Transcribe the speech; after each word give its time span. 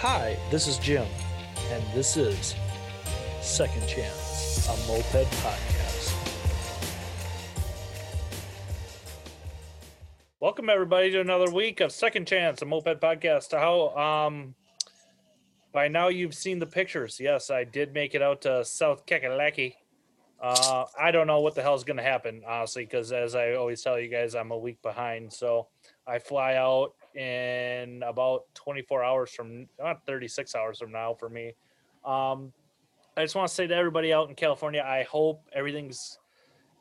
Hi, 0.00 0.36
this 0.50 0.66
is 0.66 0.76
Jim, 0.76 1.06
and 1.70 1.82
this 1.94 2.18
is 2.18 2.54
Second 3.40 3.88
Chance, 3.88 4.68
a 4.68 4.76
moped 4.86 5.26
podcast. 5.40 6.12
Welcome 10.38 10.68
everybody 10.68 11.10
to 11.12 11.20
another 11.20 11.50
week 11.50 11.80
of 11.80 11.92
Second 11.92 12.26
Chance, 12.26 12.60
a 12.60 12.66
moped 12.66 13.00
podcast. 13.00 13.52
How 13.52 13.96
um 13.96 14.54
by 15.72 15.88
now 15.88 16.08
you've 16.08 16.34
seen 16.34 16.58
the 16.58 16.66
pictures. 16.66 17.18
Yes, 17.18 17.50
I 17.50 17.64
did 17.64 17.94
make 17.94 18.14
it 18.14 18.20
out 18.20 18.42
to 18.42 18.66
South 18.66 19.06
Kakalaki. 19.06 19.76
Uh, 20.38 20.84
I 21.00 21.10
don't 21.10 21.26
know 21.26 21.40
what 21.40 21.54
the 21.54 21.62
hell's 21.62 21.84
going 21.84 21.96
to 21.96 22.02
happen, 22.02 22.42
honestly, 22.46 22.84
because 22.84 23.12
as 23.12 23.34
I 23.34 23.54
always 23.54 23.80
tell 23.80 23.98
you 23.98 24.08
guys, 24.08 24.34
I'm 24.34 24.50
a 24.50 24.58
week 24.58 24.82
behind. 24.82 25.32
So 25.32 25.68
I 26.06 26.18
fly 26.18 26.56
out 26.56 26.92
in 27.16 28.02
about 28.02 28.42
24 28.54 29.04
hours 29.04 29.30
from, 29.30 29.66
not 29.78 30.04
36 30.06 30.54
hours 30.54 30.78
from 30.78 30.92
now 30.92 31.14
for 31.14 31.28
me. 31.28 31.54
Um, 32.04 32.52
I 33.16 33.22
just 33.22 33.34
want 33.34 33.48
to 33.48 33.54
say 33.54 33.66
to 33.66 33.74
everybody 33.74 34.12
out 34.12 34.28
in 34.28 34.34
California, 34.34 34.84
I 34.86 35.04
hope 35.04 35.48
everything's 35.52 36.18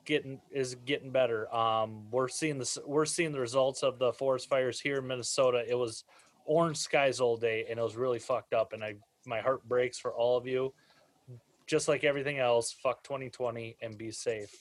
getting 0.05 0.39
is 0.51 0.75
getting 0.85 1.11
better. 1.11 1.53
Um, 1.55 2.11
we're 2.11 2.27
seeing 2.27 2.59
this, 2.59 2.77
we're 2.85 3.05
seeing 3.05 3.31
the 3.31 3.39
results 3.39 3.81
of 3.81 3.97
the 3.97 4.13
forest 4.13 4.49
fires 4.49 4.79
here 4.79 4.97
in 4.97 5.07
Minnesota. 5.07 5.63
It 5.67 5.75
was 5.75 6.03
orange 6.45 6.77
skies 6.77 7.19
all 7.19 7.37
day, 7.37 7.65
and 7.69 7.79
it 7.79 7.81
was 7.81 7.95
really 7.95 8.19
fucked 8.19 8.53
up. 8.53 8.73
And 8.73 8.83
I, 8.83 8.95
my 9.25 9.39
heart 9.39 9.67
breaks 9.67 9.97
for 9.97 10.13
all 10.13 10.37
of 10.37 10.45
you 10.45 10.73
just 11.67 11.87
like 11.87 12.03
everything 12.03 12.39
else, 12.39 12.71
fuck 12.71 13.03
2020 13.03 13.77
and 13.81 13.97
be 13.97 14.11
safe. 14.11 14.53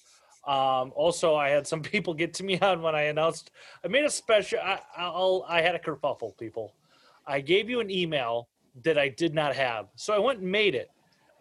Um, 0.46 0.92
also, 0.94 1.34
I 1.34 1.48
had 1.48 1.66
some 1.66 1.82
people 1.94 2.14
get 2.14 2.34
to 2.34 2.44
me 2.44 2.58
on 2.60 2.82
when 2.82 2.94
I 2.94 3.02
announced 3.02 3.50
I 3.84 3.88
made 3.88 4.04
a 4.04 4.10
special. 4.10 4.58
I, 4.62 4.80
I'll, 4.96 5.44
I 5.48 5.60
had 5.60 5.74
a 5.74 5.78
kerfuffle, 5.78 6.36
people. 6.38 6.74
I 7.26 7.40
gave 7.40 7.70
you 7.70 7.80
an 7.80 7.90
email 7.90 8.48
that 8.82 8.98
I 8.98 9.08
did 9.08 9.34
not 9.34 9.54
have, 9.54 9.86
so 9.96 10.12
I 10.12 10.18
went 10.18 10.40
and 10.40 10.50
made 10.50 10.74
it. 10.74 10.90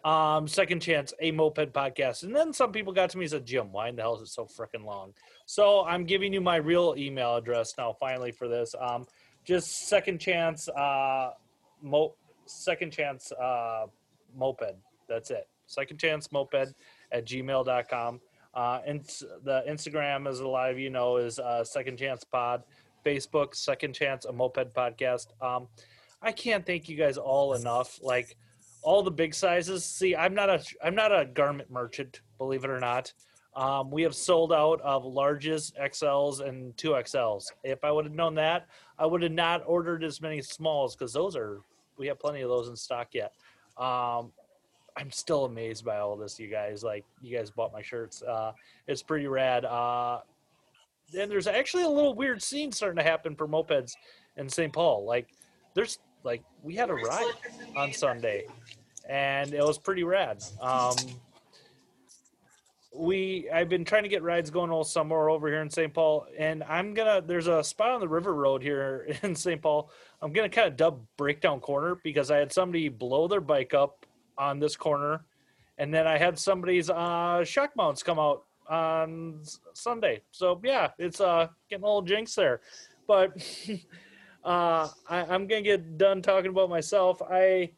Um, 0.04 0.46
second 0.46 0.80
chance, 0.80 1.14
a 1.20 1.30
moped 1.30 1.72
podcast, 1.72 2.24
and 2.24 2.36
then 2.36 2.52
some 2.52 2.72
people 2.72 2.92
got 2.92 3.08
to 3.10 3.18
me 3.18 3.24
and 3.24 3.30
said, 3.30 3.46
"Jim, 3.46 3.72
why 3.72 3.88
in 3.88 3.96
the 3.96 4.02
hell 4.02 4.16
is 4.16 4.22
it 4.22 4.28
so 4.28 4.44
freaking 4.44 4.84
long?" 4.84 5.14
So 5.46 5.84
I'm 5.84 6.04
giving 6.04 6.32
you 6.32 6.40
my 6.40 6.56
real 6.56 6.94
email 6.96 7.36
address 7.36 7.74
now, 7.78 7.96
finally 7.98 8.30
for 8.30 8.46
this. 8.46 8.74
Um, 8.78 9.06
just 9.44 9.88
second 9.88 10.18
chance, 10.18 10.68
uh, 10.68 11.30
mo- 11.82 12.14
second 12.46 12.92
chance, 12.92 13.32
uh, 13.32 13.86
moped. 14.36 14.76
That's 15.08 15.30
it 15.30 15.48
second 15.66 15.98
chance 15.98 16.30
moped 16.32 16.74
at 17.12 17.26
gmail.com. 17.26 18.20
Uh, 18.54 18.80
and 18.86 19.04
the 19.42 19.64
Instagram, 19.68 20.28
as 20.28 20.40
a 20.40 20.48
lot 20.48 20.70
of 20.70 20.78
you 20.78 20.90
know, 20.90 21.16
is 21.16 21.38
uh, 21.38 21.64
Second 21.64 21.98
Chance 21.98 22.24
Pod. 22.24 22.62
Facebook, 23.04 23.54
Second 23.54 23.92
Chance, 23.92 24.24
a 24.24 24.32
moped 24.32 24.72
podcast. 24.74 25.26
Um, 25.42 25.68
I 26.22 26.32
can't 26.32 26.64
thank 26.64 26.88
you 26.88 26.96
guys 26.96 27.18
all 27.18 27.54
enough. 27.54 28.00
Like 28.02 28.36
all 28.82 29.02
the 29.02 29.10
big 29.10 29.34
sizes. 29.34 29.84
See, 29.84 30.16
I'm 30.16 30.34
not 30.34 30.50
a 30.50 30.62
I'm 30.82 30.94
not 30.94 31.12
a 31.12 31.24
garment 31.24 31.70
merchant, 31.70 32.20
believe 32.38 32.64
it 32.64 32.70
or 32.70 32.80
not. 32.80 33.12
Um, 33.56 33.90
we 33.90 34.02
have 34.02 34.14
sold 34.14 34.52
out 34.52 34.80
of 34.80 35.04
larges, 35.04 35.72
XLs, 35.80 36.46
and 36.46 36.76
two 36.76 36.90
XLs. 36.90 37.46
If 37.62 37.84
I 37.84 37.92
would 37.92 38.04
have 38.04 38.14
known 38.14 38.34
that, 38.34 38.66
I 38.98 39.06
would 39.06 39.22
have 39.22 39.32
not 39.32 39.62
ordered 39.66 40.02
as 40.02 40.20
many 40.20 40.42
smalls 40.42 40.96
because 40.96 41.12
those 41.12 41.36
are 41.36 41.60
we 41.96 42.06
have 42.08 42.18
plenty 42.18 42.42
of 42.42 42.48
those 42.48 42.68
in 42.68 42.76
stock 42.76 43.08
yet. 43.12 43.32
Um, 43.76 44.32
I'm 44.96 45.10
still 45.10 45.44
amazed 45.44 45.84
by 45.84 45.98
all 45.98 46.16
this, 46.16 46.38
you 46.38 46.48
guys. 46.48 46.84
Like, 46.84 47.04
you 47.20 47.36
guys 47.36 47.50
bought 47.50 47.72
my 47.72 47.82
shirts. 47.82 48.22
Uh, 48.22 48.52
it's 48.86 49.02
pretty 49.02 49.26
rad. 49.26 49.64
Uh, 49.64 50.20
and 51.18 51.30
there's 51.30 51.46
actually 51.46 51.84
a 51.84 51.88
little 51.88 52.14
weird 52.14 52.42
scene 52.42 52.70
starting 52.72 52.98
to 52.98 53.02
happen 53.02 53.34
for 53.34 53.48
mopeds 53.48 53.92
in 54.36 54.48
St. 54.48 54.72
Paul. 54.72 55.04
Like, 55.04 55.28
there's 55.74 55.98
like 56.22 56.42
we 56.62 56.74
had 56.74 56.90
a 56.90 56.94
ride 56.94 57.34
on 57.76 57.92
Sunday, 57.92 58.46
and 59.08 59.52
it 59.52 59.62
was 59.62 59.78
pretty 59.78 60.04
rad. 60.04 60.42
Um, 60.60 60.96
we 62.94 63.50
I've 63.52 63.68
been 63.68 63.84
trying 63.84 64.04
to 64.04 64.08
get 64.08 64.22
rides 64.22 64.50
going 64.50 64.70
all 64.70 64.84
summer 64.84 65.28
over 65.28 65.48
here 65.48 65.60
in 65.60 65.68
St. 65.70 65.92
Paul, 65.92 66.26
and 66.38 66.62
I'm 66.64 66.94
gonna. 66.94 67.20
There's 67.20 67.48
a 67.48 67.62
spot 67.62 67.90
on 67.90 68.00
the 68.00 68.08
River 68.08 68.34
Road 68.34 68.62
here 68.62 69.08
in 69.22 69.34
St. 69.34 69.60
Paul. 69.60 69.90
I'm 70.22 70.32
gonna 70.32 70.48
kind 70.48 70.68
of 70.68 70.76
dub 70.76 71.00
breakdown 71.16 71.60
corner 71.60 71.96
because 72.02 72.30
I 72.30 72.38
had 72.38 72.52
somebody 72.52 72.88
blow 72.88 73.28
their 73.28 73.40
bike 73.40 73.74
up 73.74 74.06
on 74.38 74.58
this 74.58 74.76
corner, 74.76 75.24
and 75.78 75.92
then 75.92 76.06
I 76.06 76.18
had 76.18 76.38
somebody's 76.38 76.90
uh, 76.90 77.44
shock 77.44 77.76
mounts 77.76 78.02
come 78.02 78.18
out 78.18 78.44
on 78.68 79.40
Sunday. 79.74 80.22
So 80.30 80.60
yeah, 80.64 80.90
it's 80.98 81.20
uh 81.20 81.48
getting 81.68 81.84
a 81.84 81.86
little 81.86 82.02
jinx 82.02 82.34
there, 82.34 82.60
but 83.06 83.36
uh, 84.44 84.88
I, 85.08 85.20
I'm 85.20 85.46
gonna 85.46 85.62
get 85.62 85.98
done 85.98 86.22
talking 86.22 86.50
about 86.50 86.70
myself. 86.70 87.20
I 87.22 87.72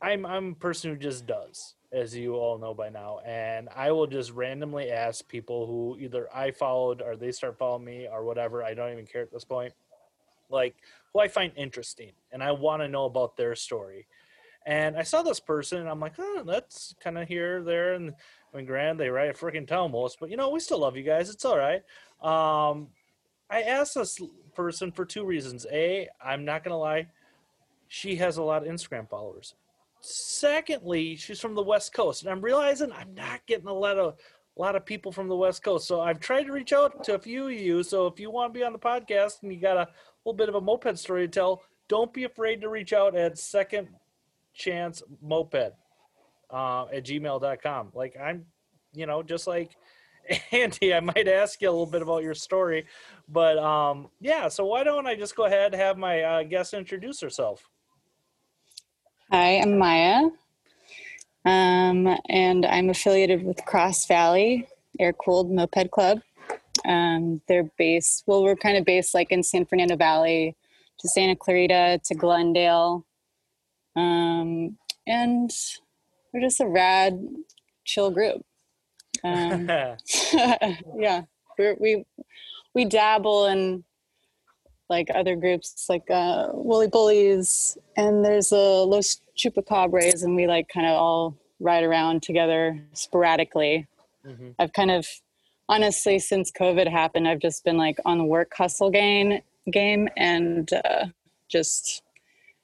I'm 0.00 0.24
I'm 0.24 0.52
a 0.52 0.54
person 0.54 0.92
who 0.92 0.96
just 0.96 1.26
does, 1.26 1.74
as 1.92 2.16
you 2.16 2.36
all 2.36 2.58
know 2.58 2.74
by 2.74 2.88
now, 2.88 3.20
and 3.26 3.68
I 3.74 3.92
will 3.92 4.06
just 4.06 4.30
randomly 4.32 4.90
ask 4.90 5.28
people 5.28 5.66
who 5.66 5.96
either 6.00 6.28
I 6.34 6.52
followed 6.52 7.02
or 7.02 7.16
they 7.16 7.32
start 7.32 7.58
following 7.58 7.84
me 7.84 8.08
or 8.10 8.24
whatever. 8.24 8.62
I 8.62 8.74
don't 8.74 8.92
even 8.92 9.06
care 9.06 9.22
at 9.22 9.32
this 9.32 9.44
point 9.44 9.72
like 10.50 10.76
who 11.12 11.20
I 11.20 11.28
find 11.28 11.52
interesting 11.56 12.12
and 12.32 12.42
I 12.42 12.52
want 12.52 12.82
to 12.82 12.88
know 12.88 13.04
about 13.04 13.36
their 13.36 13.54
story. 13.54 14.06
And 14.66 14.96
I 14.96 15.02
saw 15.02 15.22
this 15.22 15.40
person 15.40 15.78
and 15.78 15.88
I'm 15.88 16.00
like, 16.00 16.14
oh, 16.18 16.42
that's 16.46 16.94
kind 17.02 17.16
of 17.16 17.26
here, 17.26 17.62
there. 17.62 17.94
And 17.94 18.12
I 18.52 18.56
mean, 18.56 18.66
grand, 18.66 19.00
they 19.00 19.08
write 19.08 19.30
a 19.30 19.32
freaking 19.32 19.66
tell 19.66 19.88
most, 19.88 20.20
but 20.20 20.30
you 20.30 20.36
know, 20.36 20.50
we 20.50 20.60
still 20.60 20.78
love 20.78 20.96
you 20.96 21.02
guys. 21.02 21.30
It's 21.30 21.44
all 21.44 21.56
right. 21.56 21.82
Um, 22.20 22.88
I 23.50 23.62
asked 23.62 23.94
this 23.94 24.20
person 24.54 24.92
for 24.92 25.04
two 25.04 25.24
reasons. 25.24 25.66
A, 25.72 26.08
I'm 26.22 26.44
not 26.44 26.64
going 26.64 26.72
to 26.72 26.78
lie, 26.78 27.06
she 27.88 28.16
has 28.16 28.36
a 28.36 28.42
lot 28.42 28.66
of 28.66 28.68
Instagram 28.68 29.08
followers. 29.08 29.54
Secondly, 30.00 31.16
she's 31.16 31.40
from 31.40 31.54
the 31.54 31.62
West 31.62 31.92
Coast, 31.92 32.22
and 32.22 32.30
I'm 32.30 32.40
realizing 32.40 32.92
I'm 32.92 33.14
not 33.14 33.44
getting 33.46 33.66
a 33.66 33.72
lot 33.72 33.98
of 33.98 34.16
a 34.56 34.60
lot 34.60 34.76
of 34.76 34.84
people 34.84 35.12
from 35.12 35.28
the 35.28 35.36
West 35.36 35.62
Coast. 35.62 35.86
So 35.86 36.00
I've 36.00 36.18
tried 36.18 36.44
to 36.44 36.52
reach 36.52 36.72
out 36.72 37.04
to 37.04 37.14
a 37.14 37.18
few 37.18 37.46
of 37.46 37.52
you. 37.52 37.84
So 37.84 38.08
if 38.08 38.18
you 38.18 38.30
want 38.30 38.52
to 38.52 38.58
be 38.58 38.64
on 38.64 38.72
the 38.72 38.78
podcast 38.78 39.42
and 39.42 39.52
you 39.52 39.60
got 39.60 39.76
a 39.76 39.88
little 40.28 40.36
bit 40.36 40.48
of 40.50 40.56
a 40.56 40.60
moped 40.60 40.98
story 40.98 41.26
to 41.26 41.28
tell, 41.28 41.62
don't 41.88 42.12
be 42.12 42.24
afraid 42.24 42.60
to 42.60 42.68
reach 42.68 42.92
out 42.92 43.16
at 43.16 43.38
second 43.38 43.88
chance 44.52 45.02
moped 45.22 45.72
uh, 46.50 46.84
at 46.92 47.04
gmail.com. 47.04 47.92
Like 47.94 48.14
I'm, 48.22 48.44
you 48.92 49.06
know, 49.06 49.22
just 49.22 49.46
like 49.46 49.74
Andy, 50.52 50.92
I 50.92 51.00
might 51.00 51.28
ask 51.28 51.62
you 51.62 51.70
a 51.70 51.70
little 51.70 51.86
bit 51.86 52.02
about 52.02 52.22
your 52.22 52.34
story, 52.34 52.84
but 53.26 53.56
um, 53.56 54.08
yeah. 54.20 54.48
So 54.48 54.66
why 54.66 54.84
don't 54.84 55.06
I 55.06 55.14
just 55.14 55.34
go 55.34 55.46
ahead 55.46 55.72
and 55.72 55.80
have 55.80 55.96
my 55.96 56.22
uh, 56.22 56.42
guest 56.42 56.74
introduce 56.74 57.22
herself? 57.22 57.66
Hi, 59.32 59.60
I'm 59.60 59.78
Maya, 59.78 60.28
um, 61.46 62.18
and 62.28 62.66
I'm 62.66 62.90
affiliated 62.90 63.42
with 63.42 63.64
Cross 63.64 64.06
Valley 64.06 64.68
Air 65.00 65.14
Cooled 65.14 65.50
Moped 65.50 65.90
Club. 65.90 66.20
Um, 66.84 67.40
they're 67.48 67.70
based, 67.76 68.24
well, 68.26 68.42
we're 68.42 68.56
kind 68.56 68.76
of 68.76 68.84
based 68.84 69.14
like 69.14 69.32
in 69.32 69.42
San 69.42 69.64
Fernando 69.64 69.96
Valley 69.96 70.56
to 70.98 71.08
Santa 71.08 71.36
Clarita 71.36 72.00
to 72.04 72.14
Glendale. 72.14 73.04
Um, 73.96 74.76
and 75.06 75.50
we're 76.32 76.40
just 76.40 76.60
a 76.60 76.66
rad, 76.66 77.18
chill 77.84 78.10
group. 78.10 78.44
Um, 79.24 79.68
yeah, 80.96 81.22
we're, 81.58 81.74
we 81.78 82.04
we 82.74 82.84
dabble 82.84 83.46
in 83.46 83.82
like 84.88 85.08
other 85.14 85.36
groups 85.36 85.86
like 85.88 86.08
uh, 86.10 86.48
Woolly 86.52 86.88
Bullies, 86.88 87.76
and 87.96 88.24
there's 88.24 88.52
a 88.52 88.56
Los 88.56 89.20
Chupacabras, 89.36 90.22
and 90.22 90.36
we 90.36 90.46
like 90.46 90.68
kind 90.68 90.86
of 90.86 90.92
all 90.92 91.36
ride 91.60 91.84
around 91.84 92.22
together 92.22 92.80
sporadically. 92.92 93.86
Mm-hmm. 94.26 94.50
I've 94.58 94.72
kind 94.72 94.90
of 94.90 95.06
honestly, 95.68 96.18
since 96.18 96.50
COVID 96.50 96.90
happened, 96.90 97.28
I've 97.28 97.40
just 97.40 97.64
been 97.64 97.76
like 97.76 97.98
on 98.04 98.18
the 98.18 98.24
work 98.24 98.52
hustle 98.56 98.90
game 98.90 99.40
game 99.70 100.08
and 100.16 100.72
uh, 100.72 101.06
just 101.48 102.02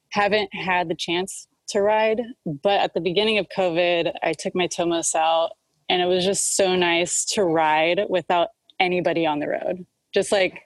haven't 0.09 0.53
had 0.53 0.89
the 0.89 0.95
chance 0.95 1.47
to 1.67 1.81
ride. 1.81 2.21
But 2.45 2.79
at 2.81 2.93
the 2.93 3.01
beginning 3.01 3.37
of 3.37 3.47
COVID, 3.55 4.13
I 4.23 4.33
took 4.33 4.55
my 4.55 4.67
Tomos 4.67 5.15
out, 5.15 5.51
and 5.89 6.01
it 6.01 6.05
was 6.05 6.25
just 6.25 6.55
so 6.55 6.75
nice 6.75 7.25
to 7.33 7.43
ride 7.43 8.01
without 8.09 8.49
anybody 8.79 9.25
on 9.25 9.39
the 9.39 9.47
road. 9.47 9.85
Just 10.13 10.31
like 10.31 10.61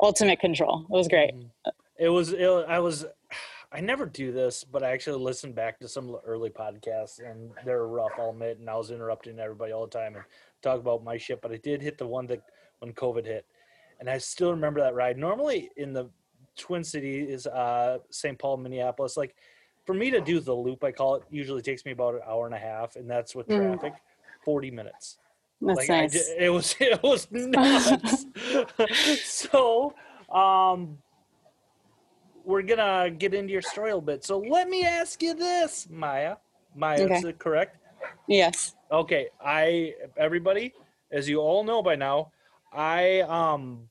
ultimate 0.00 0.40
control. 0.40 0.86
It 0.88 0.92
was 0.96 1.08
great. 1.08 1.34
Mm-hmm. 1.34 1.70
It 1.98 2.08
was. 2.08 2.32
It, 2.32 2.46
I 2.46 2.78
was. 2.78 3.04
I 3.74 3.80
never 3.80 4.04
do 4.04 4.32
this, 4.32 4.64
but 4.64 4.82
I 4.82 4.90
actually 4.90 5.22
listened 5.22 5.54
back 5.54 5.80
to 5.80 5.88
some 5.88 6.14
early 6.26 6.50
podcasts, 6.50 7.20
and 7.24 7.52
they're 7.64 7.86
rough. 7.86 8.12
I'll 8.18 8.30
admit, 8.30 8.58
and 8.58 8.68
I 8.68 8.76
was 8.76 8.90
interrupting 8.90 9.38
everybody 9.38 9.72
all 9.72 9.86
the 9.86 9.98
time 9.98 10.14
and 10.14 10.24
talk 10.62 10.80
about 10.80 11.04
my 11.04 11.16
shit. 11.16 11.40
But 11.40 11.52
I 11.52 11.56
did 11.56 11.82
hit 11.82 11.98
the 11.98 12.06
one 12.06 12.26
that 12.26 12.42
when 12.80 12.92
COVID 12.92 13.26
hit, 13.26 13.46
and 14.00 14.08
I 14.08 14.18
still 14.18 14.50
remember 14.50 14.80
that 14.80 14.94
ride. 14.94 15.18
Normally 15.18 15.70
in 15.76 15.92
the 15.92 16.08
Twin 16.56 16.84
Cities, 16.84 17.46
uh, 17.46 17.98
St. 18.10 18.38
Paul, 18.38 18.58
Minneapolis, 18.58 19.16
like 19.16 19.34
for 19.84 19.94
me 19.94 20.10
to 20.10 20.20
do 20.20 20.40
the 20.40 20.54
loop, 20.54 20.84
I 20.84 20.92
call 20.92 21.16
it, 21.16 21.22
usually 21.30 21.62
takes 21.62 21.84
me 21.84 21.92
about 21.92 22.14
an 22.14 22.20
hour 22.26 22.46
and 22.46 22.54
a 22.54 22.58
half, 22.58 22.96
and 22.96 23.10
that's 23.10 23.34
with 23.34 23.48
mm. 23.48 23.56
traffic, 23.56 23.94
mm. 23.94 24.44
forty 24.44 24.70
minutes. 24.70 25.18
That's 25.60 25.78
like 25.78 25.88
nice. 25.88 26.12
Did, 26.12 26.42
it 26.42 26.48
was 26.50 26.74
it 26.80 27.02
was 27.02 27.28
nuts. 27.30 28.26
so, 29.24 29.94
um, 30.32 30.98
we're 32.44 32.62
gonna 32.62 33.10
get 33.10 33.34
into 33.34 33.52
your 33.52 33.62
story 33.62 33.90
a 33.90 33.94
little 33.94 34.06
bit. 34.06 34.24
So 34.24 34.38
let 34.38 34.68
me 34.68 34.84
ask 34.84 35.22
you 35.22 35.34
this, 35.34 35.88
Maya. 35.90 36.36
Maya, 36.74 37.02
Okay. 37.04 37.14
is 37.14 37.24
it 37.24 37.38
correct? 37.38 37.76
Yes. 38.26 38.74
Okay, 38.92 39.28
I 39.42 39.94
everybody, 40.18 40.74
as 41.10 41.26
you 41.28 41.38
all 41.40 41.64
know 41.64 41.82
by 41.82 41.96
now, 41.96 42.30
I 42.72 43.20
um 43.22 43.88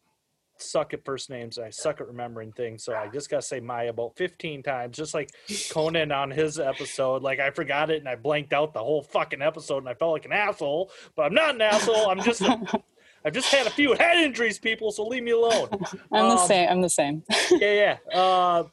suck 0.57 0.94
at 0.94 1.03
first 1.03 1.31
names. 1.31 1.57
I 1.57 1.71
suck 1.71 2.01
at 2.01 2.07
remembering 2.07 2.51
things, 2.51 2.83
so 2.83 2.94
I 2.94 3.07
just 3.07 3.27
gotta 3.30 3.42
say 3.42 3.59
Maya 3.59 3.89
about 3.89 4.15
fifteen 4.15 4.62
times, 4.62 4.95
just 4.95 5.15
like 5.15 5.31
Conan 5.71 6.12
on 6.12 6.30
his 6.30 6.59
episode. 6.59 7.24
Like 7.24 7.39
I 7.39 7.50
forgot 7.50 7.89
it 7.89 7.98
and 7.98 8.07
I 8.07 8.15
blanked 8.15 8.53
out 8.53 8.74
the 8.75 8.83
whole 8.83 9.01
fucking 9.01 9.42
episode, 9.42 9.80
and 9.80 9.89
I 9.89 9.95
felt 9.95 10.12
like 10.13 10.25
an 10.25 10.33
asshole. 10.33 10.92
But 11.15 11.24
I'm 11.24 11.33
not 11.33 11.56
an 11.56 11.62
asshole. 11.62 12.07
I'm 12.09 12.21
just 12.21 12.44
I've 13.25 13.33
just 13.33 13.51
had 13.51 13.65
a 13.65 13.71
few 13.71 13.94
head 13.95 14.18
injuries, 14.18 14.59
people. 14.59 14.92
So 14.92 15.03
leave 15.07 15.24
me 15.24 15.31
alone. 15.31 15.68
I'm 16.12 16.30
the 16.30 16.42
Um, 16.42 16.48
same. 16.48 16.69
I'm 16.69 16.81
the 16.81 16.89
same. 16.89 17.24
yeah, 17.51 17.98
yeah. 18.13 18.19
Uh, 18.19 18.63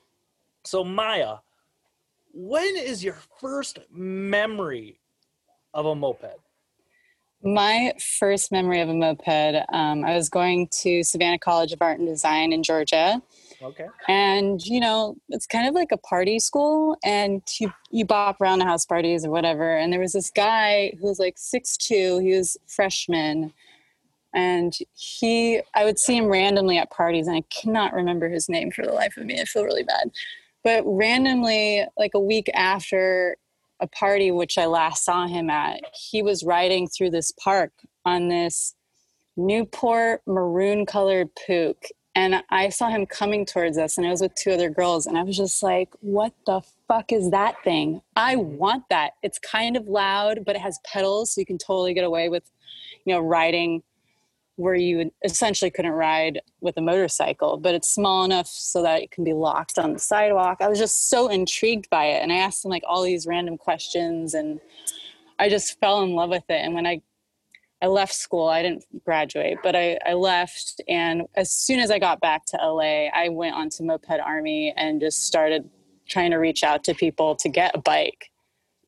so 0.64 0.84
Maya, 0.84 1.36
when 2.34 2.76
is 2.76 3.02
your 3.02 3.16
first 3.40 3.78
memory 3.90 5.00
of 5.74 5.86
a 5.86 5.94
moped? 5.94 6.38
My 7.42 7.92
first 8.18 8.50
memory 8.50 8.80
of 8.80 8.88
a 8.88 8.94
moped, 8.94 9.64
um, 9.72 10.04
I 10.04 10.16
was 10.16 10.28
going 10.28 10.68
to 10.80 11.04
Savannah 11.04 11.38
College 11.38 11.72
of 11.72 11.80
Art 11.80 12.00
and 12.00 12.08
Design 12.08 12.52
in 12.52 12.64
Georgia. 12.64 13.22
Okay. 13.62 13.86
And, 14.08 14.64
you 14.64 14.80
know, 14.80 15.16
it's 15.28 15.46
kind 15.46 15.68
of 15.68 15.74
like 15.74 15.92
a 15.92 15.96
party 15.98 16.38
school, 16.40 16.96
and 17.04 17.42
you, 17.60 17.72
you 17.90 18.04
bop 18.04 18.40
around 18.40 18.58
the 18.58 18.64
house 18.64 18.84
parties 18.84 19.24
or 19.24 19.30
whatever. 19.30 19.76
And 19.76 19.92
there 19.92 20.00
was 20.00 20.12
this 20.12 20.30
guy 20.30 20.92
who 21.00 21.06
was 21.06 21.18
like 21.18 21.34
six 21.36 21.76
two. 21.76 22.18
he 22.18 22.36
was 22.36 22.56
freshman. 22.66 23.52
And 24.34 24.76
he, 24.94 25.60
I 25.74 25.84
would 25.84 25.98
see 25.98 26.16
him 26.16 26.26
randomly 26.26 26.76
at 26.78 26.90
parties, 26.90 27.26
and 27.26 27.36
I 27.36 27.42
cannot 27.50 27.94
remember 27.94 28.28
his 28.28 28.48
name 28.48 28.70
for 28.70 28.84
the 28.84 28.92
life 28.92 29.16
of 29.16 29.24
me. 29.24 29.40
I 29.40 29.44
feel 29.44 29.64
really 29.64 29.84
bad. 29.84 30.10
But 30.62 30.82
randomly, 30.84 31.86
like 31.96 32.12
a 32.14 32.20
week 32.20 32.50
after 32.54 33.36
a 33.80 33.86
party 33.86 34.30
which 34.30 34.58
I 34.58 34.66
last 34.66 35.04
saw 35.04 35.26
him 35.26 35.50
at, 35.50 35.80
he 35.94 36.22
was 36.22 36.44
riding 36.44 36.88
through 36.88 37.10
this 37.10 37.32
park 37.32 37.72
on 38.04 38.28
this 38.28 38.74
Newport 39.36 40.22
maroon 40.26 40.84
colored 40.84 41.28
Puch. 41.34 41.90
And 42.14 42.42
I 42.50 42.70
saw 42.70 42.88
him 42.88 43.06
coming 43.06 43.46
towards 43.46 43.78
us, 43.78 43.96
and 43.96 44.04
I 44.04 44.10
was 44.10 44.20
with 44.20 44.34
two 44.34 44.50
other 44.50 44.70
girls, 44.70 45.06
and 45.06 45.16
I 45.16 45.22
was 45.22 45.36
just 45.36 45.62
like, 45.62 45.90
what 46.00 46.32
the 46.46 46.62
fuck 46.88 47.12
is 47.12 47.30
that 47.30 47.62
thing? 47.62 48.00
I 48.16 48.34
want 48.34 48.84
that. 48.90 49.12
It's 49.22 49.38
kind 49.38 49.76
of 49.76 49.86
loud, 49.86 50.44
but 50.44 50.56
it 50.56 50.62
has 50.62 50.80
pedals, 50.84 51.32
so 51.32 51.40
you 51.40 51.46
can 51.46 51.58
totally 51.58 51.94
get 51.94 52.02
away 52.02 52.28
with, 52.28 52.50
you 53.04 53.14
know, 53.14 53.20
riding 53.20 53.84
where 54.58 54.74
you 54.74 55.12
essentially 55.24 55.70
couldn't 55.70 55.92
ride 55.92 56.40
with 56.60 56.76
a 56.76 56.80
motorcycle, 56.80 57.58
but 57.58 57.76
it's 57.76 57.88
small 57.88 58.24
enough 58.24 58.48
so 58.48 58.82
that 58.82 59.00
it 59.00 59.12
can 59.12 59.22
be 59.22 59.32
locked 59.32 59.78
on 59.78 59.92
the 59.92 60.00
sidewalk. 60.00 60.58
I 60.60 60.68
was 60.68 60.80
just 60.80 61.08
so 61.08 61.28
intrigued 61.28 61.88
by 61.90 62.06
it. 62.06 62.22
And 62.24 62.32
I 62.32 62.38
asked 62.38 62.64
him 62.64 62.70
like 62.72 62.82
all 62.84 63.04
these 63.04 63.24
random 63.24 63.56
questions 63.56 64.34
and 64.34 64.60
I 65.38 65.48
just 65.48 65.78
fell 65.78 66.02
in 66.02 66.16
love 66.16 66.30
with 66.30 66.42
it. 66.48 66.60
And 66.60 66.74
when 66.74 66.86
I 66.86 67.00
I 67.80 67.86
left 67.86 68.12
school, 68.12 68.48
I 68.48 68.62
didn't 68.62 68.84
graduate, 69.04 69.58
but 69.62 69.76
I, 69.76 70.00
I 70.04 70.14
left 70.14 70.80
and 70.88 71.28
as 71.36 71.52
soon 71.52 71.78
as 71.78 71.92
I 71.92 72.00
got 72.00 72.20
back 72.20 72.44
to 72.46 72.56
LA, 72.56 73.06
I 73.14 73.28
went 73.28 73.54
onto 73.54 73.84
Moped 73.84 74.10
Army 74.10 74.74
and 74.76 75.00
just 75.00 75.24
started 75.24 75.70
trying 76.08 76.32
to 76.32 76.38
reach 76.38 76.64
out 76.64 76.82
to 76.84 76.94
people 76.94 77.36
to 77.36 77.48
get 77.48 77.76
a 77.76 77.78
bike. 77.78 78.32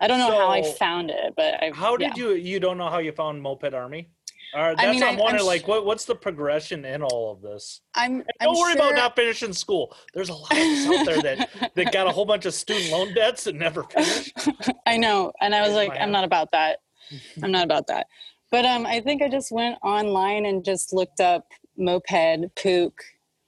I 0.00 0.08
don't 0.08 0.18
know 0.18 0.36
how 0.36 0.48
I 0.48 0.62
found 0.62 1.10
it, 1.10 1.34
but 1.36 1.62
I 1.62 1.70
How 1.74 1.96
did 1.96 2.16
yeah. 2.16 2.24
you? 2.24 2.30
You 2.32 2.58
don't 2.58 2.78
know 2.78 2.88
how 2.88 2.98
you 2.98 3.12
found 3.12 3.42
Moped 3.42 3.74
Army? 3.74 4.08
Or 4.54 4.74
that's 4.74 4.82
I 4.82 4.90
mean, 4.90 5.00
what 5.00 5.04
I- 5.04 5.08
I'm 5.10 5.14
I'm 5.14 5.20
wondering. 5.20 5.46
like, 5.46 5.68
what, 5.68 5.86
what's 5.86 6.04
the 6.04 6.14
progression 6.14 6.84
in 6.84 7.02
all 7.02 7.32
of 7.32 7.40
this? 7.40 7.80
I'm, 7.94 8.14
And 8.20 8.24
I'm 8.40 8.46
don't 8.48 8.58
worry 8.58 8.72
about 8.72 8.94
not 8.94 9.14
finishing 9.16 9.52
school. 9.52 9.94
There's 10.14 10.28
a 10.28 10.34
lot 10.34 10.52
of 10.52 10.58
us 10.58 10.86
out 10.86 11.06
there 11.06 11.22
that 11.22 11.72
that 11.74 11.92
got 11.92 12.06
a 12.06 12.10
whole 12.10 12.24
bunch 12.24 12.46
of 12.46 12.54
student 12.54 12.90
loan 12.90 13.14
debts 13.14 13.46
and 13.46 13.58
never 13.58 13.84
finished. 13.84 14.32
I 14.86 14.96
know. 14.96 15.32
And 15.40 15.54
I 15.54 15.62
was 15.62 15.72
like, 15.74 15.92
I'm 15.98 16.10
not 16.10 16.24
about 16.24 16.50
that. 16.52 16.78
I'm 17.42 17.52
not 17.52 17.64
about 17.64 17.86
that. 17.88 18.06
But 18.50 18.64
um, 18.64 18.84
I 18.86 19.00
think 19.00 19.22
I 19.22 19.28
just 19.28 19.52
went 19.52 19.78
online 19.82 20.44
and 20.46 20.64
just 20.64 20.92
looked 20.92 21.20
up 21.20 21.46
moped, 21.78 22.50
Puch, 22.56 22.92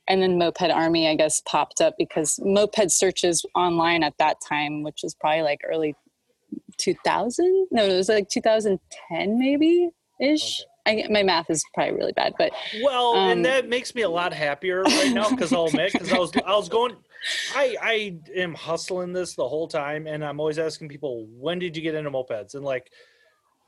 and 0.08 0.22
then 0.22 0.38
moped 0.38 0.62
army, 0.70 1.08
I 1.08 1.16
guess, 1.16 1.40
popped 1.40 1.80
up 1.80 1.94
because 1.98 2.38
moped 2.44 2.90
searches 2.92 3.44
online 3.56 4.04
at 4.04 4.16
that 4.18 4.36
time, 4.48 4.84
which 4.84 5.00
was 5.02 5.14
probably 5.16 5.42
like 5.42 5.60
early 5.68 5.96
2000. 6.78 7.66
No, 7.70 7.84
it 7.84 7.96
was 7.96 8.08
like 8.08 8.28
2010 8.28 9.38
maybe 9.38 9.88
ish. 10.20 10.62
I, 10.84 11.04
my 11.10 11.22
math 11.22 11.48
is 11.48 11.64
probably 11.74 11.94
really 11.94 12.12
bad, 12.12 12.34
but 12.38 12.52
Well, 12.82 13.14
Um, 13.14 13.30
and 13.30 13.44
that 13.44 13.68
makes 13.68 13.94
me 13.94 14.02
a 14.02 14.08
lot 14.08 14.32
happier 14.32 14.82
right 14.82 15.12
now 15.12 15.30
because 15.30 15.52
I'll 15.52 15.66
admit 15.66 15.92
because 15.92 16.12
I 16.12 16.18
was 16.18 16.32
I 16.44 16.56
was 16.56 16.68
going. 16.68 16.96
I 17.54 17.76
I 17.80 18.18
am 18.34 18.54
hustling 18.54 19.12
this 19.12 19.34
the 19.34 19.48
whole 19.48 19.68
time, 19.68 20.06
and 20.06 20.24
I'm 20.24 20.40
always 20.40 20.58
asking 20.58 20.88
people, 20.88 21.26
when 21.38 21.58
did 21.58 21.76
you 21.76 21.82
get 21.82 21.94
into 21.94 22.10
mopeds? 22.10 22.54
And 22.54 22.64
like, 22.64 22.90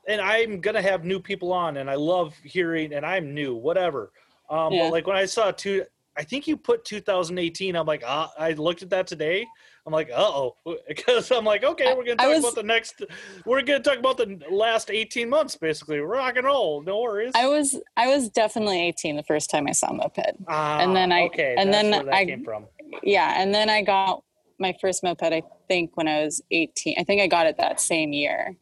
and 0.07 0.19
I'm 0.19 0.59
gonna 0.59 0.81
have 0.81 1.05
new 1.05 1.19
people 1.19 1.53
on, 1.53 1.77
and 1.77 1.89
I 1.89 1.95
love 1.95 2.35
hearing, 2.43 2.93
and 2.93 3.05
I'm 3.05 3.33
new, 3.33 3.55
whatever. 3.55 4.11
Um, 4.49 4.73
Yeah. 4.73 4.83
But 4.83 4.91
like 4.91 5.07
when 5.07 5.15
I 5.15 5.25
saw 5.25 5.51
two, 5.51 5.85
I 6.17 6.23
think 6.23 6.47
you 6.47 6.57
put 6.57 6.85
2018. 6.85 7.75
I'm 7.75 7.85
like, 7.85 8.03
ah, 8.05 8.31
I 8.37 8.51
looked 8.53 8.81
at 8.81 8.89
that 8.89 9.07
today. 9.07 9.45
I'm 9.85 9.93
like, 9.93 10.09
uh 10.09 10.15
oh, 10.17 10.55
because 10.87 11.31
I'm 11.31 11.45
like, 11.45 11.63
okay, 11.63 11.93
we're 11.95 12.03
gonna 12.03 12.15
talk 12.15 12.27
was- 12.29 12.39
about 12.39 12.55
the 12.55 12.63
next. 12.63 13.03
We're 13.45 13.61
gonna 13.61 13.79
talk 13.81 13.99
about 13.99 14.17
the 14.17 14.39
last 14.49 14.89
18 14.89 15.29
months, 15.29 15.55
basically. 15.55 15.99
Rock 15.99 16.37
and 16.37 16.45
roll, 16.45 16.81
no 16.81 17.01
worries. 17.01 17.33
I 17.35 17.47
was 17.47 17.79
I 17.95 18.07
was 18.07 18.29
definitely 18.29 18.81
18 18.87 19.15
the 19.15 19.23
first 19.23 19.49
time 19.49 19.67
I 19.67 19.73
saw 19.73 19.91
moped. 19.93 20.17
and 20.47 20.95
then 20.95 21.11
Ah, 21.11 21.15
I- 21.15 21.21
okay, 21.25 21.55
and 21.57 21.71
then 21.73 21.93
I- 22.09 22.25
came 22.25 22.43
from. 22.43 22.65
yeah 23.03 23.41
and 23.41 23.53
then 23.53 23.67
i 23.69 23.81
got 23.81 24.23
my 24.59 24.73
first 24.79 25.03
moped 25.03 25.23
i 25.23 25.41
think 25.67 25.97
when 25.97 26.07
i 26.07 26.23
was 26.23 26.41
18 26.51 26.95
i 26.99 27.03
think 27.03 27.19
i 27.19 27.25
got 27.27 27.45
it 27.47 27.57
that 27.57 27.81
same 27.81 28.13
year 28.13 28.55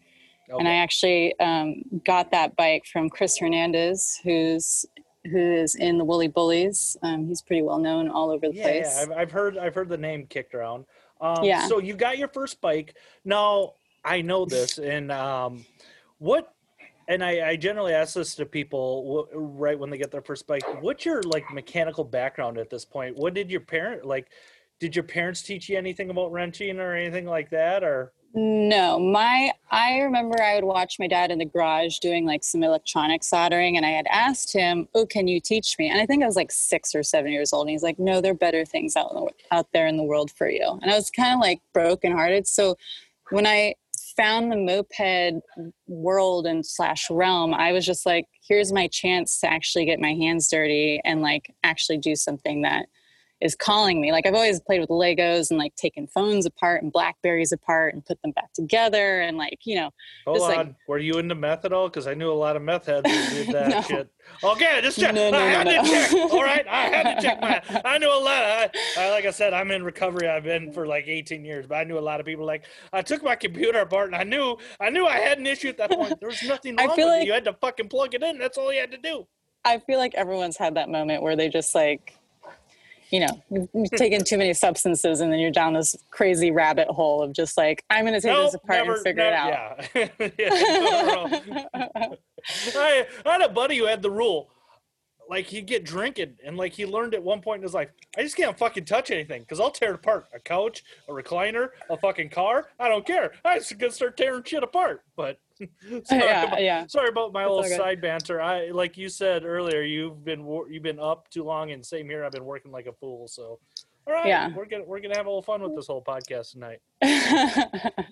and 0.58 0.68
i 0.68 0.76
actually 0.76 1.38
um, 1.40 1.84
got 2.06 2.32
that 2.32 2.56
bike 2.56 2.84
from 2.92 3.10
chris 3.10 3.38
hernandez 3.38 4.20
who's 4.24 4.86
who 5.26 5.38
is 5.54 5.76
in 5.76 5.98
the 5.98 6.06
woolly 6.06 6.28
bullies 6.30 6.96
um, 7.04 7.28
he's 7.28 7.42
pretty 7.42 7.62
well 7.62 7.78
known 7.80 8.10
all 8.10 8.32
over 8.32 8.48
the 8.48 8.56
yeah, 8.56 8.64
place 8.64 8.96
yeah, 8.96 9.02
I've, 9.04 9.12
I've 9.12 9.32
heard 9.32 9.58
I've 9.58 9.76
heard 9.76 9.90
the 9.90 9.98
name 9.98 10.26
kicked 10.28 10.56
around. 10.56 10.86
Um, 11.24 11.46
Yeah. 11.46 11.68
So 11.68 11.80
you 11.80 11.96
got 11.96 12.18
your 12.18 12.28
first 12.28 12.60
bike. 12.62 12.96
Now 13.24 13.76
I 14.04 14.22
know 14.22 14.46
this, 14.46 14.78
and 14.78 15.12
um, 15.12 15.66
what? 16.18 16.54
And 17.08 17.24
I, 17.24 17.50
I 17.50 17.56
generally 17.58 17.94
ask 17.94 18.14
this 18.16 18.36
to 18.36 18.46
people 18.46 19.28
wh- 19.30 19.36
right 19.36 19.78
when 19.78 19.90
they 19.90 19.98
get 19.98 20.12
their 20.12 20.22
first 20.22 20.48
bike. 20.48 20.68
What's 20.72 21.06
your 21.06 21.22
like 21.24 21.50
mechanical 21.50 22.04
background 22.04 22.58
at 22.58 22.70
this 22.70 22.86
point? 22.86 23.18
What 23.18 23.34
did 23.34 23.50
your 23.50 23.62
parent 23.62 24.06
like? 24.06 24.28
Did 24.80 24.96
your 24.96 25.04
parents 25.04 25.42
teach 25.42 25.70
you 25.70 25.78
anything 25.78 26.10
about 26.10 26.32
wrenching 26.32 26.80
or 26.80 26.94
anything 26.96 27.26
like 27.26 27.50
that? 27.52 27.84
Or 27.84 28.14
no 28.36 28.98
my 28.98 29.52
i 29.70 30.00
remember 30.00 30.42
i 30.42 30.56
would 30.56 30.64
watch 30.64 30.98
my 30.98 31.08
dad 31.08 31.30
in 31.30 31.38
the 31.38 31.46
garage 31.46 32.00
doing 32.00 32.26
like 32.26 32.44
some 32.44 32.64
electronic 32.64 33.24
soldering 33.24 33.78
and 33.78 33.86
i 33.86 33.90
had 33.90 34.08
asked 34.10 34.52
him 34.52 34.88
oh 34.96 35.06
can 35.06 35.28
you 35.28 35.40
teach 35.40 35.76
me? 35.78 35.88
And 35.88 36.02
i 36.02 36.06
think 36.06 36.24
i 36.24 36.26
was 36.26 36.36
like 36.36 36.52
six 36.52 36.96
or 36.96 37.04
seven 37.04 37.32
years 37.32 37.54
old 37.54 37.68
and 37.68 37.72
he's 37.72 37.84
like 37.84 38.00
no 38.00 38.22
there 38.22 38.32
are 38.32 38.36
better 38.36 38.66
things 38.66 38.96
out, 38.96 39.14
the, 39.14 39.30
out 39.52 39.68
there 39.72 39.86
in 39.86 39.98
the 39.98 40.04
world 40.04 40.32
for 40.32 40.50
you. 40.50 40.80
And 40.82 40.92
i 40.92 40.96
was 40.96 41.12
kind 41.12 41.36
of 41.36 41.42
like 41.42 41.62
brokenhearted. 41.74 42.48
So 42.48 42.76
when 43.30 43.46
i 43.46 43.76
found 44.18 44.52
the 44.52 44.58
moped 44.58 45.42
world 45.88 46.46
and 46.46 46.66
slash 46.66 47.10
realm 47.10 47.54
i 47.54 47.72
was 47.72 47.86
just 47.86 48.06
like 48.06 48.28
here's 48.48 48.72
my 48.72 48.88
chance 48.88 49.40
to 49.40 49.52
actually 49.52 49.86
get 49.86 50.00
my 50.00 50.14
hands 50.14 50.50
dirty 50.50 51.02
and 51.04 51.22
like 51.22 51.54
actually 51.64 51.98
do 51.98 52.16
something 52.16 52.62
that 52.62 52.88
is 53.42 53.56
calling 53.56 54.00
me 54.00 54.12
like 54.12 54.26
i've 54.26 54.34
always 54.36 54.60
played 54.62 54.80
with 54.80 54.90
legos 54.90 55.50
and 55.50 55.58
like 55.60 55.76
taken 55.76 56.08
phones 56.08 56.46
apart 56.46 56.82
and 56.82 56.94
blackberries 56.94 57.52
apart 57.52 57.94
and 57.94 58.06
put 58.06 58.22
them 58.22 58.32
back 58.32 58.52
together 58.54 59.20
and 59.22 59.38
like 59.38 59.60
you 59.66 59.76
know 59.76 59.90
hold 60.26 60.42
on, 60.42 60.50
like- 60.56 60.76
were 60.88 60.98
you 61.00 61.18
into 61.18 61.36
meth 61.36 61.66
at 61.66 61.74
all? 61.74 61.88
Because 61.90 62.08
I 62.08 62.14
knew 62.14 62.32
a 62.32 62.34
lot 62.34 62.56
of 62.56 62.62
meth 62.62 62.86
heads 62.86 63.10
who 63.10 63.44
did 63.46 63.48
that 63.54 63.70
No. 63.70 63.82
shit. 63.82 64.10
Okay, 64.44 64.80
just 64.82 65.00
check. 65.00 65.14
No, 65.14 65.30
no, 65.32 65.38
I 65.38 65.64
no, 65.64 65.72
had 65.72 65.84
to 65.84 65.90
check. 65.90 66.14
All 66.32 66.44
right, 66.44 66.66
I 66.68 66.82
had 66.88 67.16
to 67.16 67.22
check 67.22 67.42
my. 67.42 67.62
I 67.86 67.98
knew 67.98 68.08
a 68.08 68.20
lot. 68.20 68.28
I, 68.44 68.70
I, 68.98 69.10
like 69.12 69.26
I 69.26 69.32
said, 69.32 69.54
I'm 69.54 69.72
in 69.72 69.84
recovery. 69.84 70.28
I've 70.30 70.44
been 70.44 70.72
for 70.72 70.86
like 70.88 71.08
18 71.08 71.44
years, 71.44 71.66
but 71.68 71.76
I 71.76 71.84
knew 71.84 71.98
a 71.98 72.00
lot 72.00 72.20
of 72.20 72.26
people. 72.26 72.46
Like 72.46 72.64
I 72.94 73.02
took 73.02 73.24
my 73.24 73.36
computer 73.36 73.80
apart, 73.80 74.08
and 74.08 74.16
I 74.16 74.24
knew, 74.24 74.58
I 74.80 74.90
knew 74.90 75.06
I 75.06 75.18
had 75.20 75.40
an 75.40 75.48
issue 75.48 75.68
at 75.70 75.78
that 75.78 75.92
point. 75.92 76.20
There 76.20 76.30
was 76.30 76.42
nothing 76.44 76.76
wrong 76.78 76.88
with 76.88 76.96
feel 76.96 77.10
it. 77.10 77.26
You 77.26 77.34
had 77.34 77.44
to 77.46 77.54
fucking 77.54 77.90
plug 77.90 78.14
it 78.14 78.24
in. 78.24 78.38
That's 78.38 78.58
all 78.58 78.72
you 78.74 78.80
had 78.80 78.92
to 78.92 78.98
do. 78.98 79.28
I 79.66 79.80
feel 79.80 79.98
like 80.00 80.14
everyone's 80.16 80.58
had 80.58 80.76
that 80.76 80.90
moment 80.90 81.22
where 81.24 81.36
they 81.36 81.50
just 81.50 81.74
like, 81.76 82.14
you 83.14 83.20
know, 83.20 83.44
you've 83.76 83.92
taken 83.92 84.24
too 84.24 84.40
many 84.40 84.56
substances 84.56 85.20
and 85.20 85.32
then 85.32 85.38
you're 85.40 85.52
down 85.52 85.74
this 85.74 85.96
crazy 86.10 86.50
rabbit 86.50 86.88
hole 86.88 87.22
of 87.22 87.32
just 87.32 87.58
like, 87.58 87.84
I'm 87.92 88.06
going 88.06 88.20
to 88.20 88.22
take 88.22 88.36
this 88.36 88.56
apart 88.56 88.80
never, 88.80 88.94
and 88.96 89.04
figure 89.04 89.24
never- 89.30 89.78
it 89.94 90.12
Yeah. 90.18 90.30
yeah 90.40 91.86
out. 92.02 92.18
I, 92.76 93.06
I 93.24 93.32
had 93.32 93.42
a 93.42 93.50
buddy 93.50 93.78
who 93.78 93.86
had 93.86 94.02
the 94.02 94.10
rule. 94.10 94.50
Like 95.30 95.46
he'd 95.46 95.68
get 95.68 95.86
drinking, 95.86 96.38
and 96.44 96.58
like 96.58 96.74
he 96.74 96.86
learned 96.88 97.14
at 97.14 97.22
one 97.24 97.40
point 97.40 97.60
in 97.60 97.64
his 97.64 97.74
life, 97.76 97.90
I 98.18 98.24
just 98.24 98.36
can't 98.36 98.58
fucking 98.58 98.86
touch 98.86 99.10
anything 99.12 99.42
because 99.44 99.60
I'll 99.60 99.72
tear 99.72 99.92
it 99.92 99.96
apart. 99.96 100.26
A 100.36 100.40
couch, 100.40 100.84
a 101.08 101.12
recliner, 101.14 101.70
a 101.90 101.96
fucking 101.98 102.30
car. 102.30 102.68
I 102.80 102.90
don't 102.90 103.06
care. 103.06 103.32
I 103.46 103.58
just 103.60 103.78
gonna 103.78 103.92
start 103.94 104.18
tearing 104.18 104.44
shit 104.44 104.64
apart. 104.64 105.02
But 105.16 105.40
sorry, 106.06 106.24
yeah, 106.24 106.44
about, 106.44 106.62
yeah. 106.62 106.88
sorry 106.88 107.10
about 107.10 107.34
my 107.34 107.44
That's 107.44 107.56
little 107.56 107.78
side 107.78 108.02
banter. 108.02 108.42
I 108.42 108.70
like 108.70 108.98
you 108.98 109.10
said 109.10 109.46
earlier, 109.46 109.82
you've 109.82 110.24
been 110.24 110.46
you've 110.70 110.84
been 110.84 111.00
up 111.00 111.30
too 111.30 111.44
long, 111.44 111.72
and 111.72 111.86
same 111.86 112.08
here. 112.10 112.26
I've 112.26 112.32
been 112.32 112.46
working 112.46 112.72
like 112.72 112.88
a 112.88 112.94
fool. 112.94 113.28
So 113.28 113.60
All 114.08 114.14
right. 114.14 114.28
Yeah. 114.28 114.52
We're 114.56 114.66
gonna 114.66 114.84
we're 114.84 115.00
gonna 115.00 115.18
have 115.18 115.26
a 115.26 115.30
little 115.30 115.42
fun 115.42 115.62
with 115.62 115.76
this 115.76 115.88
whole 115.88 116.04
podcast 116.04 116.52
tonight. 116.52 116.80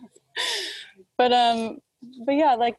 but 1.18 1.32
um 1.32 1.80
but 2.26 2.34
yeah 2.34 2.56
like 2.56 2.76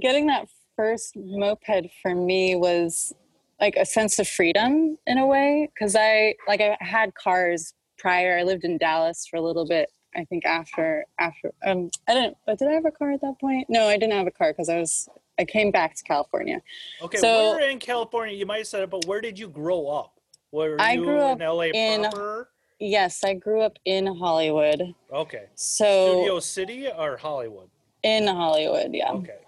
getting 0.00 0.26
that 0.26 0.48
first 0.76 1.14
moped 1.16 1.90
for 2.00 2.14
me 2.14 2.56
was 2.56 3.12
like 3.60 3.76
a 3.76 3.84
sense 3.84 4.18
of 4.18 4.26
freedom 4.26 4.96
in 5.06 5.18
a 5.18 5.26
way 5.26 5.68
because 5.74 5.94
i 5.94 6.34
like 6.48 6.60
i 6.60 6.76
had 6.80 7.14
cars 7.14 7.74
prior 7.98 8.38
i 8.38 8.42
lived 8.42 8.64
in 8.64 8.78
dallas 8.78 9.26
for 9.30 9.36
a 9.36 9.40
little 9.42 9.66
bit 9.66 9.90
i 10.16 10.24
think 10.24 10.44
after 10.44 11.04
after 11.18 11.52
um 11.66 11.90
i 12.08 12.14
didn't 12.14 12.36
but 12.46 12.58
did 12.58 12.68
i 12.68 12.72
have 12.72 12.84
a 12.84 12.90
car 12.90 13.12
at 13.12 13.20
that 13.20 13.38
point 13.40 13.66
no 13.68 13.86
i 13.88 13.96
didn't 13.96 14.12
have 14.16 14.26
a 14.26 14.30
car 14.30 14.52
because 14.52 14.68
i 14.68 14.78
was 14.78 15.08
i 15.38 15.44
came 15.44 15.70
back 15.70 15.94
to 15.94 16.02
california 16.04 16.60
Okay, 17.02 17.18
So- 17.18 17.56
where 17.56 17.70
in 17.70 17.78
California? 17.78 18.34
You 18.36 18.46
might 18.46 18.58
have 18.58 18.66
said 18.66 18.82
it, 18.82 18.90
but 18.90 19.04
where 19.06 19.20
did 19.20 19.38
you 19.38 19.48
grow 19.48 19.88
up? 19.88 20.20
Were 20.52 20.76
I 20.78 20.92
you 20.92 21.04
grew 21.04 21.18
up 21.18 21.40
in 21.40 21.46
LA 21.46 21.62
in- 21.74 22.02
proper? 22.02 22.48
yes 22.78 23.22
i 23.24 23.32
grew 23.34 23.60
up 23.62 23.78
in 23.84 24.06
hollywood 24.06 24.94
Okay. 25.12 25.44
so 25.54 26.14
Studio 26.16 26.40
City 26.40 26.88
or 26.88 27.16
Hollywood? 27.16 27.68
in 28.02 28.26
hollywood 28.26 28.92
yeah 28.92 29.12
Okay. 29.12 29.38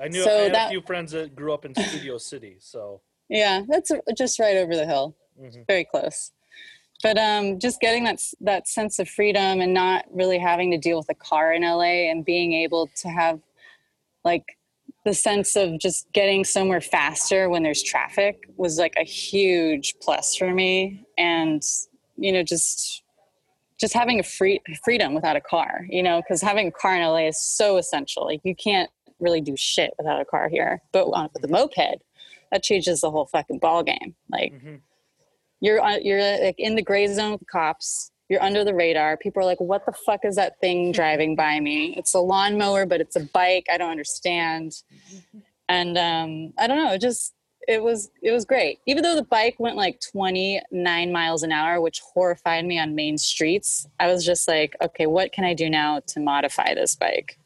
I 0.00 0.08
knew 0.08 0.22
So 0.22 0.30
I 0.30 0.42
had 0.44 0.54
that- 0.54 0.66
a 0.68 0.70
few 0.70 0.80
friends 0.82 1.12
that 1.12 1.34
grew 1.36 1.52
up 1.52 1.64
in 1.64 1.74
Studio 1.74 2.18
City, 2.18 2.56
so 2.60 3.00
yeah 3.28 3.62
that's 3.68 3.90
just 4.16 4.38
right 4.40 4.56
over 4.56 4.74
the 4.74 4.86
hill 4.86 5.14
mhm. 5.40 5.66
very 5.66 5.84
close 5.84 6.32
but 7.02 7.16
um 7.18 7.58
just 7.58 7.80
getting 7.80 8.04
that 8.04 8.20
that 8.40 8.68
sense 8.68 8.98
of 8.98 9.08
freedom 9.08 9.60
and 9.60 9.72
not 9.74 10.04
really 10.10 10.38
having 10.38 10.70
to 10.70 10.78
deal 10.78 10.98
with 10.98 11.08
a 11.10 11.14
car 11.14 11.52
in 11.52 11.62
LA 11.62 12.10
and 12.10 12.24
being 12.24 12.52
able 12.52 12.88
to 12.96 13.08
have 13.08 13.40
like 14.24 14.58
the 15.04 15.14
sense 15.14 15.56
of 15.56 15.78
just 15.78 16.10
getting 16.12 16.44
somewhere 16.44 16.80
faster 16.80 17.48
when 17.48 17.62
there's 17.62 17.82
traffic 17.82 18.48
was 18.56 18.78
like 18.78 18.94
a 18.98 19.04
huge 19.04 19.94
plus 20.02 20.36
for 20.36 20.52
me. 20.52 21.04
And 21.16 21.62
you 22.16 22.32
know 22.32 22.42
just 22.42 23.02
just 23.80 23.94
having 23.94 24.18
a 24.18 24.24
free 24.24 24.60
freedom 24.84 25.14
without 25.14 25.36
a 25.36 25.40
car 25.40 25.86
you 25.88 26.02
know 26.02 26.20
because 26.20 26.42
having 26.42 26.66
a 26.66 26.72
car 26.72 26.96
in 26.96 27.02
LA 27.02 27.28
is 27.28 27.40
so 27.40 27.76
essential. 27.76 28.24
Like 28.24 28.40
you 28.42 28.56
can't 28.56 28.90
really 29.20 29.40
do 29.40 29.56
shit 29.56 29.92
without 29.98 30.20
a 30.20 30.24
car 30.24 30.48
here. 30.48 30.82
But 30.92 31.06
on 31.06 31.28
with 31.32 31.42
the 31.42 31.48
moped 31.48 32.02
that 32.50 32.62
changes 32.62 33.02
the 33.02 33.10
whole 33.10 33.26
fucking 33.26 33.58
ball 33.60 33.82
game 33.82 34.14
like 34.30 34.52
Mhm. 34.52 34.80
You're 35.60 35.84
you're 36.00 36.44
like 36.44 36.56
in 36.58 36.74
the 36.76 36.82
gray 36.82 37.06
zone 37.06 37.32
with 37.32 37.46
cops. 37.50 38.10
You're 38.28 38.42
under 38.42 38.62
the 38.62 38.74
radar. 38.74 39.16
People 39.16 39.42
are 39.42 39.46
like, 39.46 39.60
"What 39.60 39.86
the 39.86 39.92
fuck 39.92 40.24
is 40.24 40.36
that 40.36 40.60
thing 40.60 40.92
driving 40.98 41.34
by 41.34 41.60
me? 41.60 41.94
It's 41.96 42.14
a 42.14 42.20
lawnmower, 42.20 42.86
but 42.86 43.00
it's 43.00 43.16
a 43.16 43.20
bike. 43.20 43.66
I 43.72 43.78
don't 43.78 43.90
understand." 43.90 44.82
And 45.68 45.98
um, 45.98 46.52
I 46.58 46.66
don't 46.66 46.78
know. 46.78 46.92
It 46.92 47.00
just 47.00 47.34
it 47.66 47.82
was 47.82 48.10
it 48.22 48.32
was 48.32 48.44
great. 48.44 48.80
Even 48.86 49.02
though 49.02 49.14
the 49.14 49.22
bike 49.22 49.56
went 49.58 49.76
like 49.76 50.00
29 50.12 51.12
miles 51.12 51.42
an 51.42 51.52
hour, 51.52 51.80
which 51.80 52.00
horrified 52.00 52.64
me 52.64 52.78
on 52.78 52.94
main 52.94 53.18
streets, 53.18 53.86
I 54.00 54.06
was 54.06 54.24
just 54.24 54.48
like, 54.48 54.74
"Okay, 54.82 55.06
what 55.06 55.32
can 55.32 55.44
I 55.44 55.54
do 55.54 55.68
now 55.68 56.00
to 56.08 56.20
modify 56.20 56.74
this 56.74 56.94
bike?" 56.94 57.38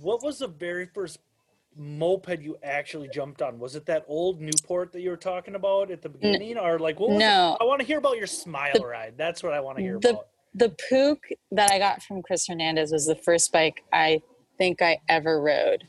What 0.00 0.22
was 0.22 0.38
the 0.38 0.48
very 0.48 0.86
first 0.86 1.18
moped 1.76 2.40
you 2.40 2.56
actually 2.62 3.08
jumped 3.08 3.42
on? 3.42 3.58
Was 3.58 3.76
it 3.76 3.86
that 3.86 4.04
old 4.08 4.40
Newport 4.40 4.92
that 4.92 5.00
you 5.00 5.10
were 5.10 5.16
talking 5.16 5.54
about 5.54 5.90
at 5.90 6.02
the 6.02 6.08
beginning, 6.08 6.58
or 6.58 6.78
like 6.78 6.98
what? 7.00 7.10
Was 7.10 7.18
No. 7.18 7.56
it? 7.60 7.62
I 7.62 7.66
want 7.66 7.80
to 7.80 7.86
hear 7.86 7.98
about 7.98 8.16
your 8.18 8.26
smile 8.26 8.72
ride. 8.84 9.14
That's 9.16 9.42
what 9.42 9.52
I 9.52 9.60
want 9.60 9.78
to 9.78 9.82
hear 9.82 9.98
the- 10.00 10.10
about. 10.10 10.26
the 10.54 10.70
Puch 10.90 11.18
that 11.52 11.70
I 11.70 11.78
got 11.78 12.02
from 12.02 12.22
Chris 12.22 12.46
Hernandez 12.48 12.90
was 12.92 13.06
the 13.06 13.14
first 13.14 13.52
bike 13.52 13.84
I 13.92 14.20
think 14.58 14.82
I 14.82 14.98
ever 15.08 15.40
rode. 15.40 15.84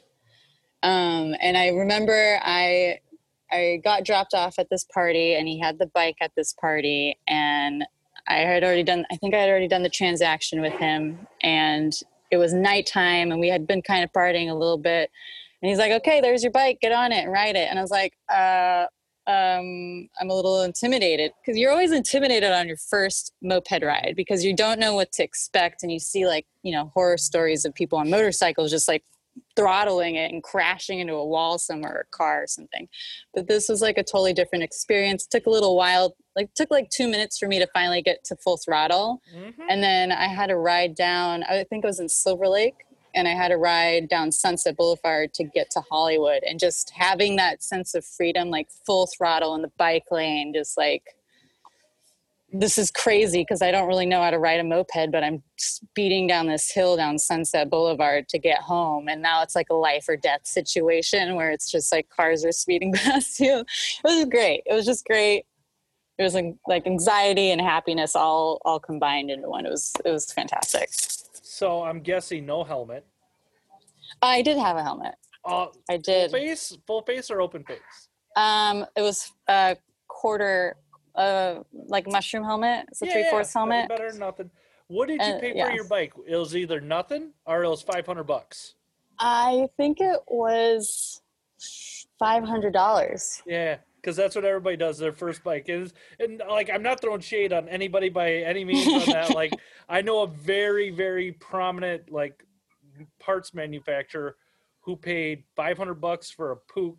Um, 0.84 1.36
and 1.42 1.58
I 1.58 1.70
remember 1.70 2.40
I 2.42 3.00
I 3.52 3.82
got 3.84 4.06
dropped 4.06 4.34
off 4.34 4.58
at 4.60 4.70
this 4.70 4.86
party 4.86 5.36
and 5.36 5.48
he 5.48 5.60
had 5.60 5.78
the 5.78 5.86
bike 5.88 6.16
at 6.22 6.32
this 6.36 6.54
party 6.54 7.18
and 7.28 7.84
I 8.28 8.36
had 8.38 8.64
already 8.64 8.84
done 8.84 9.06
I 9.12 9.18
think 9.18 9.36
I 9.36 9.40
had 9.40 9.50
already 9.50 9.68
done 9.68 9.84
the 9.84 9.90
transaction 9.90 10.62
with 10.62 10.74
him 10.74 11.28
and 11.42 11.92
it 12.32 12.38
was 12.38 12.54
nighttime 12.54 13.30
and 13.32 13.40
we 13.42 13.50
had 13.50 13.68
been 13.68 13.82
kind 13.82 14.04
of 14.06 14.12
partying 14.14 14.50
a 14.50 14.54
little 14.54 14.78
bit 14.78 15.12
and 15.62 15.70
he's 15.70 15.78
like, 15.78 15.92
Okay, 15.92 16.22
there's 16.22 16.44
your 16.44 16.52
bike, 16.52 16.80
get 16.82 16.92
on 16.92 17.12
it 17.12 17.24
and 17.24 17.32
ride 17.32 17.56
it. 17.56 17.68
And 17.70 17.78
I 17.80 17.82
was 17.82 17.92
like, 17.92 18.14
uh 18.34 18.86
um, 19.28 20.10
I'm 20.20 20.30
a 20.32 20.34
little 20.34 20.64
intimidated. 20.64 21.32
Because 21.46 21.58
you're 21.58 21.72
always 21.72 21.92
intimidated 21.92 22.52
on 22.52 22.68
your 22.68 22.76
first 22.78 23.34
moped 23.42 23.84
ride 23.84 24.16
because 24.18 24.44
you 24.44 24.56
don't 24.56 24.80
know 24.80 24.96
what 24.96 25.12
to 25.14 25.24
expect 25.24 25.84
and 25.84 25.92
you 25.92 26.00
see 26.00 26.26
like 26.26 26.48
you 26.64 26.72
know 26.72 26.92
horror 26.96 27.18
stories 27.18 27.64
of 27.64 27.74
people 27.76 28.00
on 28.00 28.10
motorcycles 28.10 28.72
just 28.72 28.88
like 28.88 29.04
throttling 29.56 30.16
it 30.16 30.32
and 30.32 30.44
crashing 30.44 31.00
into 31.00 31.14
a 31.14 31.26
wall 31.26 31.58
somewhere 31.58 31.94
or 31.98 32.00
a 32.12 32.18
car 32.18 32.44
or 32.44 32.48
something. 32.48 32.90
But 33.34 33.48
this 33.48 33.70
was 33.70 33.82
like 33.82 33.98
a 33.98 34.04
totally 34.04 34.34
different 34.34 34.64
experience. 34.64 35.26
It 35.26 35.32
took 35.32 35.46
a 35.46 35.50
little 35.52 35.78
while 35.78 36.16
like 36.36 36.54
took 36.56 36.72
like 36.72 36.90
two 36.90 37.08
minutes 37.08 37.38
for 37.38 37.48
me 37.48 37.60
to 37.60 37.68
finally 37.74 38.02
get 38.02 38.24
to 38.26 38.36
full 38.38 38.58
throttle. 38.58 39.22
Mhm. 39.34 39.54
and 39.70 39.84
then 39.84 40.12
I 40.12 40.28
had 40.28 40.48
to 40.48 40.58
ride 40.58 40.96
down, 40.96 41.44
I 41.44 41.64
think 41.64 41.84
it 41.84 41.88
was 41.88 42.00
in 42.00 42.10
Silver 42.10 42.48
Lake, 42.48 42.76
and 43.14 43.28
I 43.28 43.32
had 43.32 43.50
to 43.50 43.58
ride 43.58 44.10
down 44.10 44.32
Sunset 44.32 44.78
Boulevard 44.78 45.34
to 45.36 45.44
get 45.44 45.70
to 45.72 45.82
Hollywood. 45.90 46.44
And 46.44 46.60
just 46.60 46.92
having 46.92 47.36
that 47.38 47.64
sense 47.64 47.94
of 47.94 48.06
freedom, 48.06 48.50
like 48.50 48.68
full 48.86 49.08
throttle 49.08 49.56
in 49.56 49.62
the 49.62 49.72
bike 49.78 50.06
lane, 50.12 50.54
just 50.54 50.78
like, 50.78 51.04
this 52.54 52.78
is 52.78 52.92
crazy 52.92 53.42
because 53.42 53.62
I 53.62 53.72
don't 53.72 53.88
really 53.88 54.06
know 54.06 54.22
how 54.22 54.30
to 54.30 54.40
ride 54.40 54.60
a 54.60 54.64
moped, 54.64 55.12
but 55.12 55.24
I'm 55.24 55.42
speeding 55.58 56.28
down 56.28 56.48
this 56.48 56.70
hill 56.70 56.98
down 56.98 57.18
Sunset 57.18 57.70
Boulevard 57.70 58.28
to 58.30 58.40
get 58.40 58.60
home. 58.60 59.08
And 59.08 59.22
now 59.22 59.42
it's 59.42 59.56
like 59.56 59.68
a 59.70 59.76
life 59.76 60.10
or 60.10 60.18
death 60.18 60.42
situation 60.46 61.36
where 61.36 61.52
it's 61.52 61.72
just 61.72 61.92
like 61.94 62.10
cars 62.10 62.44
are 62.44 62.52
speeding 62.52 62.92
past 62.96 63.40
you. 63.40 63.60
It 63.60 64.04
was 64.04 64.26
great. 64.26 64.64
It 64.66 64.74
was 64.74 64.86
just 64.86 65.06
great 65.06 65.46
it 66.22 66.24
was 66.24 66.36
like, 66.36 66.56
like 66.68 66.86
anxiety 66.86 67.52
and 67.52 67.60
happiness 67.60 68.16
all 68.16 68.62
all 68.64 68.80
combined 68.80 69.32
into 69.32 69.50
one. 69.50 69.66
It 69.66 69.72
was 69.72 69.94
it 70.06 70.12
was 70.12 70.32
fantastic. 70.32 70.90
So 71.54 71.84
I'm 71.84 72.00
guessing 72.00 72.46
no 72.46 72.64
helmet. 72.64 73.06
I 74.22 74.42
did 74.42 74.58
have 74.58 74.78
a 74.78 74.84
helmet. 74.84 75.16
Uh, 75.44 75.66
I 75.90 75.96
full 75.96 76.02
did. 76.02 76.32
face, 76.32 76.78
full 76.88 77.02
face, 77.02 77.30
or 77.30 77.42
open 77.42 77.66
face? 77.66 77.78
Um, 78.38 78.86
it 78.96 79.02
was 79.02 79.30
a 79.50 79.76
quarter, 80.08 80.78
uh, 81.14 81.56
like 81.74 82.08
mushroom 82.10 82.46
helmet. 82.46 82.86
It's 82.88 83.02
a 83.02 83.06
Yeah, 83.06 83.12
three 83.14 83.30
fourths 83.30 83.52
yeah, 83.54 83.60
helmet. 83.60 83.90
Better 83.90 84.10
than 84.12 84.20
nothing. 84.22 84.50
What 84.88 85.10
did 85.10 85.22
you 85.22 85.34
Uh, 85.34 85.40
pay 85.42 85.54
yeah. 85.54 85.68
for 85.68 85.74
your 85.74 85.88
bike? 85.90 86.14
It 86.26 86.38
was 86.38 86.56
either 86.56 86.80
nothing 86.80 87.34
or 87.46 87.66
it 87.66 87.70
was 87.70 87.82
five 87.82 88.06
hundred 88.06 88.28
bucks. 88.28 88.76
I 89.20 89.68
think 89.76 90.00
it 90.00 90.22
was 90.30 91.22
five 92.18 92.46
hundred 92.46 92.72
dollars. 92.72 93.42
Yeah, 93.46 93.80
because 94.02 94.16
that's 94.16 94.36
what 94.36 94.46
everybody 94.46 94.76
does. 94.78 94.98
Their 94.98 95.14
first 95.14 95.44
bike 95.44 95.66
is, 95.68 95.94
and 96.20 96.42
like 96.50 96.70
I'm 96.74 96.82
not 96.84 97.00
throwing 97.02 97.22
shade 97.22 97.54
on 97.54 97.70
anybody 97.70 98.10
by 98.10 98.34
any 98.34 98.66
means 98.66 98.88
on 98.88 99.14
that. 99.14 99.30
Like 99.36 99.54
I 99.88 100.02
know 100.02 100.22
a 100.24 100.28
very, 100.28 100.90
very 100.90 101.34
prominent 101.34 102.12
like 102.12 102.44
parts 103.20 103.54
manufacturer 103.54 104.36
who 104.82 104.96
paid 104.96 105.44
500 105.56 105.96
bucks 105.96 106.32
for 106.32 106.52
a 106.52 106.58
Puch 106.74 106.98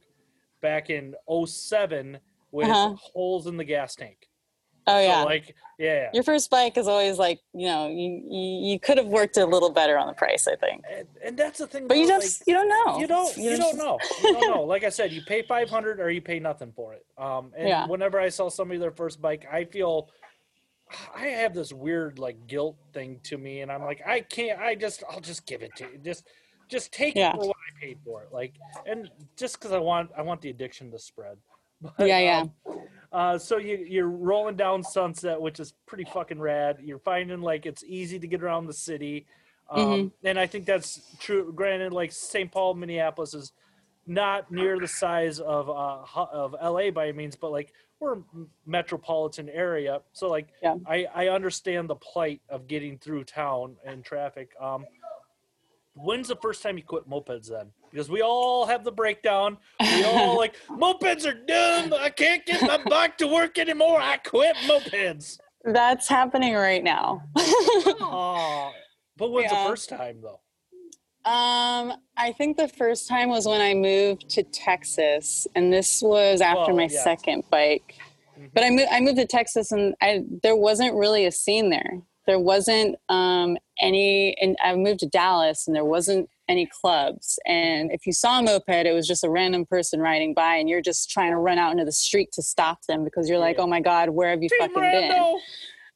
back 0.60 0.90
in 0.90 1.14
07 1.46 2.18
with 2.52 2.68
Uh-huh. 2.68 2.94
holes 3.14 3.46
in 3.46 3.56
the 3.56 3.64
gas 3.64 3.94
tank. 3.96 4.28
Oh 4.86 5.00
So, 5.00 5.06
yeah. 5.06 5.22
like 5.24 5.54
yeah. 5.78 6.10
Your 6.12 6.22
first 6.22 6.50
bike 6.50 6.76
is 6.76 6.86
always 6.88 7.18
like 7.18 7.40
you 7.54 7.66
know 7.66 7.88
you 7.88 8.22
you, 8.28 8.72
you 8.72 8.80
could 8.80 8.98
have 8.98 9.06
worked 9.06 9.36
a 9.36 9.46
little 9.46 9.70
better 9.70 9.98
on 9.98 10.06
the 10.06 10.12
price 10.12 10.46
I 10.46 10.56
think, 10.56 10.84
And, 10.90 11.08
and 11.24 11.36
that's 11.36 11.58
the 11.58 11.66
thing. 11.66 11.88
but 11.88 11.96
you 11.96 12.06
just 12.06 12.40
like, 12.40 12.48
you 12.48 12.54
don't 12.54 12.68
know. 12.68 12.98
you 13.00 13.06
don't 13.06 13.36
you 13.36 13.56
don't 13.56 13.76
know 13.78 13.98
you 14.22 14.32
don't 14.32 14.46
know 14.46 14.62
like 14.62 14.84
i 14.84 14.88
said 14.88 15.12
you 15.12 15.20
pay 15.22 15.42
500 15.42 16.00
or 16.00 16.10
you 16.10 16.20
pay 16.20 16.38
nothing 16.38 16.72
for 16.74 16.94
it 16.94 17.04
um 17.18 17.52
and 17.56 17.68
Yeah. 17.68 17.86
whenever 17.86 18.20
i 18.20 18.28
sell 18.28 18.50
somebody 18.50 18.78
their 18.78 18.90
first 18.92 19.20
bike 19.20 19.46
i 19.50 19.64
feel 19.64 20.08
i 21.16 21.26
have 21.26 21.54
this 21.54 21.72
weird 21.72 22.18
like 22.18 22.46
guilt 22.46 22.76
thing 22.92 23.20
to 23.24 23.38
me 23.38 23.60
and 23.62 23.72
i'm 23.72 23.82
like 23.82 24.02
i 24.06 24.20
can't 24.20 24.60
i 24.60 24.74
just 24.74 25.02
i'll 25.10 25.20
just 25.20 25.46
give 25.46 25.62
it 25.62 25.74
to 25.76 25.84
you 25.84 25.98
just 25.98 26.26
just 26.70 26.92
take 26.92 27.16
Yeah. 27.16 27.30
it 27.30 27.34
for 27.36 27.46
what 27.48 27.56
i 27.56 27.84
paid 27.84 27.98
for 28.04 28.22
it 28.22 28.28
like 28.32 28.54
and 28.86 29.10
just 29.38 29.58
because 29.58 29.72
i 29.72 29.78
want 29.78 30.10
i 30.16 30.22
want 30.22 30.40
the 30.42 30.50
addiction 30.50 30.90
to 30.90 30.98
spread 30.98 31.38
But, 31.98 32.06
Yeah, 32.06 32.18
yeah. 32.20 32.40
um, 32.40 32.52
uh, 33.12 33.38
so 33.38 33.58
you 33.58 33.76
you're 33.88 34.08
rolling 34.08 34.56
down 34.56 34.82
Sunset, 34.82 35.40
which 35.40 35.60
is 35.60 35.74
pretty 35.86 36.04
fucking 36.04 36.40
rad. 36.40 36.78
You're 36.82 36.98
finding 36.98 37.40
like 37.42 37.66
it's 37.66 37.84
easy 37.84 38.18
to 38.18 38.26
get 38.26 38.42
around 38.42 38.66
the 38.66 38.72
city, 38.72 39.26
um, 39.70 39.78
Mm-hmm. 39.80 40.26
and 40.26 40.38
I 40.38 40.46
think 40.46 40.64
that's 40.66 41.00
true. 41.18 41.52
Granted, 41.54 41.92
like 41.92 42.12
St. 42.12 42.50
Paul, 42.50 42.74
Minneapolis 42.74 43.34
is 43.34 43.52
not 44.06 44.50
near 44.50 44.78
the 44.78 44.88
size 44.88 45.38
of 45.40 45.68
uh, 45.70 45.98
of 46.32 46.52
LA 46.62 46.90
by 46.90 47.08
any 47.08 47.12
means, 47.16 47.36
but 47.36 47.52
like 47.52 47.72
we're 48.00 48.14
a 48.18 48.22
metropolitan 48.66 49.48
area, 49.48 50.00
so 50.12 50.28
like 50.28 50.48
Yeah. 50.62 50.74
I 50.86 51.06
I 51.14 51.28
understand 51.28 51.88
the 51.88 51.94
plight 51.94 52.40
of 52.48 52.66
getting 52.66 52.98
through 52.98 53.24
town 53.24 53.76
and 53.84 54.04
traffic. 54.04 54.50
Um, 54.60 54.84
when's 55.94 56.28
the 56.28 56.36
first 56.36 56.62
time 56.62 56.76
you 56.78 56.84
quit 56.84 57.08
mopeds 57.08 57.48
then? 57.48 57.70
Because 57.90 58.08
we 58.08 58.22
all 58.22 58.66
have 58.66 58.84
the 58.84 58.92
breakdown. 58.92 59.58
We 59.80 60.04
all 60.04 60.36
like 60.44 60.54
mopeds 60.70 61.26
are 61.26 61.34
dumb. 61.34 61.94
I 61.98 62.10
can't 62.10 62.44
get 62.46 62.62
my 62.62 62.78
bike 62.88 63.18
to 63.18 63.26
work 63.26 63.58
anymore. 63.58 64.00
I 64.00 64.16
quit 64.18 64.56
mopeds. 64.66 65.38
That's 65.64 66.08
happening 66.08 66.54
right 66.54 66.82
now. 66.82 67.22
Aw. 67.36 68.72
But 69.16 69.30
when's 69.30 69.52
Yeah. 69.52 69.62
the 69.64 69.68
first 69.70 69.88
time 69.88 70.20
though? 70.22 70.40
Um, 71.24 71.92
I 72.16 72.32
think 72.36 72.56
the 72.56 72.66
first 72.66 73.06
time 73.08 73.28
was 73.28 73.46
when 73.46 73.60
I 73.60 73.74
moved 73.74 74.28
to 74.30 74.42
Texas, 74.42 75.46
and 75.54 75.72
this 75.72 76.02
was 76.02 76.40
after 76.40 76.72
Well, 76.72 76.76
my 76.76 76.88
yeah. 76.90 77.04
second 77.04 77.44
bike. 77.48 77.94
but 78.54 78.64
I 78.64 78.70
moved 78.70 78.88
I 78.90 78.98
moved 79.00 79.18
to 79.18 79.26
Texas 79.26 79.70
and 79.70 79.94
I 80.00 80.24
there 80.42 80.56
wasn't 80.56 80.94
really 80.96 81.26
a 81.26 81.30
scene 81.32 81.70
there. 81.70 82.00
There 82.26 82.38
wasn't 82.38 82.96
um, 83.08 83.56
any, 83.80 84.36
and 84.40 84.56
I 84.62 84.74
moved 84.76 85.00
to 85.00 85.06
Dallas 85.06 85.66
and 85.66 85.74
there 85.74 85.84
wasn't 85.84 86.28
any 86.48 86.66
clubs. 86.66 87.38
And 87.46 87.90
if 87.90 88.06
you 88.06 88.12
saw 88.12 88.38
a 88.38 88.42
moped, 88.42 88.68
it 88.68 88.92
was 88.92 89.08
just 89.08 89.24
a 89.24 89.30
random 89.30 89.64
person 89.66 90.00
riding 90.00 90.34
by, 90.34 90.56
and 90.56 90.68
you're 90.68 90.82
just 90.82 91.10
trying 91.10 91.30
to 91.32 91.36
run 91.36 91.58
out 91.58 91.72
into 91.72 91.84
the 91.84 91.92
street 91.92 92.30
to 92.32 92.42
stop 92.42 92.84
them 92.86 93.04
because 93.04 93.28
you're 93.28 93.38
like, 93.38 93.58
oh 93.58 93.66
my 93.66 93.80
god, 93.80 94.10
where 94.10 94.30
have 94.30 94.42
you 94.42 94.48
Team 94.48 94.60
fucking 94.60 94.82
been? 94.82 95.38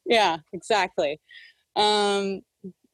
Yeah, 0.06 0.38
exactly. 0.52 1.20
Um, 1.74 2.42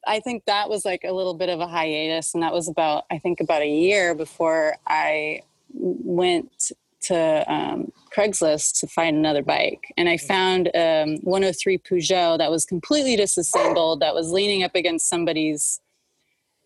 I 0.05 0.19
think 0.19 0.43
that 0.45 0.69
was 0.69 0.83
like 0.83 1.03
a 1.05 1.13
little 1.13 1.35
bit 1.35 1.49
of 1.49 1.59
a 1.59 1.67
hiatus, 1.67 2.33
and 2.33 2.43
that 2.43 2.53
was 2.53 2.67
about 2.67 3.05
I 3.11 3.17
think 3.19 3.39
about 3.39 3.61
a 3.61 3.69
year 3.69 4.13
before 4.13 4.75
I 4.85 5.41
went 5.73 6.71
to 7.03 7.51
um, 7.51 7.91
Craigslist 8.15 8.79
to 8.79 8.87
find 8.87 9.17
another 9.17 9.43
bike, 9.43 9.85
and 9.97 10.09
I 10.09 10.17
found 10.17 10.67
um, 10.75 11.17
103 11.23 11.77
Peugeot 11.79 12.37
that 12.37 12.51
was 12.51 12.65
completely 12.65 13.15
disassembled, 13.15 13.99
that 14.01 14.15
was 14.15 14.31
leaning 14.31 14.63
up 14.63 14.75
against 14.75 15.09
somebody's 15.09 15.79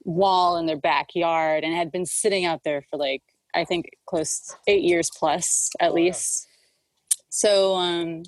wall 0.03 0.57
in 0.57 0.65
their 0.65 0.77
backyard, 0.77 1.63
and 1.63 1.73
had 1.73 1.91
been 1.91 2.05
sitting 2.05 2.45
out 2.45 2.63
there 2.63 2.81
for 2.89 2.97
like 2.97 3.23
I 3.53 3.65
think 3.65 3.89
close 4.05 4.55
eight 4.67 4.83
years 4.83 5.09
plus 5.17 5.71
at 5.79 5.91
Oh, 5.91 5.93
least. 5.95 6.47
So 7.29 7.75
um, 7.75 8.23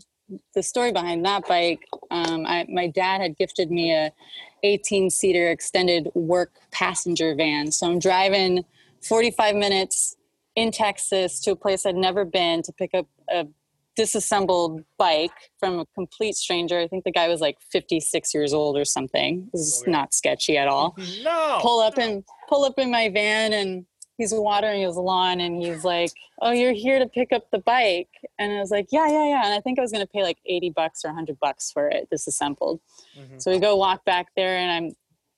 the 0.55 0.63
story 0.63 0.91
behind 0.91 1.25
that 1.25 1.47
bike, 1.47 1.87
um, 2.11 2.45
I, 2.45 2.65
my 2.69 2.87
dad 2.87 3.21
had 3.21 3.37
gifted 3.37 3.71
me 3.71 3.93
a 3.93 4.11
18 4.63 5.09
seater 5.09 5.49
extended 5.49 6.09
work 6.13 6.51
passenger 6.71 7.33
van. 7.35 7.71
So 7.71 7.87
I'm 7.87 7.99
driving 7.99 8.65
45 9.01 9.55
minutes 9.55 10.15
in 10.59 10.71
Texas 10.71 11.39
to 11.41 11.51
a 11.51 11.55
place 11.55 11.85
I'd 11.85 11.95
never 11.95 12.25
been 12.25 12.61
to 12.63 12.71
pick 12.73 12.93
up 12.93 13.07
a 13.29 13.47
disassembled 13.95 14.81
bike 14.97 15.31
from 15.59 15.79
a 15.79 15.85
complete 15.93 16.35
stranger. 16.35 16.79
I 16.79 16.87
think 16.87 17.03
the 17.03 17.11
guy 17.11 17.27
was 17.27 17.41
like 17.41 17.57
56 17.71 18.33
years 18.33 18.53
old 18.53 18.77
or 18.77 18.85
something. 18.85 19.49
This 19.51 19.61
is 19.61 19.81
Okay. 19.83 19.91
not 19.91 20.13
sketchy 20.13 20.57
at 20.57 20.67
all 20.67 20.95
No. 21.23 21.59
pull 21.61 21.79
up 21.81 21.97
and 21.97 22.23
pull 22.47 22.63
up 22.63 22.79
in 22.79 22.89
my 22.91 23.09
van 23.09 23.51
and 23.53 23.85
he's 24.17 24.33
watering 24.33 24.81
his 24.83 24.95
lawn 24.95 25.39
and 25.39 25.61
he's 25.61 25.83
like 25.83 26.11
oh 26.41 26.51
you're 26.51 26.73
here 26.73 26.99
to 26.99 27.07
pick 27.07 27.31
up 27.31 27.43
the 27.51 27.59
bike 27.59 28.09
and 28.37 28.51
i 28.51 28.59
was 28.59 28.69
like 28.71 28.87
yeah 28.91 29.07
yeah 29.07 29.25
yeah 29.33 29.41
and 29.45 29.53
i 29.53 29.59
think 29.61 29.79
i 29.79 29.81
was 29.81 29.91
going 29.93 30.05
to 30.05 30.11
pay 30.11 30.23
like 30.23 30.37
80 30.45 30.71
bucks 30.71 31.05
or 31.05 31.09
100 31.09 31.39
bucks 31.39 31.71
for 31.71 31.87
it 31.87 32.09
disassembled 32.09 32.79
Mhm. 33.17 33.41
so 33.41 33.49
we 33.51 33.59
go 33.59 33.75
walk 33.77 34.03
back 34.05 34.27
there 34.35 34.57
and 34.57 34.71
i'm 34.71 34.91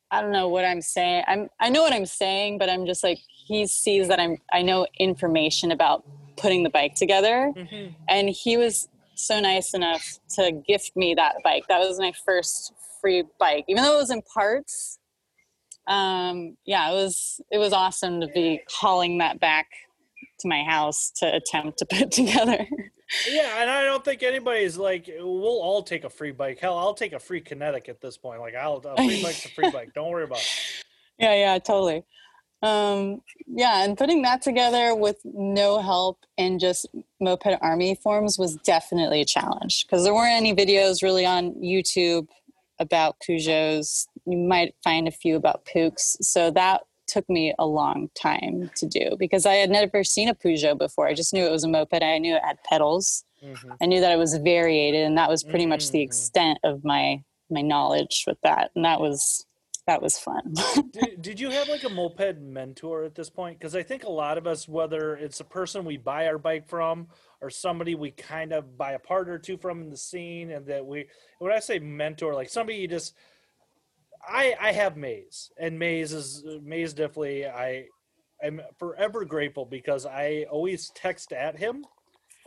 i 0.10 0.20
don't 0.22 0.32
know 0.32 0.50
what 0.50 0.66
i'm 0.66 0.82
saying 0.82 1.24
i'm 1.28 1.48
i 1.60 1.70
know 1.70 1.82
what 1.84 1.94
i'm 1.94 2.08
saying 2.08 2.58
but 2.58 2.70
i'm 2.70 2.86
just 2.88 3.04
like 3.04 3.20
he 3.46 3.66
sees 3.68 4.08
that 4.08 4.20
i'm 4.20 4.38
i 4.54 4.62
know 4.62 4.86
information 5.00 5.72
about 5.72 6.04
putting 6.38 6.64
the 6.64 6.70
bike 6.70 6.96
together 6.96 7.52
Mhm. 7.56 7.94
and 8.10 8.30
he 8.30 8.58
was 8.58 8.88
so 9.16 9.40
nice 9.40 9.74
enough 9.76 10.18
to 10.36 10.52
gift 10.68 10.96
me 10.96 11.14
that 11.14 11.36
bike. 11.44 11.64
That 11.68 11.80
was 11.80 12.00
my 12.00 12.12
first 12.26 12.74
free 13.00 13.24
bike, 13.40 13.66
even 13.68 13.84
though 13.84 13.94
it 13.96 13.98
was 14.00 14.10
in 14.10 14.24
parts. 14.24 14.98
Um, 15.88 16.58
yeah, 16.66 16.90
it 16.90 16.94
was 16.96 17.40
it 17.52 17.58
was 17.60 17.74
awesome 17.74 18.22
to 18.22 18.28
be 18.28 18.62
hauling 18.72 19.20
that 19.20 19.40
back 19.40 19.68
to 20.40 20.48
my 20.48 20.64
house 20.64 21.12
to 21.18 21.36
attempt 21.36 21.78
to 21.80 21.86
put 21.92 22.10
together. 22.12 22.66
Yeah, 23.30 23.62
and 23.62 23.70
I 23.70 23.84
don't 23.84 24.04
think 24.04 24.24
anybody's 24.24 24.78
like, 24.78 25.08
we'll 25.20 25.62
all 25.62 25.84
take 25.84 26.04
a 26.04 26.10
free 26.10 26.32
bike. 26.32 26.60
Hell, 26.60 26.78
I'll 26.80 26.94
take 26.96 27.14
a 27.14 27.20
free 27.20 27.42
kinetic 27.42 27.90
at 27.90 28.00
this 28.02 28.18
point. 28.18 28.40
Like, 28.40 28.56
I'll 28.56 28.78
a 28.78 28.96
free 28.96 29.22
bike's 29.22 29.46
a 29.46 29.50
free 29.50 29.70
bike. 29.74 29.94
Don't 29.94 30.10
worry 30.10 30.24
about 30.24 30.40
it. 30.40 30.50
yeah, 31.20 31.36
yeah, 31.36 31.60
totally. 31.60 32.04
Um, 32.62 33.22
yeah, 33.48 33.84
and 33.84 33.98
putting 33.98 34.22
that 34.22 34.42
together 34.42 34.94
with 34.96 35.18
no 35.24 35.82
help 35.82 36.20
and 36.38 36.60
just 36.60 36.88
moped 37.20 37.58
army 37.62 37.96
forms 37.96 38.38
was 38.38 38.56
definitely 38.58 39.22
a 39.22 39.26
challenge 39.26 39.86
because 39.86 40.04
there 40.04 40.14
weren't 40.14 40.34
any 40.36 40.54
videos 40.54 41.02
really 41.02 41.26
on 41.26 41.54
YouTube 41.56 42.28
about 42.80 43.16
Peugeots. 43.28 44.06
You 44.26 44.38
might 44.38 44.76
find 44.84 45.08
a 45.08 45.12
few 45.12 45.36
about 45.36 45.66
Puchs. 45.66 46.18
So 46.22 46.52
that 46.52 46.82
took 47.08 47.28
me 47.30 47.54
a 47.60 47.66
long 47.66 48.10
time 48.16 48.70
to 48.76 48.88
do 48.88 49.16
because 49.20 49.46
I 49.46 49.56
had 49.56 49.70
never 49.70 50.04
seen 50.04 50.30
a 50.30 50.36
Peugeot 50.36 50.78
before. 50.78 51.08
I 51.08 51.14
just 51.14 51.34
knew 51.34 51.46
it 51.46 51.52
was 51.52 51.64
a 51.64 51.68
moped. 51.68 52.02
I 52.04 52.18
knew 52.20 52.36
it 52.36 52.44
had 52.44 52.64
pedals. 52.64 53.24
Mhm. 53.44 53.76
I 53.82 53.86
knew 53.88 54.00
that 54.02 54.12
it 54.12 54.18
was 54.18 54.38
variated, 54.38 55.04
and 55.04 55.18
that 55.18 55.30
was 55.30 55.44
pretty 55.44 55.66
much 55.66 55.90
the 55.90 55.98
Mhm. 56.00 56.04
extent 56.04 56.60
of 56.64 56.84
my 56.84 57.24
my 57.50 57.62
knowledge 57.62 58.24
with 58.28 58.38
that. 58.44 58.72
And 58.76 58.86
that 58.86 59.02
was 59.02 59.46
that 59.88 60.02
was 60.02 60.18
fun. 60.20 60.56
did, 60.94 61.22
did 61.22 61.40
you 61.40 61.52
have 61.52 61.70
like 61.70 61.84
a 61.84 61.90
moped 61.90 62.40
mentor 62.40 63.04
at 63.04 63.16
this 63.16 63.30
point? 63.30 63.60
Because 63.60 63.76
I 63.76 63.84
think 63.84 64.04
a 64.04 64.10
lot 64.12 64.38
of 64.38 64.48
us, 64.48 64.68
whether 64.68 65.16
it's 65.16 65.40
a 65.40 65.46
person 65.46 65.86
we 65.86 65.98
buy 65.98 66.28
our 66.28 66.38
bike 66.40 66.68
from 66.70 67.08
or 67.42 67.50
somebody 67.50 67.96
we 67.96 68.12
kind 68.12 68.54
of 68.54 68.78
buy 68.78 68.94
a 68.94 69.00
part 69.00 69.30
or 69.30 69.40
two 69.40 69.58
from 69.58 69.82
in 69.82 69.90
the 69.90 69.98
scene, 69.98 70.52
and 70.52 70.68
that 70.68 70.86
we, 70.86 71.08
when 71.40 71.52
I 71.54 71.60
say 71.60 71.80
mentor, 71.80 72.36
like 72.36 72.50
somebody 72.50 72.80
you 72.80 72.88
just, 72.88 73.16
I 74.28 74.56
I 74.60 74.72
have 74.74 74.98
Maze, 74.98 75.52
and 75.60 75.80
Maze 75.80 76.14
is 76.14 76.44
Maze 76.64 76.94
definitely 76.94 77.48
I 77.48 77.88
I'm 78.44 78.62
forever 78.80 79.26
grateful 79.26 79.66
because 79.66 80.06
I 80.06 80.46
always 80.52 80.92
text 80.92 81.34
at 81.34 81.58
him, 81.60 81.86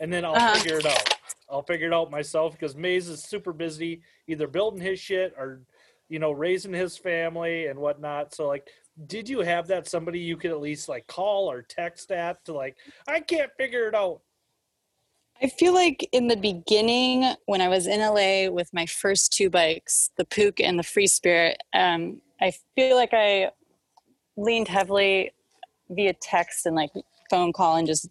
and 0.01 0.13
then 0.13 0.25
I'll 0.25 0.41
Uh-huh. 0.41 0.53
figure 0.53 0.79
it 0.79 0.87
out. 0.87 1.13
I'll 1.51 1.63
figure 1.65 1.89
it 1.89 1.95
out 1.95 2.11
myself 2.11 2.53
because 2.55 2.77
Maze 2.77 3.09
is 3.09 3.25
super 3.25 3.53
busy, 3.53 4.03
either 4.29 4.49
building 4.49 4.81
his 4.81 5.01
shit 5.01 5.35
or 5.39 5.63
you 6.09 6.19
know, 6.19 6.33
raising 6.33 6.73
his 6.73 6.97
family 6.97 7.67
and 7.67 7.79
whatnot. 7.79 8.35
So 8.35 8.47
like, 8.47 8.69
did 9.07 9.29
you 9.29 9.41
have 9.41 9.67
that 9.69 9.89
somebody 9.89 10.21
you 10.21 10.37
could 10.37 10.51
at 10.51 10.61
least 10.61 10.89
like 10.89 11.07
call 11.07 11.51
or 11.51 11.63
text 11.63 12.13
at 12.13 12.45
to 12.45 12.53
like, 12.53 12.77
I 13.09 13.21
can't 13.21 13.51
figure 13.59 13.89
it 13.89 13.95
out. 13.95 14.21
I 15.43 15.49
feel 15.49 15.75
like 15.75 16.09
in 16.13 16.29
the 16.29 16.37
beginning, 16.37 17.35
when 17.47 17.61
I 17.61 17.69
was 17.69 17.89
in 17.89 18.01
LA 18.01 18.51
with 18.51 18.73
my 18.73 18.87
first 18.87 19.33
two 19.33 19.51
bikes, 19.51 20.11
the 20.17 20.25
Puch 20.25 20.61
and 20.63 20.79
the 20.79 20.85
Free 20.85 21.09
Spirit, 21.09 21.59
um, 21.75 22.21
I 22.41 22.53
feel 22.77 22.97
like 22.97 23.13
I 23.13 23.51
leaned 24.37 24.69
heavily 24.69 25.33
via 25.91 26.13
text 26.15 26.67
and 26.67 26.77
like 26.77 26.91
phone 27.31 27.53
call 27.53 27.77
and 27.77 27.87
just 27.87 28.09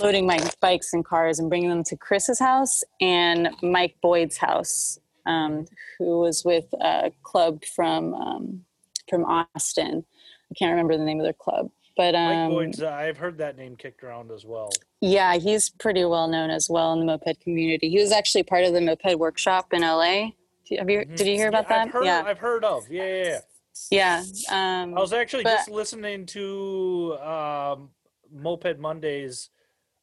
loading 0.00 0.26
my 0.26 0.38
bikes 0.60 0.92
and 0.92 1.04
cars 1.04 1.38
and 1.38 1.48
bringing 1.48 1.70
them 1.70 1.84
to 1.84 1.96
Chris's 1.96 2.38
house 2.38 2.84
and 3.00 3.48
Mike 3.62 3.96
Boyd's 4.02 4.36
house, 4.36 4.98
um, 5.26 5.66
who 5.98 6.20
was 6.20 6.44
with 6.44 6.66
a 6.80 7.12
club 7.22 7.64
from 7.64 8.14
um, 8.14 8.64
from 9.08 9.24
Austin. 9.24 10.04
I 10.50 10.54
can't 10.54 10.70
remember 10.70 10.96
the 10.96 11.04
name 11.04 11.18
of 11.20 11.24
their 11.24 11.32
club, 11.32 11.70
but 11.96 12.14
um, 12.14 12.50
Boyd's, 12.50 12.80
uh, 12.82 12.88
I've 12.90 13.16
heard 13.16 13.38
that 13.38 13.56
name 13.56 13.76
kicked 13.76 14.02
around 14.04 14.30
as 14.30 14.44
well. 14.44 14.70
yeah, 15.00 15.36
he's 15.36 15.70
pretty 15.70 16.04
well 16.04 16.28
known 16.28 16.50
as 16.50 16.68
well 16.70 16.92
in 16.92 17.00
the 17.00 17.04
moped 17.06 17.40
community. 17.40 17.88
He 17.90 17.98
was 18.00 18.12
actually 18.12 18.44
part 18.44 18.64
of 18.64 18.72
the 18.72 18.80
moped 18.80 19.16
workshop 19.16 19.72
in 19.72 19.82
LA. 19.82 20.30
Have 20.78 20.90
you? 20.90 21.00
Mhm. 21.00 21.16
Did 21.16 21.26
you 21.26 21.36
hear 21.36 21.48
about 21.48 21.64
Yeah, 21.64 21.68
that? 21.78 21.86
I've 21.88 21.92
heard, 21.92 22.04
yeah, 22.04 22.22
I've 22.26 22.38
heard 22.38 22.64
of. 22.64 22.88
Yeah, 22.90 23.04
yeah, 23.06 23.40
yeah. 23.90 24.22
yeah. 24.50 24.82
Um, 24.82 24.96
I 24.96 25.00
was 25.00 25.12
actually 25.12 25.44
but- 25.44 25.56
just 25.58 25.70
listening 25.70 26.26
to 26.26 27.16
um, 27.20 27.90
Moped 28.32 28.78
Mondays 28.78 29.50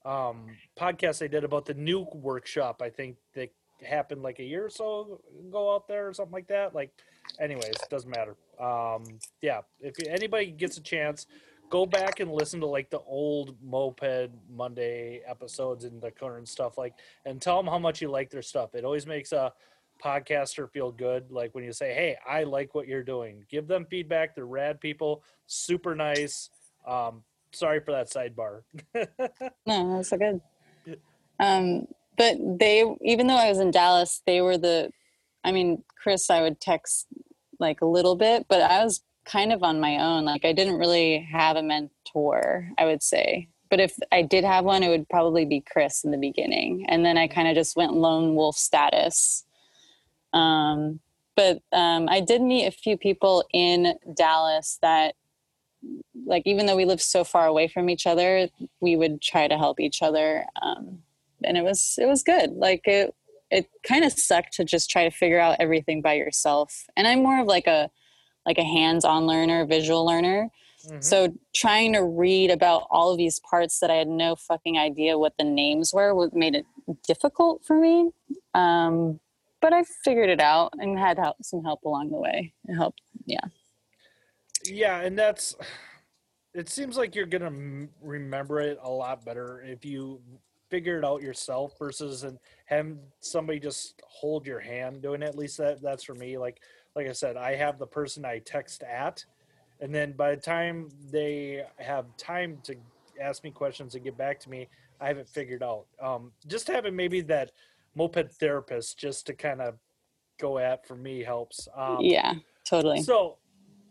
um, 0.06 0.48
podcast 0.78 1.20
they 1.20 1.28
did 1.30 1.44
about 1.46 1.66
the 1.66 1.74
new 1.74 2.06
workshop. 2.14 2.82
I 2.82 2.90
think 2.90 3.16
that 3.36 3.50
happened 3.86 4.24
like 4.24 4.40
a 4.40 4.44
year 4.44 4.66
or 4.66 4.70
so 4.70 5.22
ago 5.48 5.76
out 5.76 5.88
there 5.88 6.08
or 6.08 6.14
something 6.14 6.34
like 6.34 6.48
that. 6.48 6.74
Like, 6.74 6.92
anyways, 7.40 7.76
doesn't 7.90 8.10
matter. 8.10 8.36
Um, 8.60 9.04
yeah, 9.42 9.62
if 9.80 9.96
anybody 10.08 10.48
gets 10.48 10.78
a 10.78 10.82
chance, 10.82 11.28
go 11.70 11.86
back 11.86 12.20
and 12.20 12.32
listen 12.32 12.60
to 12.60 12.68
like 12.68 12.90
the 12.90 13.00
old 13.00 13.56
Moped 13.64 14.32
Monday 14.50 15.22
episodes 15.28 15.86
and 15.86 16.02
the 16.02 16.12
current 16.12 16.48
stuff. 16.48 16.78
Like, 16.78 16.94
and 17.26 17.42
tell 17.42 17.58
them 17.58 17.68
how 17.68 17.80
much 17.80 18.02
you 18.02 18.10
like 18.10 18.30
their 18.30 18.42
stuff. 18.42 18.76
It 18.76 18.86
always 18.86 19.08
makes 19.08 19.32
a 19.32 19.54
podcaster 20.04 20.70
feel 20.70 20.92
good. 20.92 21.32
Like 21.32 21.56
when 21.56 21.64
you 21.64 21.74
say, 21.74 21.94
"Hey, 21.94 22.18
I 22.28 22.44
like 22.44 22.76
what 22.76 22.88
you're 22.88 23.04
doing," 23.04 23.46
give 23.50 23.68
them 23.68 23.86
feedback. 23.90 24.36
They're 24.36 24.46
rad 24.46 24.80
people, 24.82 25.24
super 25.48 25.96
nice. 25.96 26.50
Um, 26.86 27.24
sorry 27.52 27.80
for 27.80 27.92
that 27.92 28.10
sidebar. 28.10 28.62
no, 29.66 29.98
that's 29.98 30.10
so 30.10 30.18
good. 30.18 30.42
Um, 31.40 31.88
but 32.18 32.38
they, 32.60 32.86
even 33.02 33.28
though 33.28 33.38
I 33.38 33.50
was 33.50 33.60
in 33.60 33.72
Dallas, 33.72 34.22
they 34.26 34.42
were 34.42 34.58
the. 34.58 34.92
I 35.44 35.52
mean, 35.52 35.84
Chris, 36.02 36.30
I 36.30 36.42
would 36.42 36.62
text 36.62 37.08
like 37.60 37.82
a 37.82 37.86
little 37.86 38.16
bit, 38.16 38.46
but 38.48 38.62
I 38.62 38.84
was 38.84 39.02
kind 39.26 39.52
of 39.52 39.64
on 39.64 39.80
my 39.80 39.98
own. 39.98 40.26
Like 40.26 40.46
I 40.46 40.54
didn't 40.54 40.78
really 40.78 41.28
have 41.32 41.56
a 41.56 41.64
mentor, 41.64 42.70
I 42.78 42.86
would 42.86 43.04
say. 43.04 43.50
But 43.70 43.80
if 43.80 43.98
I 44.12 44.22
did 44.22 44.44
have 44.44 44.66
one, 44.66 44.84
it 44.84 44.90
would 44.90 45.10
probably 45.10 45.46
be 45.46 45.60
Chris 45.60 46.04
in 46.04 46.12
the 46.12 46.18
beginning, 46.18 46.86
and 46.88 47.04
then 47.04 47.18
I 47.18 47.28
kind 47.28 47.48
of 47.48 47.56
just 47.56 47.76
went 47.76 47.94
lone 47.94 48.36
wolf 48.36 48.56
status. 48.56 49.46
Um, 50.34 51.00
but 51.36 51.62
um, 51.72 52.08
I 52.10 52.20
did 52.20 52.42
meet 52.42 52.68
a 52.68 52.72
few 52.72 52.98
people 52.98 53.44
in 53.54 53.96
Dallas 54.16 54.78
that, 54.82 55.16
like, 56.26 56.44
even 56.46 56.66
though 56.66 56.76
we 56.76 56.86
lived 56.86 57.02
so 57.02 57.24
far 57.24 57.48
away 57.48 57.68
from 57.68 57.90
each 57.90 58.06
other, 58.06 58.48
we 58.80 58.96
would 58.96 59.22
try 59.22 59.48
to 59.48 59.58
help 59.58 59.80
each 59.80 60.02
other, 60.02 60.46
um, 60.62 61.00
and 61.46 61.58
it 61.58 61.64
was 61.64 61.96
it 61.98 62.06
was 62.06 62.24
good. 62.24 62.52
Like 62.52 62.82
it 62.86 63.14
it 63.52 63.68
kind 63.88 64.04
of 64.04 64.12
sucked 64.14 64.54
to 64.54 64.64
just 64.64 64.90
try 64.90 65.04
to 65.08 65.16
figure 65.16 65.40
out 65.40 65.58
everything 65.60 66.02
by 66.02 66.14
yourself. 66.14 66.86
And 66.98 67.08
I'm 67.08 67.22
more 67.22 67.40
of 67.42 67.48
like 67.48 67.68
a 67.68 67.90
like 68.46 68.58
a 68.58 68.64
hands-on 68.64 69.26
learner, 69.26 69.66
visual 69.66 70.06
learner. 70.06 70.50
Mhm. 70.88 71.04
So 71.04 71.34
trying 71.56 71.94
to 71.94 72.04
read 72.04 72.52
about 72.52 72.88
all 72.90 73.12
of 73.12 73.18
these 73.18 73.40
parts 73.40 73.80
that 73.80 73.90
I 73.90 73.96
had 73.96 74.08
no 74.08 74.36
fucking 74.36 74.78
idea 74.78 75.18
what 75.18 75.34
the 75.38 75.46
names 75.46 75.94
were 75.94 76.30
made 76.34 76.56
it 76.56 76.66
difficult 77.08 77.64
for 77.64 77.80
me. 77.80 78.12
Um, 78.54 79.20
but 79.62 79.72
I 79.72 79.84
figured 80.04 80.30
it 80.30 80.42
out 80.42 80.74
and 80.78 81.00
had 81.00 81.18
help, 81.18 81.38
some 81.42 81.64
help 81.64 81.84
along 81.86 82.10
the 82.10 82.18
way. 82.18 82.54
It 82.68 82.76
helped. 82.76 83.02
Yeah. 83.26 83.46
Yeah, 84.66 85.00
and 85.02 85.18
that's. 85.18 85.56
It 86.56 86.70
seems 86.70 86.98
like 86.98 87.16
you're 87.16 87.26
gonna 87.26 87.48
m- 87.48 87.90
remember 88.00 88.60
it 88.60 88.78
a 88.84 88.88
lot 88.88 89.26
better 89.26 89.64
if 89.66 89.84
you 89.84 90.22
figure 90.74 90.98
it 90.98 91.06
out 91.06 91.22
yourself 91.22 91.78
versus 91.78 92.24
and 92.24 92.40
have 92.66 92.88
somebody 93.20 93.60
just 93.60 94.02
hold 94.08 94.44
your 94.48 94.60
hand 94.60 95.04
doing 95.04 95.22
it. 95.22 95.28
At 95.28 95.38
least 95.38 95.56
that 95.60 95.84
that's 95.84 96.04
for 96.04 96.16
me. 96.16 96.36
Like 96.36 96.62
like 96.96 97.08
I 97.08 97.12
said, 97.12 97.38
I 97.38 97.54
have 97.54 97.78
the 97.78 97.86
person 97.86 98.26
I 98.26 98.40
text 98.40 98.82
at, 98.82 99.24
and 99.82 99.94
then 99.94 100.14
by 100.14 100.34
the 100.34 100.42
time 100.42 100.90
they 101.12 101.64
have 101.78 102.06
time 102.18 102.58
to 102.64 102.76
ask 103.22 103.44
me 103.44 103.52
questions 103.52 103.94
and 103.94 104.04
get 104.04 104.18
back 104.18 104.40
to 104.40 104.50
me, 104.50 104.68
I 105.00 105.10
haven't 105.10 105.30
figured 105.30 105.62
out. 105.62 105.86
Um, 106.02 106.32
just 106.48 106.68
having 106.68 106.96
maybe 106.96 107.22
that 107.22 107.52
moped 107.94 108.32
therapist 108.40 108.98
just 108.98 109.28
to 109.28 109.36
kind 109.36 109.62
of 109.62 109.76
go 110.40 110.58
at 110.58 110.88
for 110.88 110.96
me 110.96 111.22
helps. 111.22 111.68
Um, 111.76 111.98
yeah, 112.00 112.34
totally. 112.66 113.04
so 113.04 113.38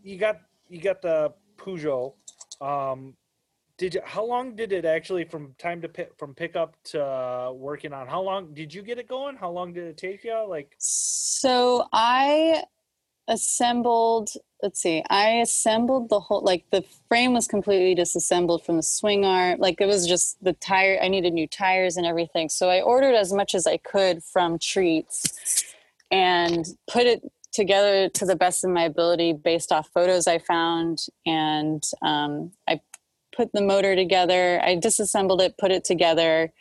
you 0.03 0.19
got 0.19 0.41
you 0.69 0.81
got 0.81 1.01
the 1.01 1.33
Peugeot. 1.57 2.15
Um, 2.61 3.15
did 3.83 3.95
you? 3.95 4.01
How 4.05 4.25
long 4.25 4.55
did 4.55 4.73
it 4.73 4.85
actually 4.85 5.25
from 5.25 5.57
time 5.59 5.83
to 5.83 5.89
pick 5.89 6.17
from 6.17 6.35
pickup 6.37 6.77
to 6.85 7.05
uh, 7.05 7.51
working 7.53 7.93
on? 7.93 8.07
How 8.07 8.23
long 8.23 8.55
did 8.55 8.73
you 8.73 8.81
get 8.81 8.97
it 9.01 9.09
going? 9.09 9.35
How 9.35 9.51
long 9.51 9.73
did 9.73 9.83
it 9.83 9.97
take 9.97 10.23
you? 10.23 10.47
Like, 10.49 10.77
So 10.79 11.89
I 11.93 12.63
assembled, 13.27 14.31
let's 14.63 14.81
see, 14.81 15.03
I 15.11 15.41
assembled 15.47 16.11
the 16.11 16.21
whole, 16.21 16.43
like 16.43 16.65
the 16.71 16.85
frame 17.09 17.33
was 17.33 17.49
completely 17.49 17.97
disassembled 17.97 18.65
from 18.65 18.77
the 18.77 18.85
swing 18.85 19.25
arm. 19.25 19.59
Like 19.59 19.81
it 19.81 19.87
was 19.87 20.07
just 20.07 20.37
the 20.45 20.53
tire, 20.53 21.01
I 21.03 21.09
needed 21.09 21.33
new 21.33 21.49
tires 21.49 21.97
and 21.97 22.07
everything. 22.07 22.51
So 22.51 22.71
I 22.71 22.83
ordered 22.83 23.17
as 23.17 23.33
much 23.33 23.53
as 23.53 23.67
I 23.67 23.79
could 23.79 24.23
from 24.23 24.61
Treats 24.61 25.75
and 26.13 26.67
put 26.89 27.07
it 27.07 27.23
together 27.53 28.09
to 28.11 28.27
the 28.27 28.37
best 28.37 28.65
of 28.65 28.71
my 28.71 28.85
ability 28.85 29.33
based 29.33 29.73
off 29.73 29.89
photos 29.93 30.29
I 30.29 30.39
found. 30.39 31.07
And 31.27 31.83
um, 32.01 32.53
I 32.69 32.81
put 33.35 33.53
the 33.53 33.63
motor 33.63 33.97
together, 33.97 34.61
I 34.63 34.77
disassembled 34.77 35.41
it, 35.41 35.57
put 35.59 35.71
it 35.71 35.85
together 35.85 36.53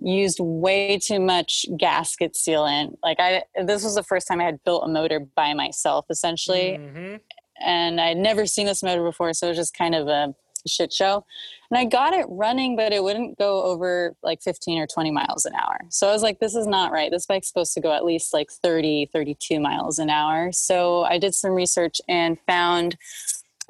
used 0.00 0.38
way 0.40 0.98
too 0.98 1.20
much 1.20 1.66
gasket 1.76 2.34
sealant. 2.34 2.96
Like 3.02 3.18
I 3.20 3.42
this 3.64 3.84
was 3.84 3.94
the 3.94 4.02
first 4.02 4.28
time 4.28 4.40
I 4.40 4.44
had 4.44 4.62
built 4.64 4.84
a 4.84 4.88
motor 4.88 5.20
by 5.20 5.54
myself 5.54 6.06
essentially 6.10 6.78
mhm. 6.80 7.20
and 7.60 8.00
I'd 8.00 8.16
never 8.16 8.46
seen 8.46 8.66
this 8.66 8.82
motor 8.82 9.02
before 9.02 9.32
so 9.32 9.46
it 9.46 9.50
was 9.50 9.58
just 9.58 9.76
kind 9.76 9.94
of 9.94 10.08
a 10.08 10.34
shit 10.66 10.92
show. 10.92 11.24
And 11.70 11.78
I 11.78 11.84
got 11.84 12.12
it 12.12 12.26
running 12.28 12.76
but 12.76 12.92
it 12.92 13.02
wouldn't 13.02 13.38
go 13.38 13.62
over 13.64 14.14
like 14.22 14.40
15 14.42 14.78
or 14.78 14.86
20 14.86 15.10
miles 15.10 15.46
an 15.46 15.54
hour. 15.54 15.78
So 15.88 16.08
I 16.08 16.12
was 16.12 16.22
like 16.22 16.38
this 16.38 16.54
is 16.54 16.66
not 16.66 16.92
right. 16.92 17.10
This 17.10 17.26
bike's 17.26 17.48
supposed 17.48 17.74
to 17.74 17.80
go 17.80 17.92
at 17.92 18.04
least 18.04 18.32
like 18.32 18.50
30 18.50 19.10
32 19.12 19.58
miles 19.58 19.98
an 19.98 20.10
hour. 20.10 20.52
So 20.52 21.02
I 21.04 21.18
did 21.18 21.34
some 21.34 21.52
research 21.52 22.00
and 22.08 22.38
found 22.46 22.96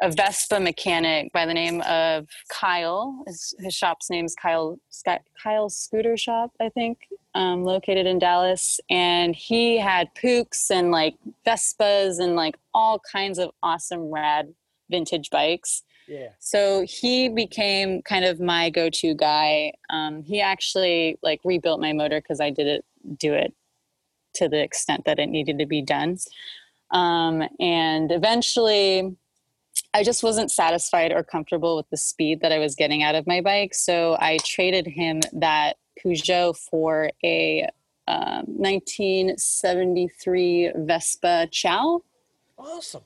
a 0.01 0.11
Vespa 0.11 0.61
mechanic 0.61 1.33
by 1.33 1.45
the 1.45 1.55
name 1.55 1.81
of 1.83 2.29
Kyle. 2.51 3.23
His, 3.27 3.55
his 3.59 3.75
shop's 3.75 4.11
name 4.11 4.25
is 4.25 4.35
Kyle 4.35 4.79
Sky, 4.91 5.21
Kyle 5.43 5.69
Scooter 5.69 6.17
Shop, 6.17 6.53
I 6.61 6.69
think, 6.69 6.99
um, 7.35 7.65
located 7.65 8.07
in 8.07 8.19
Dallas. 8.19 8.81
And 8.89 9.35
he 9.35 9.79
had 9.79 10.15
Puchs 10.15 10.71
and 10.71 10.91
like 10.91 11.17
Vespas 11.47 12.21
and 12.21 12.37
like 12.37 12.57
all 12.75 13.01
kinds 13.11 13.39
of 13.39 13.51
awesome 13.63 14.13
rad 14.13 14.55
vintage 14.91 15.31
bikes. 15.31 15.83
yeah, 16.07 16.29
So 16.39 16.85
he 16.89 17.29
became 17.29 18.03
kind 18.03 18.25
of 18.25 18.41
my 18.41 18.71
go-to 18.71 19.15
guy. 19.15 19.73
Um, 19.91 20.23
he 20.23 20.41
actually 20.41 21.19
like 21.23 21.41
rebuilt 21.45 21.81
my 21.81 21.93
motor 21.93 22.21
because 22.21 22.41
I 22.41 22.51
didn't 22.51 22.85
do 23.19 23.35
it 23.35 23.53
to 24.35 24.49
the 24.49 24.63
extent 24.63 25.05
that 25.07 25.19
it 25.19 25.27
needed 25.27 25.59
to 25.59 25.67
be 25.67 25.83
done. 25.83 26.19
Um, 26.91 27.43
and 27.61 28.11
eventually, 28.11 29.17
I 29.99 30.05
just 30.05 30.23
wasn't 30.23 30.51
satisfied 30.53 31.11
or 31.13 31.25
comfortable 31.25 31.75
with 31.77 31.91
the 31.91 31.97
speed 31.97 32.41
that 32.41 32.53
I 32.53 32.59
was 32.59 32.77
getting 32.77 33.03
out 33.03 33.17
of 33.17 33.27
my 33.27 33.41
bike. 33.41 33.75
So 33.75 34.17
I 34.21 34.39
traded 34.45 34.87
him 34.87 35.21
that 35.33 35.77
Peugeot 35.99 36.57
for 36.57 37.11
a 37.25 37.69
um, 38.07 38.45
1973 38.47 40.73
Vespa 40.77 41.49
Ciao. 41.51 42.03
awesome. 42.57 43.03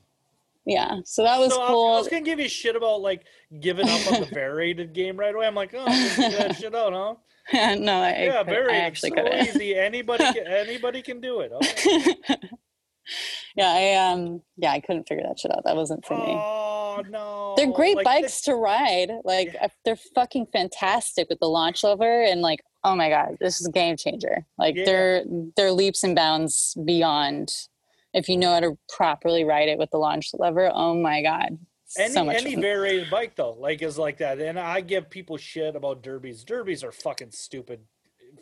Yeah, 0.65 0.99
so 1.03 1.23
that 1.23 1.39
was 1.39 1.51
so 1.53 1.67
cool. 1.67 1.95
I 1.95 1.97
was 1.97 2.07
gonna 2.07 2.21
give 2.21 2.39
you 2.39 2.47
shit 2.47 2.77
about 2.77 3.01
like 3.01 3.25
giving 3.59 3.89
up 3.89 4.13
on 4.13 4.21
the 4.21 4.27
variated 4.33 4.93
game 4.93 5.17
right 5.17 5.35
away. 5.35 5.45
I'm 5.45 5.55
like, 5.55 5.73
oh, 5.73 5.79
I'm 5.79 5.85
gonna 5.87 6.09
figure 6.09 6.37
that 6.37 6.55
shit 6.55 6.73
out, 6.73 6.93
huh? 6.93 7.15
no, 7.75 8.01
I, 8.01 8.11
I 8.11 8.23
yeah, 8.23 8.37
could- 8.37 8.45
very 8.45 8.73
I 8.73 8.77
actually 8.77 9.09
so 9.09 9.15
couldn't. 9.15 9.45
easy. 9.47 9.75
Anybody 9.75 10.23
can, 10.33 10.47
anybody 10.47 11.01
can 11.01 11.19
do 11.19 11.41
it. 11.41 11.51
Okay. 11.51 12.15
Yeah, 13.55 13.67
I 13.67 14.11
um, 14.11 14.41
yeah, 14.57 14.71
I 14.71 14.79
couldn't 14.79 15.07
figure 15.07 15.23
that 15.27 15.39
shit 15.39 15.51
out. 15.55 15.63
That 15.65 15.75
wasn't 15.75 16.05
for 16.05 16.15
me. 16.17 16.33
Oh 16.33 17.03
no, 17.09 17.53
They're 17.57 17.71
great 17.71 17.95
Like, 17.97 18.05
bikes 18.05 18.41
to 18.41 18.55
ride. 18.55 19.11
Like 19.23 19.53
Yeah. 19.53 19.65
uh, 19.65 19.69
they're 19.85 19.95
fucking 20.15 20.47
fantastic 20.53 21.27
with 21.29 21.39
the 21.39 21.47
launch 21.49 21.83
lever 21.83 22.23
and 22.23 22.41
like 22.41 22.63
oh 22.83 22.95
my 22.95 23.09
god, 23.09 23.37
this 23.39 23.61
is 23.61 23.67
a 23.67 23.71
game 23.71 23.97
changer. 23.97 24.45
Like 24.57 24.75
Yeah. 24.75 24.85
they're 24.85 25.23
they're 25.55 25.71
leaps 25.71 26.03
and 26.03 26.15
bounds 26.15 26.75
beyond 26.85 27.53
if 28.13 28.29
you 28.29 28.37
know 28.37 28.53
how 28.53 28.59
to 28.59 28.77
properly 28.95 29.43
ride 29.43 29.69
it 29.69 29.77
with 29.77 29.89
the 29.91 29.97
launch 29.97 30.29
lever. 30.33 30.71
Oh 30.73 30.93
my 30.95 31.21
god. 31.21 31.57
Any 31.97 32.13
so 32.13 32.25
much 32.25 32.37
any 32.37 32.53
fun. 32.53 32.61
variated 32.61 33.09
bike 33.11 33.35
though, 33.35 33.51
like 33.53 33.81
is 33.83 33.99
like 33.99 34.17
that, 34.17 34.39
and 34.39 34.59
I 34.59 34.81
give 34.81 35.09
people 35.11 35.37
shit 35.37 35.75
about 35.75 36.01
Derbis. 36.01 36.43
Derbis 36.43 36.83
are 36.83 36.91
fucking 36.91 37.31
stupid, 37.31 37.81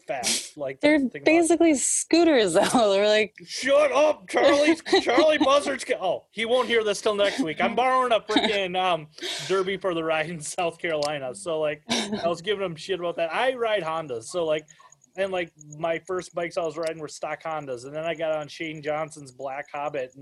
fast. 0.07 0.57
Like 0.57 0.79
They're 0.81 0.95
about 0.95 1.23
basically 1.23 1.73
scooters 1.75 2.53
though. 2.73 2.91
They're 2.91 3.07
like 3.07 3.33
Shut 3.45 3.91
up, 3.91 4.27
Charlie. 4.29 4.75
Charlie 5.01 5.37
Buzzard's. 5.37 5.83
Ca- 5.83 5.97
oh, 6.01 6.25
he 6.31 6.45
won't 6.45 6.67
hear 6.67 6.83
this 6.83 7.01
till 7.01 7.15
next 7.15 7.39
week. 7.39 7.61
I'm 7.61 7.75
borrowing 7.75 8.11
a 8.11 8.19
freaking 8.19 8.77
um 8.81 9.07
Derbi 9.47 9.79
for 9.79 9.93
the 9.93 10.03
ride 10.03 10.29
in 10.29 10.41
South 10.41 10.77
Carolina. 10.79 11.33
So 11.35 11.59
like, 11.59 11.83
I 11.89 12.27
was 12.27 12.41
giving 12.41 12.65
him 12.65 12.75
shit 12.75 12.99
about 12.99 13.15
that. 13.17 13.33
I 13.33 13.53
ride 13.53 13.83
Hondas, 13.83 14.25
so 14.25 14.45
like, 14.45 14.65
and 15.15 15.31
like 15.31 15.51
my 15.77 15.99
first 16.07 16.33
bikes 16.33 16.57
I 16.57 16.63
was 16.63 16.77
riding 16.77 16.99
were 16.99 17.07
stock 17.07 17.43
Hondas, 17.43 17.85
and 17.85 17.95
then 17.95 18.03
I 18.05 18.13
got 18.15 18.31
on 18.31 18.47
Shane 18.47 18.81
Johnson's 18.81 19.31
Black 19.31 19.65
Hobbit 19.73 20.13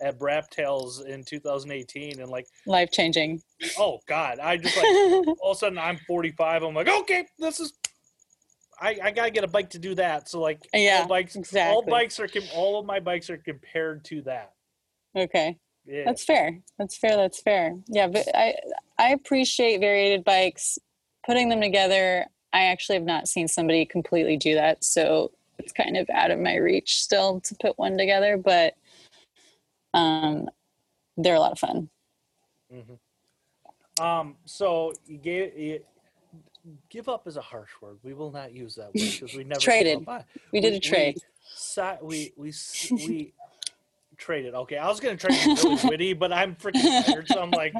at 0.00 0.18
Brap 0.18 0.50
Tails 0.50 1.02
in 1.02 1.24
2018, 1.24 2.20
and 2.20 2.30
like, 2.30 2.46
life 2.66 2.90
changing. 2.92 3.40
oh 3.78 3.98
god, 4.06 4.38
I 4.38 4.58
just 4.58 4.76
like 4.76 4.84
all 5.40 5.52
of 5.52 5.56
a 5.56 5.58
sudden 5.58 5.78
I'm 5.78 5.96
45. 6.06 6.62
I'm 6.62 6.74
like, 6.74 6.88
okay, 6.88 7.26
this 7.38 7.60
is. 7.60 7.72
I, 8.80 8.98
I 9.02 9.10
gotta 9.10 9.30
get 9.30 9.44
a 9.44 9.48
bike 9.48 9.70
to 9.70 9.78
do 9.78 9.94
that. 9.94 10.28
So 10.28 10.40
like, 10.40 10.66
Yeah, 10.74 11.00
all 11.02 11.08
bikes, 11.08 11.36
all 11.54 11.82
bikes 11.82 12.20
are 12.20 12.28
all 12.54 12.78
of 12.78 12.86
my 12.86 13.00
bikes 13.00 13.30
are 13.30 13.38
compared 13.38 14.04
to 14.06 14.22
that. 14.22 14.52
okay. 15.16 15.58
Yeah, 15.86 16.02
That's 16.04 16.24
fair. 16.24 16.58
That's 16.78 16.98
fair. 16.98 17.16
That's 17.16 17.40
fair. 17.40 17.76
Yeah, 17.86 18.08
but 18.08 18.26
I 18.34 18.54
I 18.98 19.10
appreciate 19.10 19.78
variated 19.80 20.24
bikes. 20.24 20.78
Putting 21.24 21.48
them 21.48 21.60
together, 21.60 22.26
I 22.52 22.64
actually 22.64 22.96
have 22.96 23.04
not 23.04 23.28
seen 23.28 23.48
somebody 23.48 23.84
completely 23.86 24.36
do 24.36 24.54
that, 24.54 24.82
so 24.84 25.32
it's 25.58 25.72
kind 25.72 25.96
of 25.96 26.08
out 26.10 26.30
of 26.30 26.38
my 26.38 26.56
reach 26.56 27.00
still 27.00 27.40
to 27.40 27.56
put 27.60 27.78
one 27.78 27.96
together. 27.96 28.36
But 28.36 28.74
um, 29.94 30.48
they're 31.16 31.34
a 31.34 31.40
lot 31.40 31.52
of 31.52 31.58
fun. 31.58 31.88
Um. 34.00 34.36
So 34.44 34.92
you 35.06 35.18
gave 35.18 35.56
you, 35.56 35.80
give 36.88 37.08
up 37.08 37.26
is 37.26 37.36
a 37.36 37.40
harsh 37.42 37.70
word. 37.80 37.98
We 38.02 38.14
will 38.14 38.30
not 38.30 38.52
use 38.52 38.74
that 38.76 38.86
word 38.86 38.92
because 39.20 39.34
we 39.34 39.44
never 39.44 39.60
Traded. 39.60 40.06
We 40.52 40.60
did 40.60 40.74
a 40.74 40.80
trade. 40.80 41.18
si- 41.54 41.82
we 42.02 42.32
we 42.36 42.52
we 42.92 43.32
traded. 44.16 44.54
Okay, 44.54 44.78
I 44.78 44.88
was 44.88 45.00
gonna 45.00 45.16
trade 45.16 45.38
really 45.46 45.78
witty, 45.84 46.12
but 46.14 46.32
I'm 46.32 46.54
freaking 46.56 47.04
tired, 47.06 47.28
so 47.28 47.40
I'm 47.42 47.50
like, 47.50 47.74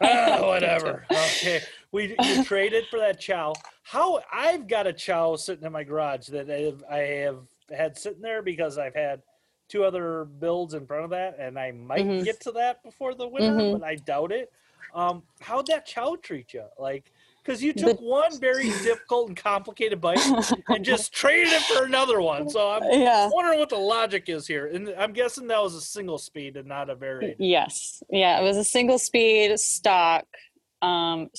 ah, 0.00 0.38
whatever. 0.46 1.04
Okay, 1.10 1.60
we 1.92 2.16
you 2.20 2.44
traded 2.44 2.86
for 2.90 2.98
that 2.98 3.20
Ciao. 3.20 3.52
How 3.82 4.20
I've 4.32 4.66
got 4.66 4.86
a 4.86 4.92
Ciao 4.92 5.36
sitting 5.36 5.64
in 5.64 5.72
my 5.72 5.84
garage 5.84 6.28
that 6.28 6.50
I 6.50 6.60
have, 6.60 6.84
I 6.90 6.98
have 6.98 7.38
had 7.76 7.98
sitting 7.98 8.22
there 8.22 8.42
because 8.42 8.78
I've 8.78 8.94
had 8.94 9.22
two 9.68 9.84
other 9.84 10.24
builds 10.24 10.74
in 10.74 10.86
front 10.86 11.04
of 11.04 11.10
that, 11.10 11.36
and 11.38 11.58
I 11.58 11.72
might 11.72 12.04
Mhm. 12.04 12.24
get 12.24 12.40
to 12.42 12.52
that 12.52 12.82
before 12.82 13.14
the 13.14 13.26
winter, 13.26 13.52
Mhm. 13.52 13.72
but 13.78 13.82
I 13.86 13.94
doubt 13.96 14.30
it. 14.32 14.52
Um, 14.94 15.22
how'd 15.40 15.66
that 15.68 15.86
Ciao 15.86 16.16
treat 16.16 16.52
you? 16.52 16.64
Like, 16.78 17.10
because 17.42 17.62
you 17.62 17.72
took 17.72 18.00
one 18.00 18.38
very 18.38 18.66
difficult 18.84 19.28
and 19.28 19.36
complicated 19.36 20.00
bike 20.00 20.20
and 20.68 20.84
just 20.84 21.12
traded 21.12 21.52
it 21.52 21.62
for 21.62 21.84
another 21.84 22.20
one. 22.20 22.48
So 22.48 22.70
I'm 22.70 22.82
yeah. 23.00 23.28
wondering 23.32 23.58
what 23.58 23.68
the 23.68 23.76
logic 23.76 24.28
is 24.28 24.46
here. 24.46 24.66
And 24.66 24.94
I'm 24.96 25.12
guessing 25.12 25.48
that 25.48 25.60
was 25.60 25.74
a 25.74 25.80
single 25.80 26.18
speed 26.18 26.56
and 26.56 26.68
not 26.68 26.88
a 26.88 26.94
varied. 26.94 27.36
Yes. 27.38 28.02
Yeah. 28.10 28.40
It 28.40 28.44
was 28.44 28.56
a 28.56 28.64
single 28.64 28.98
speed 28.98 29.58
stock. 29.58 30.24
Um, 30.82 31.30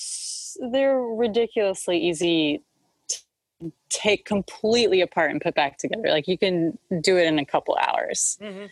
they're 0.72 1.00
ridiculously 1.00 1.98
easy 1.98 2.62
to 3.08 3.72
take 3.88 4.26
completely 4.26 5.00
apart 5.00 5.30
and 5.30 5.40
put 5.40 5.54
back 5.54 5.78
together. 5.78 6.08
Like 6.08 6.28
you 6.28 6.36
can 6.36 6.78
do 7.00 7.16
it 7.16 7.26
in 7.26 7.38
a 7.38 7.46
couple 7.46 7.76
hours. 7.76 8.38
Mhm. 8.42 8.68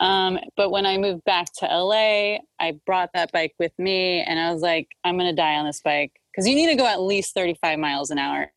Um, 0.00 0.38
but 0.56 0.70
when 0.70 0.86
I 0.86 0.96
moved 0.96 1.24
back 1.24 1.52
to 1.54 1.66
LA, 1.66 2.38
I 2.60 2.78
brought 2.86 3.10
that 3.14 3.32
bike 3.32 3.54
with 3.58 3.76
me 3.78 4.20
and 4.20 4.38
I 4.38 4.52
was 4.52 4.62
like, 4.62 4.88
I'm 5.02 5.16
going 5.18 5.28
to 5.28 5.34
die 5.34 5.56
on 5.56 5.66
this 5.66 5.80
bike 5.80 6.17
because 6.38 6.48
you 6.48 6.54
need 6.54 6.68
to 6.68 6.76
go 6.76 6.86
at 6.86 7.00
least 7.00 7.34
35 7.34 7.80
miles 7.80 8.10
an 8.10 8.18
hour 8.18 8.52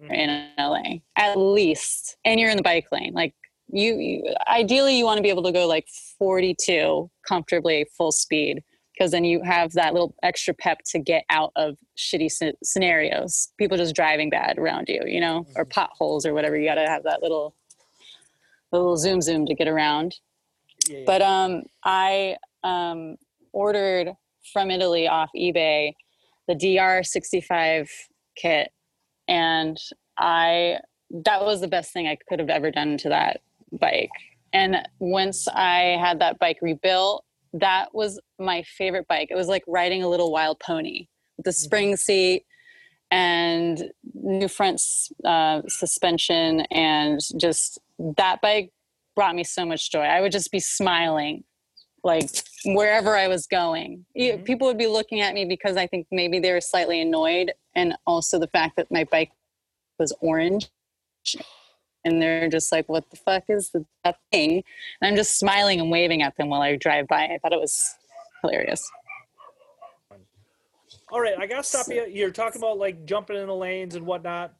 Mhm. 0.00 0.14
in 0.14 0.48
LA, 0.56 1.00
at 1.16 1.36
least. 1.36 2.16
And 2.24 2.38
you're 2.38 2.48
in 2.50 2.56
the 2.56 2.62
bike 2.62 2.86
lane. 2.92 3.12
Like, 3.12 3.34
you, 3.72 3.96
you 3.98 4.34
ideally, 4.48 4.96
you 4.96 5.04
want 5.04 5.16
to 5.18 5.22
be 5.22 5.28
able 5.28 5.42
to 5.42 5.50
go 5.50 5.66
like 5.66 5.88
42 6.16 7.10
comfortably 7.26 7.86
full 7.96 8.12
speed 8.12 8.62
because 8.92 9.10
then 9.10 9.24
you 9.24 9.42
have 9.42 9.72
that 9.72 9.94
little 9.94 10.14
extra 10.22 10.54
pep 10.54 10.78
to 10.92 11.00
get 11.00 11.24
out 11.28 11.50
of 11.56 11.76
shitty 11.98 12.26
sce- 12.26 12.54
scenarios. 12.62 13.48
People 13.58 13.76
just 13.76 13.96
driving 13.96 14.30
bad 14.30 14.58
around 14.58 14.88
you, 14.88 15.02
you 15.04 15.20
know, 15.20 15.44
or 15.56 15.64
Mhm. 15.64 15.70
potholes 15.70 16.24
or 16.24 16.34
whatever. 16.34 16.56
You 16.56 16.68
got 16.68 16.76
to 16.76 16.86
have 16.86 17.02
that 17.02 17.20
little, 17.20 17.56
little 18.70 18.96
zoom 18.96 19.20
zoom 19.20 19.44
to 19.46 19.54
get 19.56 19.66
around. 19.66 20.20
Yeah, 20.88 20.98
yeah. 20.98 21.04
But 21.04 21.22
um, 21.22 21.64
I 21.82 22.36
um, 22.62 23.16
ordered 23.52 24.14
from 24.52 24.70
Italy 24.70 25.08
off 25.08 25.30
eBay 25.34 25.94
the 26.48 26.54
DR65 26.54 27.88
kit, 28.36 28.70
and 29.28 29.78
I 30.18 30.78
that 31.24 31.44
was 31.44 31.60
the 31.60 31.68
best 31.68 31.92
thing 31.92 32.06
I 32.06 32.16
could 32.28 32.38
have 32.38 32.48
ever 32.48 32.70
done 32.70 32.96
to 32.98 33.10
that 33.10 33.42
bike. 33.70 34.10
And 34.52 34.76
once 34.98 35.46
I 35.48 35.98
had 36.00 36.20
that 36.20 36.38
bike 36.38 36.58
rebuilt, 36.62 37.24
that 37.54 37.94
was 37.94 38.18
my 38.38 38.62
favorite 38.62 39.06
bike. 39.08 39.28
It 39.30 39.34
was 39.34 39.46
like 39.46 39.62
riding 39.66 40.02
a 40.02 40.08
little 40.08 40.32
wild 40.32 40.58
pony 40.58 41.08
with 41.36 41.44
the 41.44 41.52
spring 41.52 41.96
seat 41.96 42.44
and 43.10 43.90
new 44.14 44.48
front 44.48 44.80
uh, 45.24 45.60
suspension, 45.68 46.60
and 46.70 47.20
just 47.38 47.78
that 48.16 48.40
bike 48.40 48.72
brought 49.14 49.34
me 49.34 49.44
so 49.44 49.66
much 49.66 49.90
joy. 49.90 50.00
I 50.00 50.22
would 50.22 50.32
just 50.32 50.50
be 50.50 50.60
smiling 50.60 51.44
like 52.04 52.28
wherever 52.64 53.16
I 53.16 53.28
was 53.28 53.46
going. 53.46 54.04
Mhm. 54.16 54.44
People 54.44 54.66
would 54.66 54.78
be 54.78 54.86
looking 54.86 55.20
at 55.20 55.34
me 55.34 55.44
because 55.44 55.76
I 55.76 55.86
think 55.86 56.06
maybe 56.10 56.38
they 56.38 56.52
were 56.52 56.60
slightly 56.60 57.00
annoyed 57.00 57.52
and 57.74 57.96
also 58.06 58.38
the 58.38 58.48
fact 58.48 58.76
that 58.76 58.90
my 58.90 59.04
bike 59.04 59.30
was 59.98 60.12
orange. 60.20 60.68
And 62.04 62.20
they're 62.20 62.48
just 62.48 62.72
like, 62.72 62.88
what 62.88 63.08
the 63.10 63.16
fuck 63.16 63.44
is 63.48 63.70
that 64.04 64.16
thing? 64.32 64.64
And 65.00 65.08
I'm 65.08 65.14
just 65.14 65.38
smiling 65.38 65.80
and 65.80 65.90
waving 65.90 66.22
at 66.22 66.36
them 66.36 66.48
while 66.48 66.60
I 66.60 66.74
drive 66.74 67.06
by. 67.06 67.24
I 67.26 67.38
thought 67.40 67.52
it 67.52 67.60
was 67.60 67.94
hilarious. 68.40 68.90
All 71.12 71.20
right, 71.20 71.38
I 71.38 71.46
gotta 71.46 71.62
stop 71.62 71.86
you. 71.88 72.06
You're 72.06 72.30
talking 72.30 72.60
about 72.60 72.78
like 72.78 73.04
jumping 73.04 73.36
in 73.36 73.46
the 73.46 73.54
lanes 73.54 73.94
and 73.94 74.06
whatnot. 74.06 74.54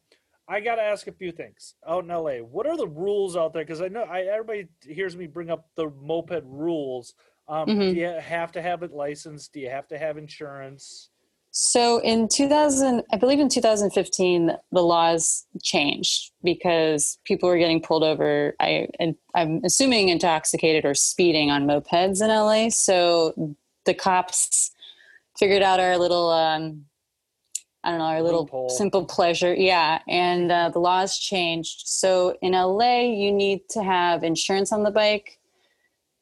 I 0.47 0.59
gotta 0.59 0.83
ask 0.83 1.07
a 1.07 1.11
few 1.11 1.31
things 1.31 1.75
out 1.87 2.03
in 2.03 2.09
LA. 2.09 2.37
What 2.37 2.67
are 2.67 2.77
the 2.77 2.87
rules 2.87 3.35
out 3.35 3.53
there? 3.53 3.63
Because 3.63 3.81
I 3.81 3.87
know 3.87 4.03
I, 4.03 4.21
everybody 4.21 4.67
hears 4.83 5.17
me 5.17 5.25
bring 5.25 5.49
up 5.49 5.67
the 5.75 5.89
moped 5.89 6.43
rules. 6.45 7.13
Um, 7.47 7.67
Mhm. 7.67 7.93
Do 7.93 7.99
you 7.99 8.07
have 8.07 8.51
to 8.53 8.61
have 8.61 8.83
it 8.83 8.91
licensed? 8.93 9.53
Do 9.53 9.59
you 9.59 9.69
have 9.69 9.87
to 9.89 9.97
have 9.97 10.17
insurance? 10.17 11.09
So 11.55 11.99
in 11.99 12.27
2000, 12.29 13.03
I 13.11 13.17
believe 13.17 13.39
in 13.39 13.47
2015, 13.47 14.57
the 14.71 14.81
laws 14.81 15.45
changed 15.61 16.31
because 16.43 17.19
people 17.25 17.47
were 17.47 17.59
getting 17.59 17.79
pulled 17.79 18.03
over. 18.03 18.55
I, 18.59 18.87
and 18.99 19.15
I'm 19.35 19.61
assuming 19.63 20.09
intoxicated 20.09 20.83
or 20.83 20.95
speeding 20.95 21.51
on 21.51 21.67
mopeds 21.67 22.23
in 22.23 22.29
LA. 22.29 22.69
So 22.69 23.55
the 23.85 23.93
cops 23.93 24.71
figured 25.37 25.61
out 25.61 25.79
our 25.79 25.95
little, 25.97 26.31
um, 26.31 26.85
I 27.83 27.89
don't 27.91 27.99
know, 27.99 28.05
our 28.05 28.23
little 28.23 28.43
Loophole. 28.43 28.69
simple 28.69 29.05
pleasure. 29.05 29.53
Yeah. 29.53 29.99
And 30.07 30.51
uh, 30.51 30.69
the 30.69 30.79
laws 30.79 31.19
changed. 31.19 31.83
So 31.85 32.35
in 32.41 32.53
LA, 32.53 33.01
you 33.01 33.31
need 33.31 33.69
to 33.71 33.83
have 33.83 34.23
insurance 34.23 34.71
on 34.71 34.81
the 34.81 34.91
bike. 34.91 35.37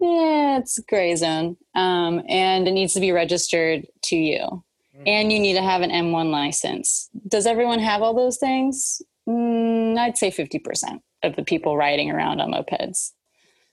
Yeah, 0.02 0.58
it's 0.58 0.80
a 0.80 0.82
gray 0.84 1.16
zone. 1.16 1.58
Um, 1.76 2.24
and 2.28 2.68
it 2.68 2.72
needs 2.72 2.94
to 2.96 3.00
be 3.00 3.12
registered 3.12 3.86
to 4.06 4.16
you 4.16 4.64
and 5.08 5.32
you 5.32 5.40
need 5.40 5.54
to 5.56 5.62
have 5.64 5.82
an 5.82 5.90
M1 5.90 6.30
license. 6.30 7.10
Does 7.28 7.48
everyone 7.48 7.80
have 7.80 8.02
all 8.04 8.14
those 8.14 8.38
things? 8.38 9.02
Mm, 9.28 9.98
I'd 9.98 10.18
say 10.18 10.30
50% 10.30 11.00
of 11.24 11.36
the 11.36 11.44
people 11.44 11.76
riding 11.76 12.12
around 12.12 12.40
on 12.40 12.52
mopeds. 12.52 13.14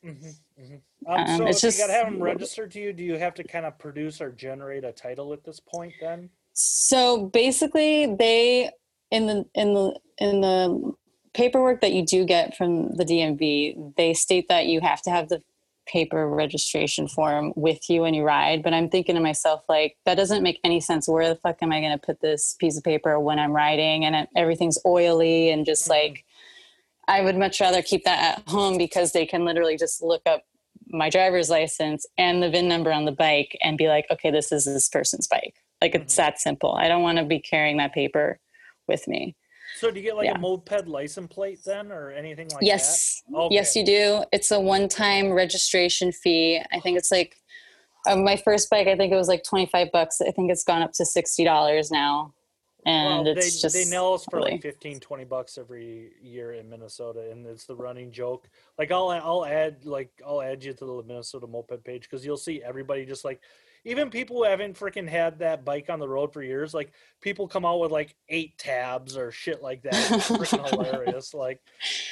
Mhm, 0.02 0.34
mhm. 0.58 0.80
Um, 1.06 1.20
Um, 1.20 1.26
so 1.38 1.46
it's 1.46 1.58
if 1.58 1.64
you 1.64 1.68
just- 1.68 1.78
gotta 1.80 1.92
have 1.92 2.06
them 2.06 2.22
registered 2.22 2.70
to 2.72 2.80
you, 2.80 2.92
do 2.94 3.02
you 3.02 3.16
have 3.18 3.34
to 3.34 3.44
kind 3.44 3.66
of 3.66 3.78
produce 3.78 4.20
or 4.22 4.30
generate 4.32 4.84
a 4.84 4.92
title 4.92 5.32
at 5.34 5.44
this 5.44 5.60
point? 5.60 5.92
Then 6.00 6.30
So 6.54 7.26
basically, 7.26 8.06
they 8.06 8.70
in 9.10 9.26
the 9.26 9.44
in 9.54 9.74
the 9.74 10.00
in 10.18 10.40
the 10.40 10.92
paperwork 11.34 11.80
that 11.82 11.92
you 11.92 12.04
do 12.04 12.24
get 12.24 12.56
from 12.56 12.94
the 12.96 13.04
DMV, 13.04 13.76
they 13.96 14.12
state 14.14 14.48
that 14.48 14.66
you 14.66 14.80
have 14.80 15.02
to 15.02 15.10
have 15.10 15.28
the 15.28 15.42
paper 15.88 16.28
registration 16.28 17.08
form 17.08 17.52
with 17.56 17.88
you 17.90 18.02
when 18.02 18.14
you 18.14 18.22
ride. 18.22 18.62
But 18.62 18.74
I'm 18.74 18.88
thinking 18.88 19.14
to 19.16 19.20
myself, 19.20 19.64
like, 19.68 19.96
that 20.04 20.16
doesn't 20.16 20.42
make 20.42 20.60
any 20.62 20.80
sense. 20.80 21.08
Where 21.08 21.28
the 21.28 21.36
fuck 21.36 21.58
am 21.62 21.72
I 21.72 21.80
going 21.80 21.98
to 21.98 22.06
put 22.06 22.20
this 22.20 22.54
piece 22.60 22.76
of 22.76 22.84
paper 22.84 23.18
when 23.18 23.38
I'm 23.38 23.52
riding 23.52 24.04
and 24.04 24.14
it, 24.14 24.28
everything's 24.36 24.78
oily 24.86 25.50
and 25.50 25.64
just 25.66 25.86
Mhm. 25.86 25.90
like, 25.90 26.24
I 27.08 27.22
would 27.22 27.36
much 27.36 27.60
rather 27.60 27.82
keep 27.82 28.04
that 28.04 28.38
at 28.38 28.48
home 28.48 28.76
because 28.76 29.12
they 29.12 29.24
can 29.26 29.44
literally 29.44 29.76
just 29.76 30.02
look 30.02 30.22
up 30.26 30.44
my 30.90 31.08
driver's 31.10 31.50
license 31.50 32.06
and 32.16 32.42
the 32.42 32.50
VIN 32.50 32.68
number 32.68 32.92
on 32.92 33.04
the 33.06 33.12
bike 33.12 33.56
and 33.62 33.76
be 33.78 33.88
like, 33.88 34.06
okay, 34.10 34.30
this 34.30 34.52
is 34.52 34.64
this 34.64 34.88
person's 34.88 35.26
bike. 35.26 35.54
Like 35.80 35.94
it's 35.94 36.14
Mhm. 36.14 36.18
that 36.18 36.38
simple. 36.40 36.74
I 36.74 36.88
don't 36.88 37.02
want 37.02 37.18
to 37.18 37.24
be 37.24 37.40
carrying 37.40 37.78
that 37.78 37.94
paper 37.94 38.38
with 38.86 39.08
me. 39.08 39.34
So 39.78 39.90
do 39.90 40.00
you 40.00 40.06
get 40.06 40.16
like 40.16 40.26
Yeah. 40.26 40.34
a 40.34 40.38
moped 40.38 40.86
license 40.86 41.32
plate 41.32 41.60
then, 41.64 41.92
or 41.92 42.10
anything 42.10 42.48
like 42.48 42.62
yes. 42.62 43.22
that? 43.28 43.36
Okay. 43.36 43.54
Yes, 43.54 43.76
you 43.76 43.84
do. 43.84 44.24
It's 44.32 44.50
a 44.50 44.60
one 44.60 44.88
time 44.88 45.32
registration 45.32 46.12
fee. 46.12 46.60
I 46.72 46.80
think 46.80 46.98
it's 46.98 47.10
like 47.10 47.36
uh, 48.06 48.16
my 48.16 48.36
first 48.36 48.70
bike, 48.70 48.86
I 48.88 48.96
think 48.96 49.12
it 49.12 49.16
was 49.16 49.28
like 49.28 49.44
25 49.44 49.92
bucks. 49.92 50.20
I 50.20 50.30
think 50.30 50.50
it's 50.50 50.64
gone 50.64 50.82
up 50.82 50.92
to 50.94 51.04
$60 51.04 51.90
now. 51.90 52.32
And 52.86 53.24
well, 53.26 53.36
it's 53.36 53.56
they, 53.56 53.60
just 53.60 53.74
they 53.74 53.84
nail 53.84 54.14
us 54.14 54.24
for 54.30 54.36
really- 54.38 54.52
like 54.52 54.62
15 54.62 55.00
20 55.00 55.24
bucks 55.24 55.58
every 55.58 56.12
year 56.22 56.52
in 56.52 56.70
minnesota 56.70 57.28
and 57.30 57.44
it's 57.44 57.64
the 57.66 57.74
running 57.74 58.12
joke 58.12 58.48
like 58.78 58.92
i'll 58.92 59.10
i'll 59.10 59.44
add 59.44 59.84
like 59.84 60.10
i'll 60.24 60.40
add 60.40 60.62
you 60.62 60.72
to 60.72 60.84
the 60.86 61.02
minnesota 61.02 61.46
moped 61.46 61.82
page 61.82 62.02
because 62.02 62.24
you'll 62.24 62.36
see 62.36 62.62
everybody 62.62 63.04
just 63.04 63.24
like 63.24 63.40
even 63.84 64.10
people 64.10 64.36
who 64.36 64.44
haven't 64.44 64.78
freaking 64.78 65.08
had 65.08 65.38
that 65.38 65.64
bike 65.64 65.88
on 65.88 65.98
the 65.98 66.08
road 66.08 66.32
for 66.32 66.42
years 66.42 66.74
like 66.74 66.92
people 67.20 67.48
come 67.48 67.64
out 67.64 67.80
with 67.80 67.90
like 67.90 68.14
eight 68.28 68.56
tabs 68.58 69.16
or 69.16 69.30
shit 69.30 69.62
like 69.62 69.82
that 69.82 69.94
it's 69.94 70.28
freaking 70.28 70.68
hilarious 70.70 71.34
like 71.34 71.60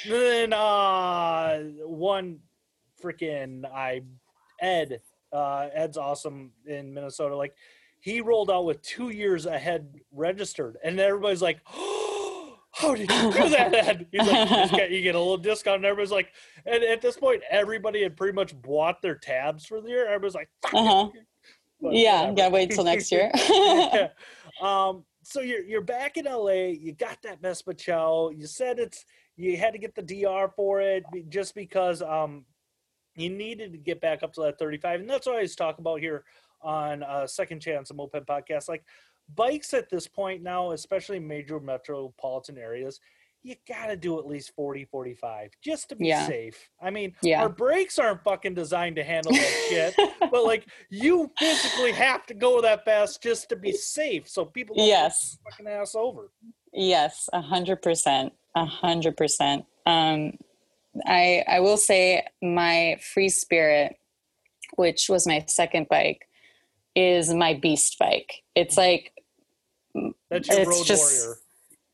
then 0.07 0.53
uh 0.53 1.59
one 1.85 2.39
freaking 3.03 3.63
i 3.71 4.01
ed 4.61 5.01
uh 5.31 5.67
ed's 5.73 5.97
awesome 5.97 6.51
in 6.65 6.93
minnesota 6.93 7.35
like 7.35 7.53
he 7.99 8.21
rolled 8.21 8.49
out 8.49 8.65
with 8.65 8.81
two 8.81 9.09
years 9.09 9.45
ahead 9.45 9.93
registered, 10.11 10.77
and 10.83 10.99
everybody's 10.99 11.41
like, 11.41 11.59
oh, 11.73 12.57
"How 12.71 12.95
did 12.95 13.11
you 13.11 13.31
do 13.33 13.49
that?" 13.49 13.73
Ed? 13.87 14.07
He's 14.11 14.25
like, 14.27 14.71
you, 14.71 14.77
get, 14.77 14.91
"You 14.91 15.01
get 15.01 15.15
a 15.15 15.19
little 15.19 15.37
discount." 15.37 15.77
And 15.77 15.85
everybody's 15.85 16.11
like, 16.11 16.29
and 16.65 16.83
at 16.83 17.01
this 17.01 17.17
point, 17.17 17.41
everybody 17.49 18.03
had 18.03 18.15
pretty 18.15 18.33
much 18.33 18.59
bought 18.61 19.01
their 19.01 19.15
tabs 19.15 19.65
for 19.65 19.81
the 19.81 19.89
year. 19.89 20.07
Everybody's 20.07 20.35
like, 20.35 20.49
Uh-huh. 20.73 21.09
But 21.81 21.93
yeah, 21.93 22.21
whatever. 22.21 22.35
gotta 22.35 22.51
wait 22.51 22.71
till 22.71 22.83
next 22.83 23.11
year. 23.11 23.31
yeah. 23.49 24.09
Um, 24.59 25.03
so 25.21 25.41
you're 25.41 25.61
you're 25.61 25.81
back 25.81 26.17
in 26.17 26.25
LA. 26.25 26.71
You 26.79 26.93
got 26.93 27.21
that 27.21 27.39
Vespa 27.39 27.75
You 28.35 28.47
said 28.47 28.79
it's 28.79 29.05
you 29.35 29.55
had 29.55 29.73
to 29.73 29.77
get 29.77 29.93
the 29.93 30.01
DR 30.01 30.49
for 30.55 30.81
it 30.81 31.03
just 31.29 31.53
because 31.53 32.01
um 32.01 32.43
you 33.15 33.29
needed 33.29 33.71
to 33.73 33.77
get 33.77 34.01
back 34.01 34.23
up 34.23 34.33
to 34.33 34.41
that 34.41 34.57
35, 34.57 35.01
and 35.01 35.09
that's 35.09 35.25
what 35.27 35.33
I 35.33 35.35
always 35.37 35.55
talk 35.55 35.79
about 35.79 35.99
here 35.99 36.23
on 36.61 37.03
uh, 37.03 37.27
Second 37.27 37.61
Chance, 37.61 37.91
a 37.91 37.93
moped 37.93 38.25
podcast. 38.25 38.69
Like 38.69 38.83
bikes 39.35 39.73
at 39.73 39.89
this 39.89 40.07
point 40.07 40.43
now, 40.43 40.71
especially 40.71 41.19
major 41.19 41.59
metropolitan 41.59 42.57
areas. 42.57 42.99
You 43.43 43.55
gotta 43.67 43.95
do 43.95 44.19
at 44.19 44.25
least 44.27 44.51
40, 44.55 44.85
45 44.85 45.51
just 45.63 45.89
to 45.89 45.95
be 45.95 46.07
Yeah. 46.07 46.27
safe. 46.27 46.69
I 46.81 46.89
mean, 46.89 47.15
Yeah. 47.21 47.41
our 47.43 47.49
brakes 47.49 47.97
aren't 47.97 48.23
fucking 48.23 48.55
designed 48.55 48.97
to 48.97 49.03
handle 49.03 49.31
that 49.31 49.65
shit 49.69 49.95
but 50.31 50.43
like 50.43 50.65
you 50.89 51.31
physically 51.39 51.91
have 51.93 52.25
to 52.25 52.33
go 52.33 52.61
that 52.61 52.83
fast 52.83 53.21
just 53.23 53.47
to 53.49 53.55
be 53.55 53.71
safe 53.71 54.27
so 54.27 54.43
people 54.43 54.75
don't 54.75 54.85
yes. 54.87 55.37
fucking 55.49 55.67
ass 55.67 55.95
over 55.95 56.31
Yes, 56.73 57.29
a 57.33 57.41
hundred 57.41 57.81
percent, 57.81 58.33
a 58.55 58.65
hundred 58.65 59.15
percent. 59.17 59.65
Um, 59.85 60.33
I 61.05 61.43
I 61.47 61.59
will 61.61 61.77
say 61.77 62.25
my 62.41 62.97
free 63.01 63.29
spirit, 63.29 63.95
which 64.75 65.09
was 65.09 65.25
my 65.25 65.43
second 65.47 65.87
bike, 65.89 66.27
is 66.93 67.33
my 67.33 67.53
beast 67.55 67.97
bike. 67.97 68.43
It's 68.53 68.77
like 68.77 69.13
that's 70.29 70.49
your 70.49 70.59
It's 70.59 70.67
road 70.69 70.85
just- 70.85 71.25
warrior 71.25 71.37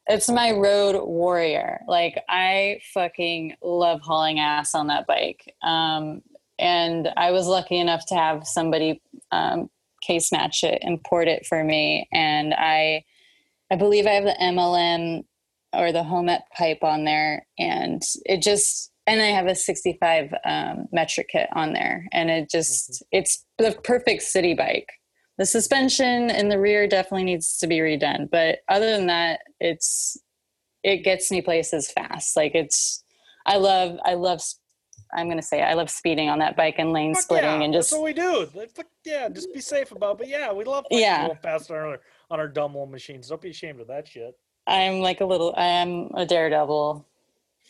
it's 0.08 0.30
my 0.30 0.52
road 0.52 1.02
warrior. 1.06 1.82
Like 1.88 2.22
I 2.28 2.82
fucking 2.94 3.56
love 3.62 4.02
hauling 4.02 4.40
ass 4.40 4.76
on 4.76 4.88
that 4.88 5.08
bike. 5.08 5.54
Um, 5.64 6.22
and 6.60 7.10
I 7.18 7.32
was 7.32 7.48
lucky 7.48 7.80
enough 7.80 8.06
to 8.08 8.16
have 8.16 8.46
somebody 8.46 9.02
um, 9.32 9.70
case 10.02 10.32
match 10.32 10.64
it, 10.64 10.80
import 10.82 11.28
it 11.28 11.46
for 11.46 11.64
me, 11.64 12.08
and 12.12 12.54
I, 12.54 13.04
I 13.72 13.76
believe 13.76 14.06
I 14.06 14.12
have 14.12 14.26
the 14.26 14.38
MLM 14.40 15.24
or 15.74 15.92
the 15.92 16.04
Homet 16.04 16.42
pipe 16.56 16.84
on 16.84 17.06
there, 17.06 17.48
and 17.58 18.02
it 18.26 18.42
just 18.42 18.92
and 19.06 19.22
I 19.22 19.28
have 19.28 19.48
a 19.48 19.56
65 19.56 20.34
um, 20.46 20.88
metric 20.92 21.30
kit 21.32 21.50
on 21.54 21.74
there, 21.74 22.08
and 22.12 22.30
it 22.30 22.50
just 22.50 23.04
it's 23.12 23.44
the 23.58 23.78
perfect 23.84 24.24
city 24.24 24.54
bike. 24.54 24.90
The 25.38 25.46
suspension 25.46 26.30
in 26.30 26.50
the 26.50 26.60
rear 26.60 26.88
definitely 26.88 27.24
needs 27.24 27.58
to 27.58 27.68
be 27.68 27.80
redone, 27.80 28.30
but 28.30 28.60
other 28.70 28.92
than 28.96 29.08
that, 29.08 29.40
it's 29.60 30.18
it 30.84 30.98
gets 30.98 31.32
me 31.32 31.42
places 31.42 31.90
fast. 31.90 32.36
Like 32.36 32.54
it's 32.54 33.04
I 33.46 33.58
love 33.58 33.98
I 34.06 34.14
love 34.14 34.42
I'm 35.16 35.30
gonna 35.30 35.42
say 35.42 35.62
I 35.64 35.74
love 35.74 35.90
speeding 35.90 36.30
on 36.30 36.40
that 36.40 36.56
bike 36.56 36.76
and 36.78 36.92
lane 36.92 37.14
Fuck 37.16 37.24
splitting 37.24 37.50
yeah, 37.50 37.66
and 37.66 37.74
that's 37.74 37.90
just 37.90 38.00
what 38.00 38.06
we 38.06 38.14
do. 38.14 38.48
Like, 38.54 38.72
fuck 38.72 38.88
yeah, 39.06 39.30
just 39.30 39.54
be 39.54 39.62
safe 39.62 39.92
about. 39.92 40.14
it. 40.14 40.18
But 40.20 40.28
yeah, 40.28 40.52
we 40.54 40.66
love 40.66 40.86
Yeah. 40.92 41.34
fast 41.42 41.72
on 41.72 41.78
our 41.78 42.00
on 42.30 42.40
our 42.40 42.48
dumb 42.48 42.74
little 42.74 42.86
machines. 42.88 43.28
Don't 43.30 43.42
be 43.42 43.50
ashamed 43.50 43.80
of 43.80 43.88
that 43.88 44.08
shit. 44.08 44.38
I'm 44.68 45.00
like 45.00 45.22
a 45.22 45.26
little 45.26 45.54
I 45.58 45.66
am 45.66 46.10
a 46.14 46.26
daredevil 46.26 47.06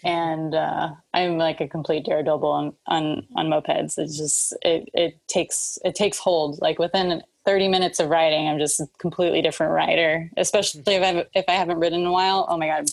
and 0.03 0.53
uh, 0.53 0.89
I'm 1.13 1.37
like 1.37 1.61
a 1.61 1.67
complete 1.67 2.05
daredevil 2.05 2.49
on, 2.49 2.73
on 2.87 3.25
on 3.37 3.47
mopeds. 3.47 3.97
It's 3.97 4.17
just 4.17 4.53
it 4.63 4.89
it 4.93 5.19
takes 5.27 5.77
it 5.85 5.95
takes 5.95 6.17
hold. 6.17 6.59
Like 6.61 6.77
within 6.77 7.23
30 7.45 7.67
minutes 7.67 7.99
of 7.99 8.09
riding, 8.09 8.47
I'm 8.47 8.59
just 8.59 8.79
a 8.79 8.87
completely 8.99 9.41
different 9.41 9.73
writer, 9.73 10.29
Especially 10.37 10.81
if 10.87 11.03
I 11.03 11.25
if 11.33 11.45
I 11.47 11.53
haven't 11.53 11.79
ridden 11.79 12.01
in 12.01 12.07
a 12.07 12.11
while. 12.11 12.45
Oh 12.49 12.57
my 12.57 12.67
god! 12.67 12.89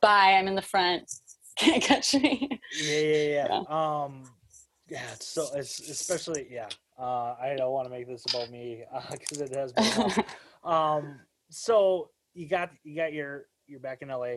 Bye. 0.00 0.34
I'm 0.38 0.48
in 0.48 0.54
the 0.54 0.62
front. 0.62 1.12
Can't 1.56 1.82
catch 1.82 2.14
me. 2.14 2.60
Yeah, 2.82 2.98
yeah, 2.98 3.46
yeah. 3.48 3.62
Um, 3.68 4.24
yeah. 4.88 5.02
It's 5.12 5.28
so 5.28 5.46
it's 5.54 5.80
especially 5.88 6.46
yeah. 6.50 6.68
Uh, 6.98 7.34
I 7.40 7.54
don't 7.56 7.72
want 7.72 7.86
to 7.86 7.90
make 7.90 8.06
this 8.06 8.24
about 8.28 8.50
me 8.50 8.84
because 9.10 9.40
it 9.40 9.54
has 9.54 9.72
been. 9.72 10.24
um, 10.64 11.20
so 11.50 12.10
you 12.34 12.48
got 12.48 12.70
you 12.82 12.96
got 12.96 13.12
your 13.12 13.46
you're 13.66 13.80
back 13.80 14.02
in 14.02 14.08
LA. 14.08 14.36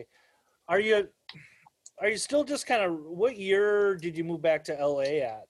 Are 0.68 0.80
you 0.80 1.08
are 2.00 2.08
you 2.08 2.16
still 2.16 2.44
just 2.44 2.66
kind 2.66 2.82
of 2.82 2.98
what 3.04 3.36
year 3.36 3.96
did 3.96 4.16
you 4.16 4.24
move 4.24 4.42
back 4.42 4.64
to 4.64 4.74
LA 4.74 5.24
at? 5.24 5.46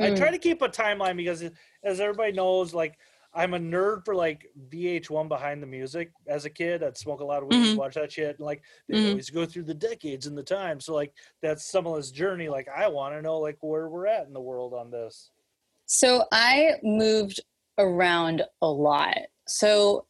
I 0.00 0.10
Mm. 0.10 0.16
try 0.16 0.30
to 0.30 0.38
keep 0.38 0.62
a 0.62 0.68
timeline 0.68 1.16
because 1.16 1.42
as 1.82 2.00
everybody 2.00 2.32
knows, 2.32 2.74
like 2.74 2.98
I'm 3.34 3.54
a 3.54 3.58
nerd 3.58 4.04
for 4.04 4.14
like 4.14 4.50
VH1 4.70 5.28
behind 5.28 5.62
the 5.62 5.66
music 5.66 6.10
as 6.26 6.44
a 6.46 6.50
kid. 6.50 6.82
I'd 6.82 6.96
smoke 6.96 7.20
a 7.20 7.24
lot 7.24 7.42
of 7.42 7.48
weed, 7.48 7.74
Mhm. 7.74 7.76
watch 7.76 7.94
that 7.94 8.10
shit, 8.10 8.36
and 8.38 8.40
like 8.46 8.62
they 8.88 8.94
Mhm. 8.94 9.10
always 9.10 9.30
go 9.30 9.44
through 9.44 9.64
the 9.64 9.74
decades 9.74 10.26
and 10.26 10.36
the 10.36 10.42
time. 10.42 10.80
So 10.80 10.94
like 10.94 11.12
that's 11.42 11.64
someone's 11.64 12.10
journey. 12.10 12.48
Like 12.48 12.68
I 12.68 12.88
want 12.88 13.14
to 13.14 13.22
know 13.22 13.38
like 13.38 13.58
where 13.60 13.88
we're 13.88 14.06
at 14.06 14.26
in 14.26 14.32
the 14.32 14.40
world 14.40 14.72
on 14.72 14.90
this. 14.90 15.30
So 15.86 16.26
I 16.32 16.78
moved 16.82 17.40
around 17.76 18.44
a 18.62 18.70
lot. 18.70 19.18
So 19.46 20.06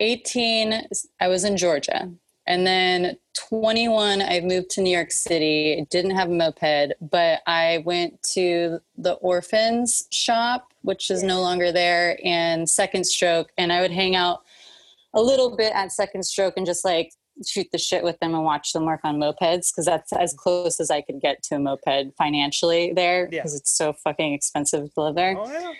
18, 0.00 0.88
I 1.20 1.28
was 1.28 1.44
in 1.44 1.56
Georgia. 1.56 2.10
And 2.46 2.66
then 2.66 3.16
21, 3.50 4.20
I 4.20 4.40
moved 4.40 4.70
to 4.70 4.80
New 4.82 4.90
York 4.90 5.12
City. 5.12 5.86
Didn't 5.90 6.10
have 6.12 6.28
a 6.28 6.32
moped, 6.32 6.94
but 7.00 7.40
I 7.46 7.82
went 7.86 8.20
to 8.34 8.80
the 8.96 9.12
orphans 9.14 10.04
shop, 10.10 10.72
which 10.82 11.10
is 11.10 11.22
no 11.22 11.40
longer 11.40 11.70
there, 11.72 12.18
and 12.24 12.68
Second 12.68 13.04
Stroke. 13.06 13.50
And 13.56 13.72
I 13.72 13.80
would 13.80 13.92
hang 13.92 14.16
out 14.16 14.40
a 15.14 15.22
little 15.22 15.56
bit 15.56 15.72
at 15.74 15.92
Second 15.92 16.24
Stroke 16.24 16.54
and 16.56 16.66
just 16.66 16.84
like 16.84 17.12
shoot 17.46 17.66
the 17.72 17.78
shit 17.78 18.02
with 18.04 18.18
them 18.20 18.34
and 18.34 18.44
watch 18.44 18.72
them 18.72 18.84
work 18.84 19.00
on 19.04 19.16
mopeds 19.16 19.70
because 19.72 19.86
that's 19.86 20.12
as 20.12 20.34
close 20.34 20.78
as 20.80 20.90
I 20.90 21.00
could 21.00 21.20
get 21.20 21.42
to 21.44 21.56
a 21.56 21.58
moped 21.58 22.12
financially 22.18 22.92
there 22.94 23.22
Yeah. 23.24 23.38
because 23.38 23.54
it's 23.54 23.70
so 23.76 23.92
fucking 23.92 24.34
expensive 24.34 24.92
to 24.94 25.00
live 25.00 25.14
there. 25.14 25.36
Oh 25.38 25.50
yeah. 25.50 25.72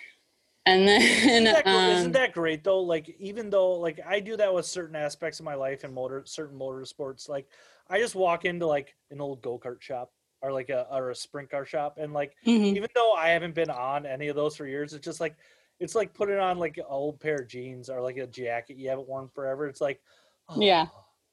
And 0.66 0.86
then 0.86 1.02
Isn't 1.02 1.44
that, 1.44 1.66
um, 1.66 1.90
isn't 1.90 2.12
that 2.12 2.32
great 2.32 2.62
though? 2.62 2.80
Like 2.80 3.14
even 3.18 3.50
though 3.50 3.72
like 3.72 4.00
I 4.06 4.20
do 4.20 4.36
that 4.36 4.52
with 4.52 4.64
certain 4.66 4.94
aspects 4.96 5.40
of 5.40 5.44
my 5.44 5.54
life 5.54 5.84
and 5.84 5.92
motor 5.92 6.22
certain 6.24 6.58
motorsports, 6.58 7.28
like 7.28 7.48
I 7.90 7.98
just 7.98 8.14
walk 8.14 8.44
into 8.44 8.66
like 8.66 8.94
an 9.10 9.20
old 9.20 9.42
go 9.42 9.58
kart 9.58 9.82
shop 9.82 10.12
or 10.40 10.52
like 10.52 10.70
a 10.70 10.86
or 10.94 11.10
a 11.10 11.14
sprint 11.16 11.50
car 11.50 11.66
shop 11.66 11.98
and 12.00 12.12
like 12.12 12.34
mhm. 12.46 12.76
even 12.76 12.88
though 12.94 13.12
I 13.12 13.30
haven't 13.30 13.54
been 13.54 13.70
on 13.70 14.06
any 14.06 14.28
of 14.28 14.36
those 14.36 14.56
for 14.56 14.66
years, 14.66 14.92
it's 14.92 15.04
just 15.04 15.20
like 15.20 15.36
it's 15.80 15.96
like 15.96 16.14
putting 16.14 16.38
on 16.38 16.58
like 16.58 16.76
an 16.78 16.84
old 16.88 17.18
pair 17.18 17.36
of 17.36 17.48
jeans 17.48 17.90
or 17.90 18.00
like 18.00 18.16
a 18.16 18.26
jacket 18.28 18.76
you 18.76 18.88
haven't 18.88 19.08
worn 19.08 19.28
forever. 19.34 19.66
It's 19.66 19.80
like 19.80 20.00
oh, 20.48 20.60
Yeah. 20.60 20.86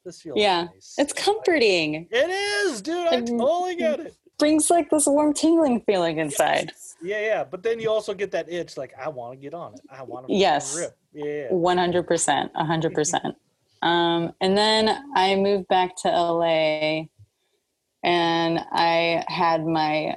this 0.04 0.20
feels 0.20 0.38
Yeah. 0.38 0.64
nice. 0.64 0.96
it's 0.98 1.12
comforting. 1.12 2.08
it 2.10 2.30
is, 2.30 2.82
dude. 2.82 3.06
I 3.06 3.20
totally 3.20 3.76
get 3.76 4.00
it. 4.00 4.16
Brings 4.40 4.70
like 4.70 4.90
this 4.90 5.06
warm 5.06 5.32
tingling 5.32 5.82
feeling 5.82 6.18
inside. 6.18 6.72
Yeah, 7.02 7.20
yeah. 7.20 7.44
But 7.44 7.62
then 7.62 7.78
you 7.78 7.90
also 7.90 8.14
get 8.14 8.30
that 8.32 8.50
itch, 8.50 8.76
like 8.76 8.92
I 8.98 9.08
want 9.08 9.34
to 9.34 9.36
get 9.38 9.54
on 9.54 9.74
it. 9.74 9.80
I 9.90 10.02
want 10.02 10.26
to 10.26 10.34
Yes. 10.34 10.80
Yeah. 11.12 11.48
One 11.50 11.78
hundred 11.78 12.06
percent, 12.06 12.50
hundred 12.54 12.94
percent. 12.94 13.36
Um, 13.82 14.32
and 14.40 14.56
then 14.56 15.04
I 15.14 15.36
moved 15.36 15.68
back 15.68 15.96
to 16.02 16.08
LA, 16.08 17.04
and 18.04 18.60
I 18.72 19.24
had 19.28 19.64
my, 19.66 20.16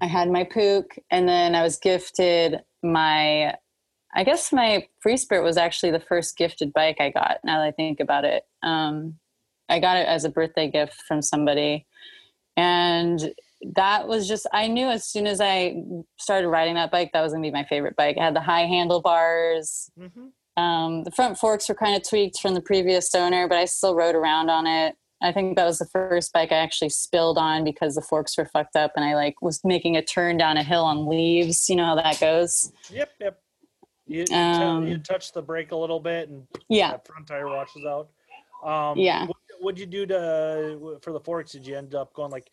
I 0.00 0.06
had 0.06 0.30
my 0.30 0.44
Puch, 0.44 0.98
and 1.10 1.28
then 1.28 1.54
I 1.54 1.62
was 1.62 1.78
gifted 1.78 2.60
my, 2.82 3.54
I 4.14 4.24
guess 4.24 4.52
my 4.52 4.86
Free 5.00 5.16
Spirit 5.16 5.42
was 5.42 5.56
actually 5.56 5.92
the 5.92 6.00
first 6.00 6.36
gifted 6.36 6.72
bike 6.72 6.98
I 7.00 7.10
got. 7.10 7.38
Now 7.44 7.58
that 7.58 7.66
I 7.66 7.70
think 7.70 8.00
about 8.00 8.24
it, 8.24 8.44
um, 8.62 9.18
I 9.68 9.80
got 9.80 9.96
it 9.96 10.06
as 10.06 10.24
a 10.24 10.30
birthday 10.30 10.70
gift 10.70 11.02
from 11.02 11.22
somebody, 11.22 11.86
and 12.56 13.32
that 13.74 14.06
was 14.08 14.28
just 14.28 14.46
I 14.52 14.68
knew 14.68 14.86
as 14.88 15.04
soon 15.04 15.26
as 15.26 15.40
I 15.40 15.76
started 16.18 16.48
riding 16.48 16.74
that 16.74 16.90
bike 16.90 17.10
that 17.12 17.22
was 17.22 17.32
gonna 17.32 17.42
be 17.42 17.50
my 17.50 17.64
favorite 17.64 17.96
bike. 17.96 18.16
It 18.16 18.22
had 18.22 18.34
the 18.36 18.40
high 18.40 18.66
handlebars. 18.66 19.90
hmm 19.98 20.28
Um, 20.56 21.04
the 21.04 21.10
front 21.12 21.38
forks 21.38 21.68
were 21.68 21.74
kind 21.74 21.96
of 21.96 22.08
tweaked 22.08 22.40
from 22.40 22.54
the 22.54 22.60
previous 22.60 23.14
owner, 23.14 23.46
but 23.48 23.58
I 23.58 23.64
still 23.64 23.94
rode 23.94 24.14
around 24.16 24.50
on 24.50 24.66
it. 24.66 24.96
I 25.20 25.32
think 25.32 25.56
that 25.56 25.64
was 25.64 25.78
the 25.78 25.86
first 25.86 26.32
bike 26.32 26.52
I 26.52 26.56
actually 26.56 26.90
spilled 26.90 27.38
on 27.38 27.64
because 27.64 27.94
the 27.96 28.02
forks 28.02 28.36
were 28.38 28.44
fucked 28.46 28.76
up, 28.76 28.92
and 28.96 29.04
I 29.04 29.14
like 29.16 29.40
was 29.42 29.60
making 29.64 29.96
a 29.96 30.02
turn 30.02 30.36
down 30.36 30.56
a 30.56 30.62
hill 30.62 30.84
on 30.84 31.06
leaves. 31.08 31.68
You 31.68 31.76
know 31.76 31.84
how 31.86 31.94
that 31.96 32.20
goes. 32.20 32.72
Yep, 32.90 33.10
yep. 33.20 33.40
You, 34.06 34.20
you, 34.20 34.26
tell- 34.26 34.62
Um, 34.62 34.86
you 34.86 34.98
touch 34.98 35.32
the 35.32 35.42
brake 35.42 35.72
a 35.72 35.76
little 35.76 36.00
bit, 36.00 36.28
and 36.28 36.46
Yeah, 36.68 36.92
that 36.92 37.06
front 37.06 37.26
tire 37.26 37.48
washes 37.48 37.84
out. 37.84 38.08
Um, 38.64 38.96
Yeah. 38.98 39.26
What 39.26 39.36
would 39.60 39.78
you 39.78 39.86
do 39.86 40.06
to 40.06 40.98
for 41.02 41.12
the 41.12 41.20
forks? 41.20 41.50
Did 41.52 41.66
you 41.66 41.76
end 41.76 41.94
up 41.96 42.12
going 42.14 42.30
like 42.30 42.48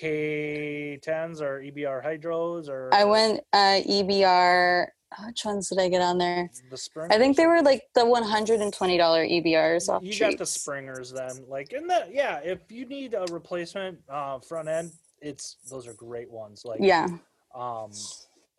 K10s 0.00 1.40
or 1.40 1.60
EBR 1.60 2.04
hydros 2.04 2.68
or 2.68 2.92
I 2.92 3.04
went 3.04 3.40
uh, 3.52 3.80
EBR. 3.88 4.86
Which 5.24 5.44
ones 5.44 5.68
did 5.68 5.78
I 5.78 5.88
get 5.88 6.02
on 6.02 6.18
there? 6.18 6.50
the 6.68 6.76
spring? 6.76 7.08
I 7.10 7.16
think 7.16 7.36
they 7.36 7.46
were 7.46 7.62
like 7.62 7.84
the 7.94 8.04
one 8.04 8.24
hundred 8.24 8.60
and 8.60 8.72
twenty 8.72 8.98
dollar 8.98 9.24
EBRs 9.24 9.88
off. 9.88 10.02
You 10.02 10.18
got 10.18 10.36
the 10.36 10.44
springers 10.44 11.12
then, 11.12 11.44
like 11.48 11.72
in 11.72 11.86
the 11.86 12.08
yeah. 12.10 12.40
If 12.42 12.58
you 12.70 12.86
need 12.86 13.14
a 13.14 13.24
replacement 13.30 13.98
uh, 14.10 14.40
front 14.40 14.68
end, 14.68 14.92
it's 15.22 15.56
those 15.70 15.86
are 15.86 15.94
great 15.94 16.30
ones. 16.30 16.64
Like 16.64 16.80
Yeah, 16.82 17.06
um, 17.54 17.92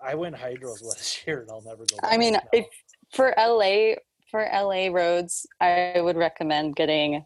I 0.02 0.15
went 0.15 0.36
hydros 0.36 0.84
last 0.84 1.28
year, 1.28 1.41
and 1.41 1.52
I'll 1.52 1.62
never 1.62 1.86
go. 1.86 1.97
I 2.02 2.17
mean, 2.17 2.38
if 2.54 2.65
for 3.12 3.36
LA 3.38 3.95
for 4.32 4.50
LA 4.52 4.88
roads, 4.88 5.45
I 5.60 5.95
would 5.97 6.15
recommend 6.15 6.76
getting 6.76 7.26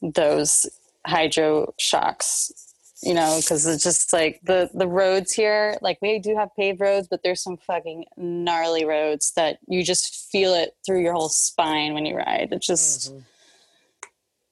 those 0.00 0.66
hydro 1.06 1.74
shocks. 1.78 2.69
You 3.02 3.14
know, 3.14 3.38
because 3.40 3.66
it's 3.66 3.82
just 3.82 4.12
like 4.12 4.40
the 4.42 4.68
the 4.74 4.86
roads 4.86 5.32
here. 5.32 5.76
Like 5.80 5.98
we 6.02 6.18
do 6.18 6.36
have 6.36 6.50
paved 6.54 6.80
roads, 6.80 7.08
but 7.08 7.22
there's 7.22 7.42
some 7.42 7.56
fucking 7.56 8.04
gnarly 8.18 8.84
roads 8.84 9.32
that 9.36 9.58
you 9.66 9.82
just 9.82 10.30
feel 10.30 10.52
it 10.52 10.76
through 10.84 11.00
your 11.00 11.14
whole 11.14 11.30
spine 11.30 11.94
when 11.94 12.04
you 12.04 12.14
ride. 12.16 12.48
It's 12.52 12.66
just 12.66 13.12
Mhm. 13.12 13.24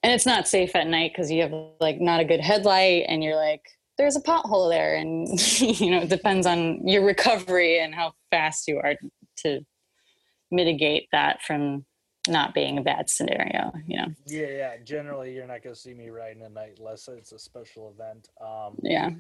and 0.03 0.13
it's 0.13 0.25
not 0.27 0.49
safe 0.49 0.75
at 0.75 0.87
night 0.87 1.13
because 1.13 1.31
you 1.31 1.43
have 1.43 1.53
like 1.81 2.01
not 2.01 2.21
a 2.21 2.25
good 2.25 2.41
headlight 2.41 3.05
and 3.09 3.23
you're 3.23 3.37
like 3.37 3.63
there's 3.99 4.17
a 4.17 4.21
pothole 4.21 4.71
there 4.71 4.95
and 4.95 5.29
you 5.81 5.91
know 5.91 6.03
it 6.03 6.09
depends 6.09 6.47
on 6.47 6.87
your 6.87 7.05
recovery 7.05 7.79
and 7.81 7.95
how 7.95 8.13
fast 8.31 8.67
you 8.69 8.79
are 8.79 8.95
to 9.37 9.61
mitigate 10.51 11.09
that 11.13 11.43
from 11.43 11.85
not 12.27 12.55
being 12.55 12.79
a 12.79 12.83
bad 12.83 13.09
scenario 13.09 13.73
you 13.87 13.97
know 13.97 14.09
Yeah, 14.27 14.49
yeah. 14.49 14.77
Generally, 14.85 15.35
you're 15.35 15.47
not 15.47 15.63
gonna 15.63 15.75
see 15.75 15.95
me 15.95 16.09
riding 16.11 16.43
at 16.43 16.53
night 16.53 16.77
unless 16.79 17.09
it's 17.09 17.33
a 17.33 17.39
special 17.39 17.95
event. 17.95 18.29
Um, 18.41 18.77
yeah 18.83 19.11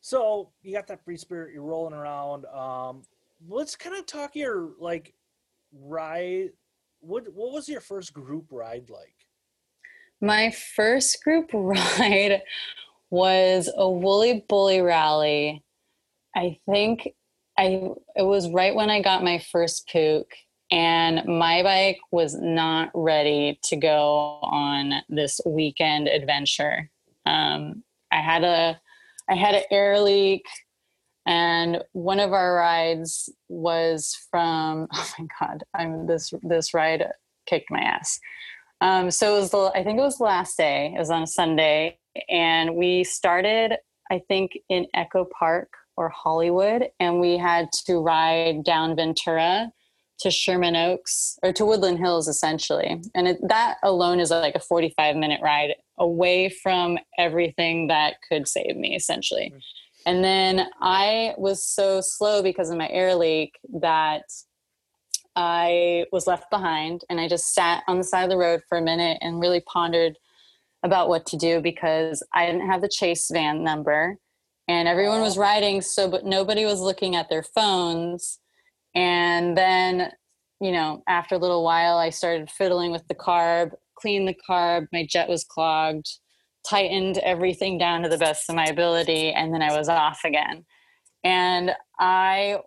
So 0.00 0.50
you 0.62 0.74
got 0.74 0.86
that 0.88 1.04
free 1.04 1.16
spirit. 1.16 1.52
You're 1.52 1.62
rolling 1.62 1.94
around. 1.94 2.46
Um, 2.46 3.02
let's 3.48 3.74
kind 3.74 3.96
of 3.96 4.06
talk 4.06 4.36
your 4.36 4.70
like 4.78 5.14
ride. 5.72 6.50
What 7.00 7.32
what 7.32 7.52
was 7.52 7.68
your 7.68 7.80
first 7.80 8.12
group 8.12 8.46
ride 8.50 8.90
like? 8.90 9.14
my 10.20 10.50
first 10.50 11.22
group 11.22 11.50
ride 11.52 12.42
was 13.10 13.70
a 13.76 13.88
woolly 13.88 14.44
bully 14.48 14.80
rally 14.80 15.62
i 16.34 16.58
think 16.68 17.08
i 17.58 17.88
it 18.16 18.22
was 18.22 18.50
right 18.50 18.74
when 18.74 18.90
i 18.90 19.00
got 19.00 19.22
my 19.22 19.38
first 19.38 19.88
Puch 19.92 20.24
and 20.70 21.24
my 21.26 21.62
bike 21.62 21.98
was 22.10 22.34
not 22.40 22.90
ready 22.94 23.58
to 23.62 23.76
go 23.76 24.38
on 24.42 24.94
this 25.08 25.40
weekend 25.46 26.08
adventure 26.08 26.90
um, 27.26 27.82
i 28.12 28.20
had 28.20 28.44
a 28.44 28.78
i 29.28 29.34
had 29.34 29.54
an 29.54 29.62
air 29.70 30.00
leak 30.00 30.44
and 31.26 31.82
one 31.92 32.20
of 32.20 32.32
our 32.32 32.54
rides 32.54 33.28
was 33.48 34.16
from 34.30 34.86
oh 34.94 35.12
my 35.18 35.26
god 35.40 35.64
i'm 35.74 36.06
this 36.06 36.32
this 36.42 36.74
ride 36.74 37.04
kicked 37.46 37.70
my 37.70 37.80
ass 37.80 38.18
um, 38.82 39.10
so 39.10 39.34
it 39.34 39.40
was 39.40 39.50
the 39.52 39.72
I 39.74 39.82
think 39.82 39.98
it 39.98 40.02
was 40.02 40.18
the 40.18 40.24
last 40.24 40.58
day. 40.58 40.92
It 40.94 40.98
was 40.98 41.08
on 41.08 41.22
a 41.22 41.26
Sunday, 41.26 41.98
and 42.28 42.76
we 42.76 43.04
started 43.04 43.78
I 44.10 44.20
think, 44.28 44.58
in 44.68 44.86
Echo 44.94 45.26
Park 45.38 45.68
or 45.96 46.08
Hollywood, 46.08 46.88
and 47.00 47.20
we 47.20 47.36
had 47.36 47.72
to 47.86 47.98
ride 47.98 48.64
down 48.64 48.96
Ventura 48.96 49.70
to 50.20 50.30
Sherman 50.30 50.76
Oaks 50.76 51.38
or 51.42 51.52
to 51.52 51.64
Woodland 51.64 51.98
Hills, 51.98 52.28
essentially. 52.28 53.02
And 53.14 53.28
it, 53.28 53.38
that 53.48 53.76
alone 53.82 54.20
is 54.20 54.30
like 54.30 54.54
a 54.54 54.60
45 54.60 55.16
minute 55.16 55.40
ride 55.42 55.74
away 55.98 56.48
from 56.48 56.98
everything 57.18 57.88
that 57.88 58.16
could 58.28 58.48
save 58.48 58.76
me, 58.76 58.96
essentially. 58.96 59.50
Mm-hmm. 59.50 59.58
And 60.06 60.22
then 60.22 60.68
I 60.80 61.34
was 61.36 61.64
so 61.64 62.00
slow 62.00 62.42
because 62.42 62.70
of 62.70 62.78
my 62.78 62.88
air 62.88 63.14
leak 63.16 63.58
that 63.80 64.22
I 65.34 66.06
was 66.12 66.26
left 66.26 66.48
behind 66.48 67.02
and 67.10 67.20
I 67.20 67.28
just 67.28 67.52
sat 67.52 67.82
on 67.86 67.98
the 67.98 68.04
side 68.04 68.24
of 68.24 68.30
the 68.30 68.38
road 68.38 68.62
for 68.68 68.78
a 68.78 68.82
minute 68.82 69.18
and 69.20 69.40
really 69.40 69.60
pondered 69.60 70.16
about 70.82 71.08
what 71.08 71.26
to 71.26 71.36
do 71.36 71.60
because 71.60 72.22
I 72.32 72.46
didn't 72.46 72.66
have 72.66 72.80
the 72.80 72.88
chase 72.88 73.28
van 73.30 73.62
number 73.62 74.16
and 74.68 74.88
everyone 74.88 75.20
was 75.20 75.36
riding 75.36 75.82
so 75.82 76.08
but 76.08 76.24
nobody 76.24 76.64
was 76.64 76.80
looking 76.80 77.16
at 77.16 77.28
their 77.28 77.42
phones 77.42 78.38
and 78.96 79.56
then 79.56 80.10
you 80.60 80.72
know 80.72 81.04
after 81.06 81.36
a 81.36 81.38
little 81.38 81.62
while 81.62 81.98
I 81.98 82.10
started 82.10 82.50
fiddling 82.50 82.90
with 82.90 83.06
the 83.06 83.14
carb 83.14 83.70
cleaned 83.96 84.26
the 84.26 84.36
carb 84.48 84.88
my 84.92 85.06
jet 85.06 85.28
was 85.28 85.44
clogged 85.44 86.08
tightened 86.68 87.18
everything 87.18 87.78
down 87.78 88.02
to 88.02 88.08
the 88.08 88.18
best 88.18 88.48
of 88.48 88.56
my 88.56 88.64
ability 88.64 89.32
and 89.32 89.54
then 89.54 89.62
I 89.62 89.76
was 89.76 89.88
off 89.88 90.20
again. 90.24 90.64
And 91.24 91.72
I 91.98 92.58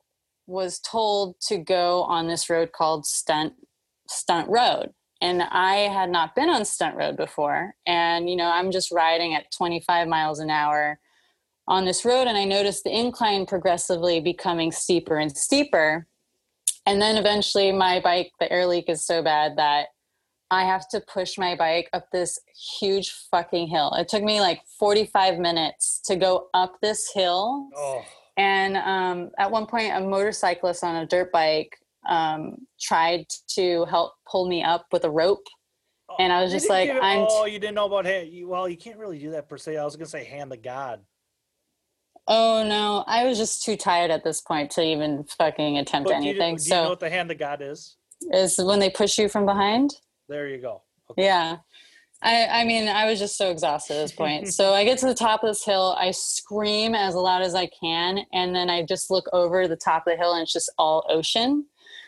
was 0.47 0.79
told 0.79 1.35
to 1.47 1.57
go 1.57 2.03
on 2.03 2.27
this 2.27 2.49
road 2.49 2.71
called 2.71 3.05
stunt 3.05 3.53
stunt 4.07 4.49
road. 4.49 4.89
And 5.21 5.43
i 5.43 5.75
had 5.75 6.09
not 6.09 6.33
been 6.33 6.49
on 6.49 6.65
stunt 6.65 6.95
road 6.95 7.17
before. 7.17 7.75
And 7.85 8.29
you 8.29 8.35
know 8.35 8.49
i'm 8.51 8.71
just 8.71 8.91
riding 8.91 9.35
at 9.35 9.51
25 9.51 10.07
miles 10.07 10.39
an 10.39 10.49
hour 10.49 10.99
on 11.67 11.85
this 11.85 12.05
road. 12.05 12.27
And 12.27 12.37
i 12.37 12.45
noticed 12.45 12.83
the 12.83 12.97
incline 12.97 13.45
progressively 13.45 14.19
becoming 14.19 14.71
steeper 14.71 15.17
and 15.17 15.35
steeper 15.35 16.07
and 16.89 17.01
then 17.01 17.17
eventually 17.17 17.71
my 17.71 17.99
bike 17.99 18.31
the 18.39 18.51
air 18.51 18.65
leak 18.65 18.89
is 18.89 19.05
so 19.05 19.21
bad 19.21 19.57
that 19.57 19.87
i 20.51 20.63
have 20.63 20.87
to 20.89 21.01
push 21.01 21.37
my 21.37 21.55
bike 21.55 21.89
up 21.93 22.05
this 22.11 22.39
huge 22.79 23.11
fucking 23.31 23.67
hill 23.67 23.91
it 23.93 24.07
took 24.07 24.23
me 24.23 24.41
like 24.41 24.61
45 24.77 25.39
minutes 25.39 26.01
to 26.05 26.15
go 26.15 26.47
up 26.53 26.75
this 26.81 27.11
hill 27.13 27.69
oh 27.75 28.03
and 28.39 28.77
um, 28.77 29.31
at 29.37 29.51
one 29.51 29.65
point, 29.65 29.93
a 29.93 29.99
motorcyclist 29.99 30.81
on 30.81 30.95
a 30.95 31.05
dirt 31.05 31.29
bike 31.33 31.75
um, 32.07 32.55
tried 32.79 33.25
to 33.55 33.83
help 33.83 34.13
pull 34.25 34.47
me 34.47 34.63
up 34.63 34.85
with 34.93 35.03
a 35.03 35.09
rope. 35.09 35.45
Oh, 36.09 36.15
and 36.19 36.31
I 36.31 36.41
was 36.41 36.53
just 36.53 36.69
like, 36.69 36.89
"I'm." 36.89 37.27
Oh, 37.29 37.43
you 37.43 37.59
didn't 37.59 37.75
know 37.75 37.87
about 37.87 38.05
hand? 38.05 38.29
Well, 38.47 38.69
you 38.69 38.77
can't 38.77 38.97
really 38.97 39.19
do 39.19 39.31
that 39.31 39.49
per 39.49 39.57
se. 39.57 39.75
I 39.75 39.83
was 39.83 39.97
gonna 39.97 40.05
say 40.05 40.23
hand 40.23 40.49
the 40.49 40.57
God. 40.57 41.01
Oh 42.31 42.63
no, 42.63 43.03
I 43.07 43.25
was 43.25 43.39
just 43.39 43.63
too 43.63 43.75
tired 43.75 44.11
at 44.11 44.23
this 44.23 44.39
point 44.39 44.69
to 44.71 44.83
even 44.83 45.25
fucking 45.39 45.79
attempt 45.79 46.09
but 46.09 46.15
anything. 46.15 46.57
Do 46.57 46.61
you, 46.61 46.65
do 46.65 46.69
so, 46.69 46.75
you 46.75 46.83
know 46.83 46.89
what 46.89 46.99
the 46.99 47.09
hand 47.09 47.31
of 47.31 47.39
God 47.39 47.61
is? 47.61 47.97
Is 48.31 48.57
when 48.59 48.79
they 48.79 48.91
push 48.91 49.17
you 49.17 49.27
from 49.27 49.47
behind. 49.47 49.95
There 50.27 50.47
you 50.47 50.59
go. 50.59 50.83
Okay. 51.09 51.25
Yeah. 51.25 51.57
I, 52.21 52.47
I 52.47 52.65
mean, 52.65 52.87
I 52.87 53.05
was 53.05 53.17
just 53.17 53.37
so 53.37 53.49
exhausted 53.49 53.95
at 53.95 54.01
this 54.01 54.11
point. 54.11 54.47
so 54.53 54.73
I 54.73 54.83
get 54.83 54.99
to 54.99 55.07
the 55.07 55.15
top 55.15 55.43
of 55.43 55.49
this 55.49 55.65
hill, 55.65 55.95
I 55.97 56.11
scream 56.11 56.93
as 56.93 57.15
loud 57.15 57.41
as 57.41 57.55
I 57.55 57.67
can, 57.67 58.19
and 58.31 58.53
then 58.53 58.69
I 58.69 58.83
just 58.83 59.09
look 59.09 59.25
over 59.33 59.67
the 59.67 59.77
top 59.77 60.05
of 60.05 60.13
the 60.13 60.17
hill, 60.17 60.33
and 60.33 60.43
it's 60.43 60.53
just 60.53 60.71
all 60.77 61.05
ocean. 61.09 61.65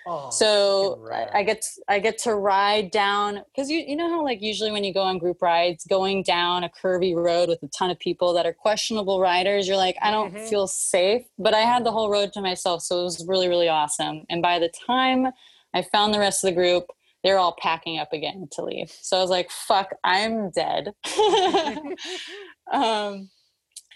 Oh, 0.07 0.29
so 0.31 1.07
I, 1.33 1.43
get 1.43 1.61
to, 1.61 1.67
I 1.87 1.99
get 1.99 2.17
to 2.19 2.33
ride 2.33 2.89
down 2.89 3.43
because 3.53 3.69
you 3.69 3.83
you 3.85 3.95
know 3.95 4.09
how 4.09 4.23
like 4.23 4.41
usually 4.41 4.71
when 4.71 4.83
you 4.83 4.93
go 4.93 5.01
on 5.01 5.19
group 5.19 5.41
rides, 5.41 5.85
going 5.87 6.23
down 6.23 6.63
a 6.63 6.69
curvy 6.69 7.15
road 7.15 7.49
with 7.49 7.61
a 7.61 7.67
ton 7.67 7.91
of 7.91 7.99
people 7.99 8.33
that 8.33 8.45
are 8.45 8.53
questionable 8.53 9.19
riders, 9.19 9.67
you're 9.67 9.77
like 9.77 9.97
I 10.01 10.09
don't 10.09 10.33
mm-hmm. 10.33 10.45
feel 10.45 10.67
safe. 10.67 11.23
But 11.37 11.53
I 11.53 11.61
had 11.61 11.85
the 11.85 11.91
whole 11.91 12.09
road 12.09 12.33
to 12.33 12.41
myself, 12.41 12.81
so 12.81 13.01
it 13.01 13.03
was 13.03 13.25
really 13.27 13.47
really 13.47 13.69
awesome. 13.69 14.23
And 14.29 14.41
by 14.41 14.57
the 14.57 14.71
time 14.87 15.27
I 15.73 15.83
found 15.83 16.13
the 16.13 16.19
rest 16.19 16.43
of 16.43 16.49
the 16.49 16.55
group, 16.55 16.85
they're 17.23 17.37
all 17.37 17.55
packing 17.61 17.99
up 17.99 18.11
again 18.11 18.47
to 18.53 18.63
leave. 18.63 18.91
So 19.01 19.17
I 19.17 19.21
was 19.21 19.29
like, 19.29 19.51
fuck, 19.51 19.89
I'm 20.03 20.49
dead. 20.49 20.93
um, 22.71 23.29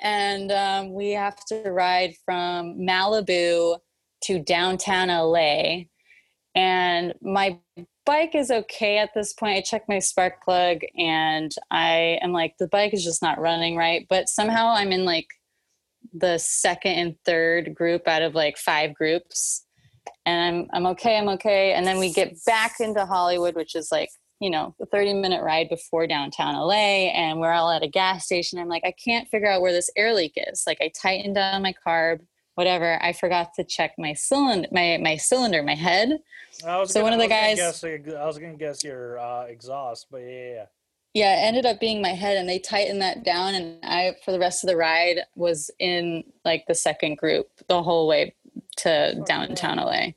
and 0.01 0.51
um, 0.51 0.93
we 0.93 1.11
have 1.11 1.43
to 1.45 1.71
ride 1.71 2.15
from 2.25 2.77
Malibu 2.77 3.79
to 4.25 4.39
downtown 4.39 5.07
LA. 5.07 5.85
And 6.55 7.13
my 7.21 7.59
bike 8.05 8.33
is 8.33 8.49
okay 8.49 8.97
at 8.97 9.13
this 9.13 9.33
point. 9.33 9.57
I 9.57 9.61
check 9.61 9.83
my 9.89 9.99
spark 9.99 10.43
plug 10.43 10.79
and 10.97 11.51
I 11.69 12.19
am 12.21 12.31
like, 12.31 12.57
the 12.57 12.67
bike 12.67 12.93
is 12.93 13.03
just 13.03 13.21
not 13.21 13.39
running 13.39 13.75
right. 13.75 14.05
But 14.09 14.29
somehow 14.29 14.69
I'm 14.69 14.91
in 14.91 15.03
like 15.05 15.27
the 16.13 16.37
second 16.37 16.93
and 16.93 17.15
third 17.25 17.75
group 17.75 18.07
out 18.07 18.21
of 18.21 18.35
like 18.35 18.57
five 18.57 18.93
groups 18.93 19.65
and 20.25 20.41
I'm 20.57 20.69
I'm 20.73 20.91
okay, 20.93 21.17
I'm 21.17 21.29
okay. 21.29 21.73
And 21.73 21.85
then 21.85 21.99
we 21.99 22.11
get 22.11 22.37
back 22.45 22.75
into 22.79 23.05
Hollywood, 23.05 23.55
which 23.55 23.75
is 23.75 23.91
like, 23.91 24.09
you 24.39 24.49
know, 24.49 24.75
a 24.81 24.85
30 24.85 25.13
minute 25.13 25.43
ride 25.43 25.69
before 25.69 26.07
downtown 26.07 26.55
LA, 26.55 27.11
and 27.13 27.39
we're 27.39 27.51
all 27.51 27.71
at 27.71 27.83
a 27.83 27.87
gas 27.87 28.25
station. 28.25 28.59
I'm 28.59 28.67
like, 28.67 28.83
I 28.85 28.91
can't 28.91 29.27
figure 29.29 29.49
out 29.49 29.61
where 29.61 29.71
this 29.71 29.89
air 29.95 30.13
leak 30.13 30.33
is. 30.35 30.63
Like 30.65 30.79
I 30.81 30.91
tightened 30.99 31.35
down 31.35 31.61
my 31.61 31.73
carb, 31.85 32.21
whatever. 32.55 33.01
I 33.01 33.13
forgot 33.13 33.53
to 33.55 33.63
check 33.63 33.93
my 33.97 34.13
cylinder, 34.13 34.67
my 34.71 34.97
my 35.01 35.17
cylinder, 35.17 35.63
my 35.63 35.75
head. 35.75 36.19
So 36.61 36.85
gonna, 36.85 37.03
one 37.03 37.13
of 37.13 37.19
the 37.19 37.27
guys 37.27 37.57
guess, 37.57 37.83
I 37.83 38.25
was 38.25 38.37
gonna 38.37 38.55
guess 38.55 38.83
your 38.83 39.19
uh, 39.19 39.43
exhaust, 39.43 40.07
but 40.11 40.19
yeah, 40.19 40.53
yeah. 40.53 40.65
Yeah, 41.13 41.41
it 41.41 41.47
ended 41.47 41.65
up 41.65 41.79
being 41.79 42.01
my 42.01 42.09
head, 42.09 42.35
and 42.35 42.47
they 42.47 42.59
tightened 42.59 43.01
that 43.01 43.23
down. 43.23 43.55
And 43.55 43.79
I, 43.83 44.15
for 44.25 44.33
the 44.33 44.39
rest 44.39 44.65
of 44.65 44.67
the 44.67 44.75
ride, 44.75 45.21
was 45.35 45.71
in 45.79 46.25
like 46.43 46.65
the 46.67 46.75
second 46.75 47.17
group 47.17 47.47
the 47.69 47.81
whole 47.81 48.05
way 48.05 48.35
to 48.77 49.23
downtown 49.25 49.77
LA. 49.77 50.07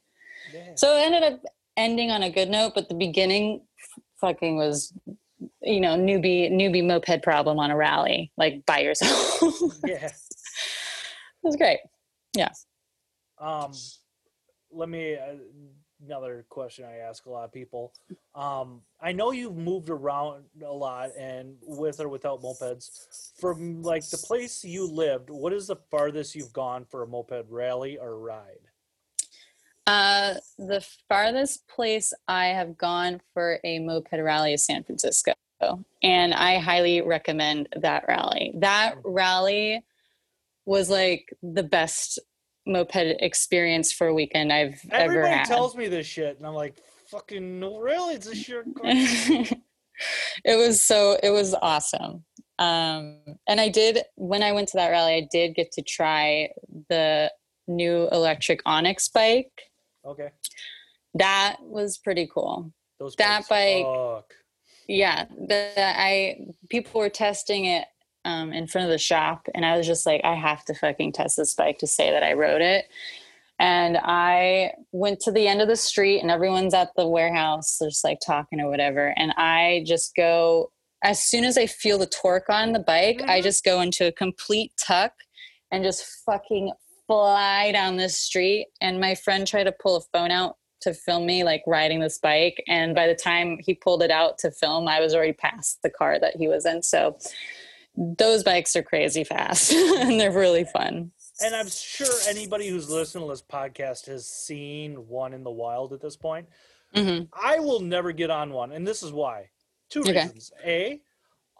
So 0.75 0.97
it 0.97 1.01
ended 1.03 1.23
up 1.23 1.41
ending 1.77 2.11
on 2.11 2.23
a 2.23 2.31
good 2.31 2.49
note, 2.49 2.73
but 2.75 2.89
the 2.89 2.95
beginning 2.95 3.63
fucking 4.21 4.57
was 4.57 4.93
you 5.63 5.81
know 5.81 5.97
newbie 5.97 6.51
newbie 6.51 6.85
moped 6.85 7.23
problem 7.23 7.59
on 7.59 7.71
a 7.71 7.77
rally 7.77 8.33
like 8.37 8.65
by 8.67 8.81
yourself. 8.81 9.41
yeah. 9.87 10.07
It 10.07 10.13
was 11.43 11.57
great. 11.57 11.79
Yeah. 12.37 12.51
Um 13.39 13.73
let 14.73 14.89
me 14.89 15.15
uh, 15.15 15.35
another 16.05 16.45
question 16.49 16.85
I 16.85 16.99
ask 16.99 17.27
a 17.27 17.31
lot 17.31 17.45
of 17.45 17.53
people. 17.53 17.93
Um, 18.35 18.83
I 19.01 19.13
know 19.13 19.33
you've 19.33 19.57
moved 19.57 19.91
around 19.91 20.45
a 20.65 20.73
lot 20.73 21.11
and 21.19 21.57
with 21.63 22.01
or 22.01 22.09
without 22.09 22.43
mopeds. 22.43 23.35
From 23.41 23.83
like 23.83 24.09
the 24.09 24.19
place 24.19 24.65
you 24.65 24.87
lived, 24.87 25.31
what 25.31 25.53
is 25.53 25.67
the 25.67 25.77
farthest 25.91 26.35
you've 26.35 26.53
gone 26.53 26.85
for 26.85 27.03
a 27.03 27.07
moped 27.07 27.47
rally 27.49 27.99
or 27.99 28.19
ride? 28.19 28.59
Uh, 29.87 30.35
the 30.59 30.87
farthest 31.09 31.67
place 31.67 32.13
I 32.27 32.47
have 32.47 32.77
gone 32.77 33.21
for 33.33 33.59
a 33.65 33.79
moped 33.79 34.13
rally 34.13 34.53
is 34.53 34.65
San 34.65 34.85
Francisco. 34.85 35.33
And 36.03 36.35
I 36.35 36.59
highly 36.59 37.01
recommend 37.01 37.69
that 37.81 38.05
rally. 38.07 38.53
That 38.57 38.97
rally 39.05 39.83
was 40.67 40.91
like 40.91 41.33
the 41.43 41.63
best 41.63 42.19
moped 42.69 42.97
experience 42.97 43.93
for 43.93 44.09
a 44.09 44.15
weekend 44.15 44.53
I've 44.53 44.81
Everybody 44.91 45.03
ever 45.03 45.27
had. 45.27 45.29
Everybody 45.29 45.49
tells 45.49 45.77
me 45.77 45.89
this 45.89 46.07
shit, 46.07 46.37
and 46.39 46.47
I'm 46.47 46.55
like, 46.55 46.77
fucking 47.09 47.59
no, 47.59 47.79
really? 47.79 48.15
It's 48.15 48.27
a 48.27 48.35
shirt. 48.35 48.67
it 48.85 49.59
was 50.45 50.81
so 50.81 51.19
it 51.23 51.31
was 51.31 51.55
awesome. 51.55 52.25
Um, 52.59 53.21
and 53.49 53.61
I 53.61 53.69
did 53.69 54.01
when 54.17 54.43
I 54.43 54.53
went 54.53 54.69
to 54.69 54.77
that 54.77 54.91
rally, 54.91 55.15
I 55.15 55.29
did 55.31 55.55
get 55.55 55.73
to 55.73 55.83
try 55.83 56.51
the 56.89 57.33
new 57.67 58.09
electric 58.11 58.61
Onyx 58.67 59.09
bike. 59.09 59.53
Okay. 60.05 60.31
That 61.15 61.57
was 61.61 61.99
pretty 61.99 62.29
cool. 62.33 62.73
Those 62.99 63.15
that 63.17 63.49
bike. 63.49 63.85
Fuck. 63.85 64.35
Yeah, 64.89 65.27
the 65.27 65.73
I 65.77 66.39
people 66.69 67.01
were 67.01 67.11
testing 67.11 67.67
it 67.67 67.87
um, 68.29 68.53
in 68.53 68.67
front 68.67 68.85
of 68.85 68.91
the 68.91 68.99
shop, 68.99 69.49
and 69.55 69.65
I 69.65 69.77
was 69.77 69.87
just 69.87 70.05
like, 70.05 70.21
I 70.23 70.35
have 70.35 70.65
to 70.67 70.75
fucking 70.75 71.13
test 71.13 71.37
this 71.39 71.55
bike 71.55 71.79
to 71.79 71.87
say 71.87 72.11
that 72.11 72.23
I 72.23 72.35
rode 72.35 72.61
it. 72.61 72.85
And 73.59 73.99
I 74.01 74.75
went 74.93 75.19
to 75.21 75.33
the 75.33 75.49
end 75.49 75.63
of 75.63 75.69
the 75.69 75.77
street, 75.77 76.21
and 76.21 76.31
everyone's 76.31 76.75
at 76.75 76.91
the 76.97 77.09
warehouse, 77.09 77.79
just 77.83 78.05
like 78.05 78.19
talking 78.25 78.61
or 78.61 78.69
whatever. 78.69 79.15
And 79.17 79.33
I 79.37 79.83
just 79.87 80.15
go 80.15 80.71
as 81.03 81.23
soon 81.23 81.45
as 81.45 81.57
I 81.57 81.67
feel 81.67 81.97
the 81.97 82.07
torque 82.07 82.51
on 82.51 82.73
the 82.73 82.81
bike, 82.81 83.19
mm-hmm. 83.19 83.31
I 83.31 83.41
just 83.41 83.65
go 83.65 83.81
into 83.81 84.07
a 84.07 84.13
complete 84.13 84.73
tuck 84.77 85.13
and 85.71 85.85
just 85.85 86.05
fucking 86.27 86.73
fly 87.07 87.73
down 87.73 87.97
this 87.97 88.19
street. 88.19 88.67
And 88.81 89.01
my 89.01 89.15
friend 89.15 89.47
tried 89.47 89.65
to 89.65 89.73
pull 89.73 89.97
a 89.97 90.01
phone 90.13 90.31
out 90.31 90.57
to 90.81 90.95
film 90.95 91.27
me 91.27 91.45
like 91.45 91.63
riding 91.67 92.01
this 92.01 92.19
bike 92.19 92.63
and 92.69 92.95
by 92.95 93.07
the 93.09 93.15
time 93.15 93.59
he 93.61 93.75
pulled 93.75 94.01
it 94.01 94.13
out 94.13 94.39
to 94.39 94.51
film 94.51 94.87
i 94.87 95.01
was 95.01 95.13
already 95.13 95.33
past 95.33 95.81
the 95.83 95.91
car 95.91 96.21
that 96.21 96.37
he 96.37 96.47
was 96.47 96.65
in 96.65 96.83
so 96.83 97.19
those 97.99 98.45
bikes 98.45 98.77
are 98.77 98.83
crazy 98.83 99.25
fast 99.25 99.73
and 99.73 100.21
they're 100.21 100.33
really 100.33 100.65
fun. 100.65 101.11
And 101.41 101.55
I'm 101.55 101.69
sure 101.69 102.15
anybody 102.29 102.69
who's 102.69 102.91
listening 102.91 103.25
to 103.25 103.31
this 103.31 103.43
podcast 103.43 104.07
has 104.07 104.27
seen 104.27 105.09
one 105.09 105.33
in 105.33 105.45
the 105.45 105.51
wild 105.51 105.93
at 105.93 106.01
this 106.01 106.17
point. 106.17 106.49
Mm-hmm. 106.95 107.25
I 107.33 107.59
will 107.59 107.81
never 107.81 108.13
get 108.13 108.31
on 108.31 108.51
one, 108.51 108.73
and 108.73 108.87
this 108.87 109.03
is 109.03 109.13
why. 109.13 109.51
Two 109.91 110.01
okay. 110.01 110.23
reasons: 110.23 110.53
a, 110.65 111.01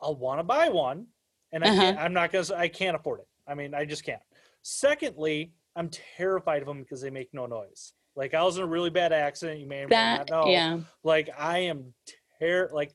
I'll 0.01 0.17
want 0.17 0.41
to 0.41 0.45
buy 0.45 0.69
one, 0.69 1.07
and 1.53 1.63
I 1.63 1.69
uh-huh. 1.69 1.81
can't, 1.81 1.99
I'm 1.99 2.13
not 2.13 2.33
gonna. 2.33 2.47
I 2.57 2.69
can't 2.69 2.97
afford 2.97 3.21
it. 3.21 3.29
I 3.47 3.55
mean, 3.55 3.75
I 3.75 3.85
just 3.85 4.05
can't. 4.05 4.23
Secondly, 4.63 5.53
I'm 5.77 5.91
terrified 5.91 6.63
of 6.63 6.67
them 6.67 6.81
because 6.83 7.01
they 7.01 7.11
make 7.11 7.29
no 7.33 7.47
noise. 7.47 7.93
Like 8.17 8.35
I 8.35 8.43
was 8.43 8.57
in 8.57 8.65
a 8.65 8.67
really 8.67 8.91
bad 8.91 9.13
accident. 9.13 9.61
You 9.61 9.67
may 9.67 9.83
or 9.83 9.89
may 9.89 9.97
That 9.97 10.31
not 10.31 10.31
know. 10.31 10.51
yeah. 10.51 10.81
Like 11.05 11.31
I 11.39 11.59
am 11.59 11.95
ter 12.41 12.71
like 12.73 12.95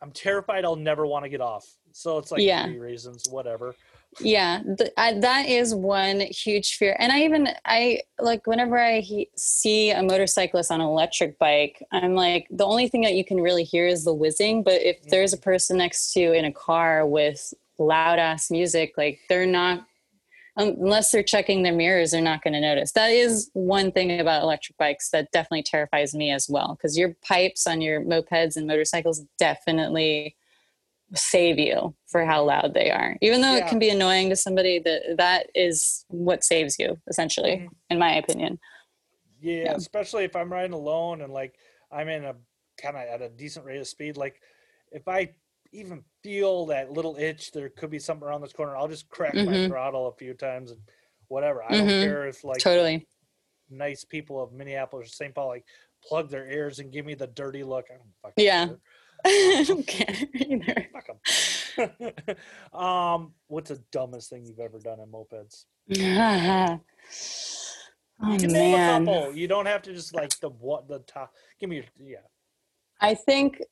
I'm 0.00 0.12
terrified 0.12 0.64
I'll 0.64 0.76
never 0.76 1.06
want 1.06 1.24
to 1.24 1.28
get 1.28 1.40
off. 1.40 1.66
So 1.92 2.18
it's 2.18 2.30
like 2.30 2.42
Yeah. 2.42 2.64
three 2.66 2.78
reasons, 2.78 3.24
whatever. 3.28 3.74
yeah 4.20 4.62
th- 4.78 4.90
I, 4.96 5.20
that 5.20 5.48
is 5.48 5.74
one 5.74 6.20
huge 6.20 6.76
fear 6.76 6.96
and 6.98 7.12
i 7.12 7.20
even 7.24 7.50
i 7.66 8.00
like 8.18 8.46
whenever 8.46 8.78
i 8.78 9.00
he- 9.00 9.28
see 9.36 9.90
a 9.90 10.02
motorcyclist 10.02 10.72
on 10.72 10.80
an 10.80 10.86
electric 10.86 11.38
bike 11.38 11.84
i'm 11.92 12.14
like 12.14 12.46
the 12.50 12.64
only 12.64 12.88
thing 12.88 13.02
that 13.02 13.14
you 13.14 13.24
can 13.24 13.38
really 13.38 13.64
hear 13.64 13.86
is 13.86 14.04
the 14.04 14.14
whizzing 14.14 14.62
but 14.62 14.80
if 14.80 14.98
mm-hmm. 15.00 15.10
there's 15.10 15.34
a 15.34 15.36
person 15.36 15.76
next 15.76 16.14
to 16.14 16.20
you 16.20 16.32
in 16.32 16.46
a 16.46 16.52
car 16.52 17.06
with 17.06 17.52
loud 17.78 18.18
ass 18.18 18.50
music 18.50 18.94
like 18.96 19.20
they're 19.28 19.46
not 19.46 19.84
um, 20.58 20.68
unless 20.80 21.10
they're 21.10 21.22
checking 21.22 21.62
their 21.62 21.72
mirrors 21.72 22.10
they're 22.10 22.20
not 22.20 22.42
going 22.42 22.52
to 22.52 22.60
notice 22.60 22.92
that 22.92 23.08
is 23.10 23.50
one 23.54 23.90
thing 23.92 24.20
about 24.20 24.42
electric 24.42 24.76
bikes 24.76 25.10
that 25.10 25.30
definitely 25.32 25.62
terrifies 25.62 26.14
me 26.14 26.30
as 26.30 26.48
well 26.48 26.74
because 26.74 26.98
your 26.98 27.14
pipes 27.26 27.66
on 27.66 27.80
your 27.80 28.02
mopeds 28.02 28.56
and 28.56 28.66
motorcycles 28.66 29.24
definitely 29.38 30.36
save 31.14 31.58
you 31.58 31.94
for 32.06 32.26
how 32.26 32.44
loud 32.44 32.74
they 32.74 32.90
are 32.90 33.16
even 33.22 33.40
though 33.40 33.54
Yeah. 33.56 33.64
it 33.64 33.68
can 33.68 33.78
be 33.78 33.88
annoying 33.88 34.28
to 34.28 34.36
somebody 34.36 34.78
that 34.78 35.16
that 35.16 35.46
is 35.54 36.04
what 36.08 36.44
saves 36.44 36.78
you 36.78 36.98
essentially 37.08 37.56
Mhm. 37.56 37.68
in 37.88 37.98
my 37.98 38.14
opinion 38.16 38.58
Yeah, 39.40 39.64
Yeah. 39.64 39.74
especially 39.74 40.24
if 40.24 40.36
I'm 40.36 40.52
riding 40.52 40.72
alone 40.74 41.22
and 41.22 41.32
like 41.32 41.54
I'm 41.90 42.08
in 42.08 42.24
a 42.24 42.36
kind 42.76 42.96
of 42.96 43.02
at 43.02 43.22
a 43.22 43.28
decent 43.28 43.64
rate 43.64 43.80
of 43.80 43.86
speed. 43.88 44.16
Like 44.16 44.40
if 44.92 45.06
I 45.08 45.34
even 45.72 46.04
feel 46.28 46.66
that 46.66 46.92
little 46.92 47.16
itch, 47.16 47.52
there 47.52 47.70
could 47.70 47.88
be 47.88 47.98
something 47.98 48.28
around 48.28 48.42
this 48.42 48.52
corner. 48.52 48.76
I'll 48.76 48.86
just 48.86 49.08
crack 49.08 49.34
my 49.34 49.44
Mhm. 49.44 49.66
throttle 49.68 50.08
a 50.08 50.12
few 50.12 50.34
times 50.34 50.70
and 50.70 50.80
whatever. 51.28 51.62
I 51.62 51.70
don't 51.78 51.88
Mhm. 51.88 52.02
care 52.04 52.26
if 52.28 52.44
like 52.44 52.58
totally 52.58 53.08
nice 53.70 54.04
people 54.04 54.38
of 54.42 54.52
Minneapolis 54.52 55.06
or 55.08 55.10
St. 55.10 55.34
Paul 55.34 55.48
like 55.48 55.64
plug 56.02 56.28
their 56.28 56.46
ears 56.50 56.80
and 56.80 56.92
give 56.92 57.06
me 57.06 57.14
the 57.14 57.28
dirty 57.28 57.64
look. 57.64 57.86
I 57.90 57.96
don't 57.96 58.14
fucking 58.20 58.44
Yeah. 58.44 58.66
care. 58.66 58.78
I 59.24 59.64
don't 59.66 59.86
care 59.86 60.28
either. 60.34 60.88
Fuck 60.92 61.08
'em. 61.08 62.38
um, 62.78 63.34
what's 63.46 63.70
the 63.70 63.82
dumbest 63.90 64.28
thing 64.28 64.44
you've 64.44 64.60
ever 64.60 64.78
done 64.80 65.00
in 65.00 65.10
mopeds? 65.10 65.64
oh 65.90 65.94
You 68.32 68.38
can 68.38 68.52
name 68.52 68.74
a 68.74 68.76
man 68.76 69.06
couple. 69.06 69.34
You 69.34 69.48
don't 69.48 69.64
have 69.64 69.80
to 69.82 69.94
just 69.94 70.14
like 70.14 70.38
the 70.40 70.50
what 70.50 70.88
the 70.88 70.98
top. 70.98 71.34
Give 71.58 71.70
me 71.70 71.76
your 71.76 71.86
yeah. 71.98 72.18
I 73.00 73.14
think 73.14 73.62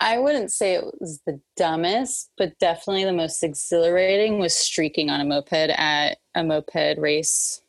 I 0.00 0.18
wouldn't 0.18 0.52
say 0.52 0.74
it 0.74 0.84
was 1.00 1.20
the 1.26 1.40
dumbest, 1.56 2.30
but 2.36 2.58
definitely 2.58 3.04
the 3.04 3.12
most 3.12 3.42
exhilarating 3.42 4.38
was 4.38 4.52
streaking 4.54 5.08
on 5.08 5.20
a 5.20 5.24
moped 5.24 5.52
at 5.52 6.18
a 6.34 6.44
moped 6.44 6.98
race 6.98 7.62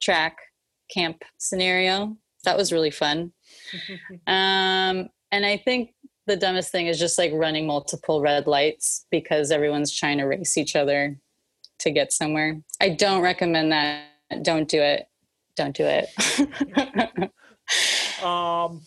track 0.00 0.38
camp 0.90 1.22
scenario. 1.38 2.16
That 2.44 2.56
was 2.56 2.72
really 2.72 2.90
fun. 2.90 3.32
Um, 4.28 5.08
and 5.32 5.44
I 5.44 5.56
think 5.56 5.94
the 6.26 6.36
dumbest 6.36 6.72
thing 6.72 6.86
is 6.86 6.98
just 6.98 7.18
like 7.18 7.32
running 7.32 7.66
multiple 7.66 8.20
red 8.20 8.46
lights 8.46 9.06
because 9.10 9.50
everyone's 9.50 9.92
trying 9.92 10.18
to 10.18 10.24
race 10.24 10.56
each 10.56 10.76
other 10.76 11.18
to 11.80 11.90
get 11.90 12.12
somewhere. 12.12 12.60
I 12.80 12.90
don't 12.90 13.22
recommend 13.22 13.72
that. 13.72 14.04
Don't 14.42 14.68
do 14.68 14.80
it. 14.80 15.06
Don't 15.56 15.76
do 15.76 15.84
it. 15.84 17.32
Um, 18.22 18.80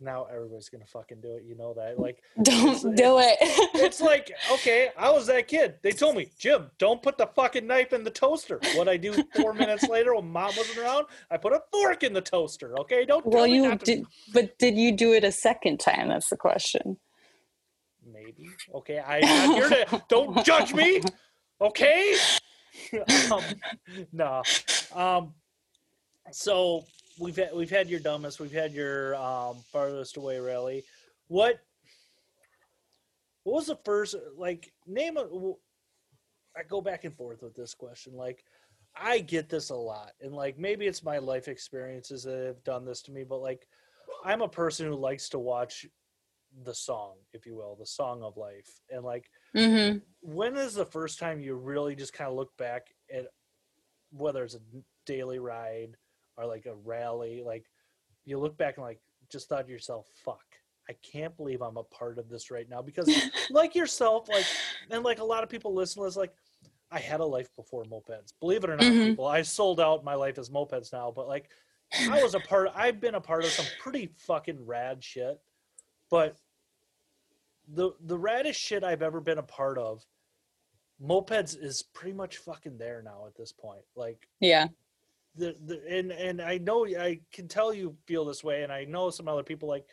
now 0.00 0.26
everybody's 0.30 0.68
gonna 0.68 0.86
fucking 0.86 1.20
do 1.20 1.34
it. 1.34 1.44
You 1.44 1.56
know 1.56 1.72
that. 1.74 1.98
Like 1.98 2.22
don't 2.42 2.96
do 2.96 3.18
it. 3.18 3.36
it's 3.74 4.00
like 4.12 4.30
okay, 4.52 4.90
I 4.96 5.10
was 5.10 5.26
that 5.26 5.48
kid. 5.48 5.76
They 5.82 5.92
told 5.92 6.16
me, 6.16 6.28
Jim, 6.38 6.70
don't 6.78 7.02
put 7.02 7.16
the 7.18 7.26
fucking 7.26 7.66
knife 7.66 7.92
in 7.92 8.04
the 8.04 8.10
toaster. 8.10 8.60
What 8.74 8.88
I 8.88 8.96
do 8.96 9.14
four 9.34 9.54
minutes 9.54 9.88
later 9.88 10.14
when 10.14 10.28
mom 10.28 10.52
wasn't 10.56 10.78
around, 10.78 11.06
I 11.30 11.36
put 11.36 11.52
a 11.52 11.62
fork 11.72 12.02
in 12.02 12.12
the 12.12 12.20
toaster. 12.20 12.78
Okay, 12.80 13.04
don't. 13.06 13.24
well, 13.26 13.46
me 13.46 13.54
you 13.56 13.62
not 13.62 13.80
to- 13.80 13.86
did, 13.86 14.06
but 14.32 14.58
did 14.58 14.76
you 14.76 14.92
do 14.92 15.12
it 15.12 15.24
a 15.24 15.32
second 15.32 15.80
time? 15.80 16.08
That's 16.08 16.28
the 16.28 16.36
question. 16.36 16.98
Maybe. 18.12 18.48
Okay, 18.74 19.00
I'm 19.00 19.20
not 19.22 19.56
here 19.56 19.68
to. 19.86 20.02
Don't 20.08 20.44
judge 20.44 20.74
me. 20.74 21.00
Okay. 21.60 22.16
um, 23.32 23.42
no. 24.12 24.42
Um. 24.94 25.34
So 26.32 26.84
we've 27.18 27.36
had 27.36 27.50
we've 27.54 27.70
had 27.70 27.88
your 27.88 28.00
dumbest. 28.00 28.40
We've 28.40 28.52
had 28.52 28.72
your 28.72 29.14
um 29.16 29.56
farthest 29.72 30.16
away 30.16 30.38
rally. 30.38 30.84
What? 31.28 31.60
What 33.44 33.56
was 33.56 33.66
the 33.66 33.78
first 33.84 34.16
like 34.36 34.72
name? 34.86 35.16
A, 35.16 35.22
I 36.56 36.62
go 36.68 36.80
back 36.80 37.04
and 37.04 37.14
forth 37.14 37.42
with 37.42 37.54
this 37.54 37.74
question. 37.74 38.14
Like, 38.14 38.42
I 38.96 39.18
get 39.18 39.48
this 39.48 39.70
a 39.70 39.76
lot, 39.76 40.12
and 40.20 40.34
like 40.34 40.58
maybe 40.58 40.86
it's 40.86 41.04
my 41.04 41.18
life 41.18 41.48
experiences 41.48 42.24
that 42.24 42.44
have 42.46 42.64
done 42.64 42.84
this 42.84 43.02
to 43.02 43.12
me, 43.12 43.24
but 43.24 43.40
like, 43.40 43.66
I'm 44.24 44.42
a 44.42 44.48
person 44.48 44.86
who 44.86 44.94
likes 44.94 45.28
to 45.30 45.38
watch 45.38 45.86
the 46.64 46.74
song, 46.74 47.16
if 47.34 47.44
you 47.44 47.54
will, 47.54 47.76
the 47.76 47.86
song 47.86 48.22
of 48.22 48.36
life, 48.36 48.80
and 48.90 49.04
like 49.04 49.26
Mm-hmm. 49.56 49.98
when 50.20 50.56
is 50.56 50.74
the 50.74 50.84
first 50.84 51.18
time 51.18 51.40
you 51.40 51.54
really 51.54 51.96
just 51.96 52.12
kind 52.12 52.28
of 52.28 52.36
look 52.36 52.54
back 52.58 52.88
at 53.10 53.26
whether 54.12 54.44
it's 54.44 54.54
a 54.54 54.60
daily 55.06 55.38
ride 55.38 55.96
or 56.36 56.46
like 56.46 56.66
a 56.66 56.74
rally 56.84 57.42
like 57.44 57.64
you 58.24 58.38
look 58.38 58.56
back 58.56 58.76
and 58.76 58.84
like 58.84 59.00
just 59.30 59.48
thought 59.48 59.66
to 59.66 59.72
yourself 59.72 60.06
fuck 60.24 60.44
i 60.88 60.92
can't 61.02 61.36
believe 61.36 61.62
i'm 61.62 61.76
a 61.76 61.82
part 61.84 62.18
of 62.18 62.28
this 62.28 62.50
right 62.50 62.68
now 62.68 62.80
because 62.82 63.08
like 63.50 63.74
yourself 63.74 64.28
like 64.28 64.44
and 64.90 65.02
like 65.04 65.18
a 65.20 65.24
lot 65.24 65.42
of 65.42 65.48
people 65.48 65.74
listen 65.74 66.02
to 66.02 66.06
this 66.08 66.16
like 66.16 66.32
i 66.90 66.98
had 66.98 67.20
a 67.20 67.24
life 67.24 67.48
before 67.56 67.84
mopeds 67.84 68.32
believe 68.40 68.62
it 68.64 68.70
or 68.70 68.76
not 68.76 68.84
Mhm. 68.84 69.06
people 69.10 69.26
i 69.26 69.42
sold 69.42 69.80
out 69.80 70.04
my 70.04 70.14
life 70.14 70.38
as 70.38 70.50
mopeds 70.50 70.92
now 70.92 71.12
but 71.14 71.26
like 71.28 71.48
i 72.10 72.22
was 72.22 72.34
a 72.34 72.40
part 72.40 72.70
i've 72.74 73.00
been 73.00 73.14
a 73.14 73.20
part 73.20 73.44
of 73.44 73.50
some 73.50 73.66
pretty 73.80 74.12
fucking 74.18 74.64
rad 74.66 75.02
shit 75.02 75.40
but 76.10 76.36
the 77.68 77.90
the 78.04 78.16
raddest 78.16 78.54
shit 78.54 78.84
I've 78.84 79.02
ever 79.02 79.20
been 79.20 79.38
a 79.38 79.42
part 79.42 79.76
of, 79.76 80.04
mopeds 81.02 81.56
is 81.60 81.82
pretty 81.94 82.12
much 82.16 82.36
fucking 82.36 82.78
there 82.78 83.02
now 83.04 83.24
at 83.26 83.34
this 83.36 83.50
point. 83.50 83.82
Like 83.96 84.28
Yeah. 84.38 84.68
The, 85.36 85.56
the 85.64 85.82
and 85.88 86.12
and 86.12 86.40
I 86.40 86.58
know 86.58 86.86
I 86.86 87.20
can 87.32 87.48
tell 87.48 87.72
you 87.72 87.96
feel 88.06 88.24
this 88.24 88.42
way, 88.42 88.62
and 88.62 88.72
I 88.72 88.84
know 88.84 89.10
some 89.10 89.28
other 89.28 89.42
people 89.42 89.68
like. 89.68 89.86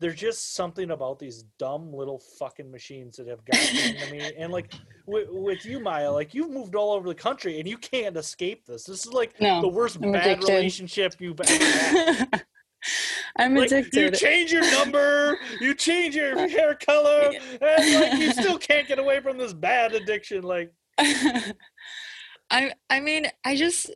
There's 0.00 0.14
just 0.14 0.54
something 0.54 0.92
about 0.92 1.18
these 1.18 1.42
dumb 1.58 1.92
little 1.92 2.20
fucking 2.38 2.70
machines 2.70 3.16
that 3.16 3.26
have 3.26 3.44
gotten 3.44 3.76
into 3.96 4.12
me, 4.12 4.32
and 4.38 4.52
like 4.52 4.72
with, 5.06 5.26
with 5.28 5.64
you, 5.66 5.80
Maya, 5.80 6.12
like 6.12 6.34
you've 6.34 6.52
moved 6.52 6.76
all 6.76 6.92
over 6.92 7.08
the 7.08 7.16
country, 7.16 7.58
and 7.58 7.68
you 7.68 7.76
can't 7.78 8.16
escape 8.16 8.64
this. 8.64 8.84
This 8.84 9.06
is 9.06 9.12
like 9.12 9.40
No, 9.40 9.60
the 9.60 9.66
worst 9.66 9.96
I'm 10.00 10.12
bad 10.12 10.24
addicted. 10.24 10.52
relationship 10.52 11.16
you've 11.18 11.40
ever 11.40 11.64
had. 11.64 12.44
I'm 13.38 13.56
like 13.56 13.70
you 13.92 14.10
change 14.12 14.52
your 14.52 14.70
number, 14.70 15.36
you 15.60 15.74
change 15.74 16.14
your 16.14 16.46
hair 16.48 16.76
color, 16.76 17.32
and 17.60 17.94
like 17.94 18.20
you 18.20 18.32
still 18.32 18.56
can't 18.58 18.86
get 18.86 19.00
away 19.00 19.18
from 19.20 19.36
this 19.36 19.52
bad 19.52 19.94
addiction. 19.94 20.42
Like 20.44 20.72
I 22.50 22.72
I 22.90 23.00
mean, 23.00 23.26
I 23.44 23.56
just 23.56 23.90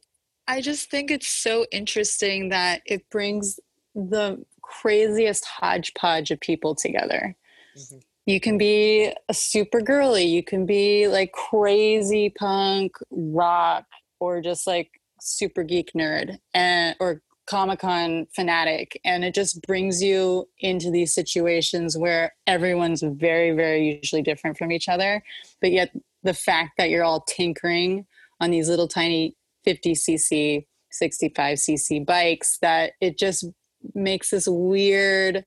I 0.46 0.60
just 0.60 0.90
think 0.90 1.10
it's 1.10 1.28
so 1.28 1.66
interesting 1.72 2.48
that 2.50 2.82
it 2.86 3.08
brings 3.10 3.58
the 3.94 4.44
craziest 4.62 5.44
hodgepodge 5.44 6.30
of 6.30 6.40
people 6.40 6.74
together. 6.74 7.36
Mhm. 7.76 8.02
You 8.26 8.40
can 8.40 8.58
be 8.58 9.12
a 9.28 9.34
super 9.34 9.80
girly, 9.80 10.24
you 10.24 10.42
can 10.42 10.64
be 10.66 11.08
like 11.08 11.32
crazy 11.32 12.30
punk 12.30 12.92
rock 13.10 13.86
or 14.20 14.40
just 14.40 14.66
like 14.66 14.90
super 15.20 15.62
geek 15.62 15.92
nerd 15.94 16.38
and 16.54 16.96
or 17.00 17.22
Comic-Con 17.46 18.26
fanatic 18.34 19.00
and 19.04 19.24
it 19.24 19.34
just 19.34 19.60
brings 19.62 20.00
you 20.02 20.48
into 20.60 20.90
these 20.90 21.12
situations 21.12 21.98
where 21.98 22.34
everyone's 22.46 23.02
very 23.02 23.50
very 23.50 23.98
usually 24.00 24.22
different 24.22 24.56
from 24.56 24.70
each 24.70 24.88
other 24.88 25.22
but 25.60 25.72
yet 25.72 25.90
the 26.22 26.34
fact 26.34 26.72
that 26.78 26.88
you're 26.88 27.04
all 27.04 27.20
tinkering 27.22 28.06
on 28.40 28.52
these 28.52 28.68
little 28.68 28.88
tiny 28.88 29.36
50cc 29.66 30.66
65cc 30.92 32.04
bikes 32.04 32.58
that 32.60 32.92
it 33.00 33.18
just 33.18 33.46
makes 33.94 34.30
this 34.30 34.46
weird 34.46 35.44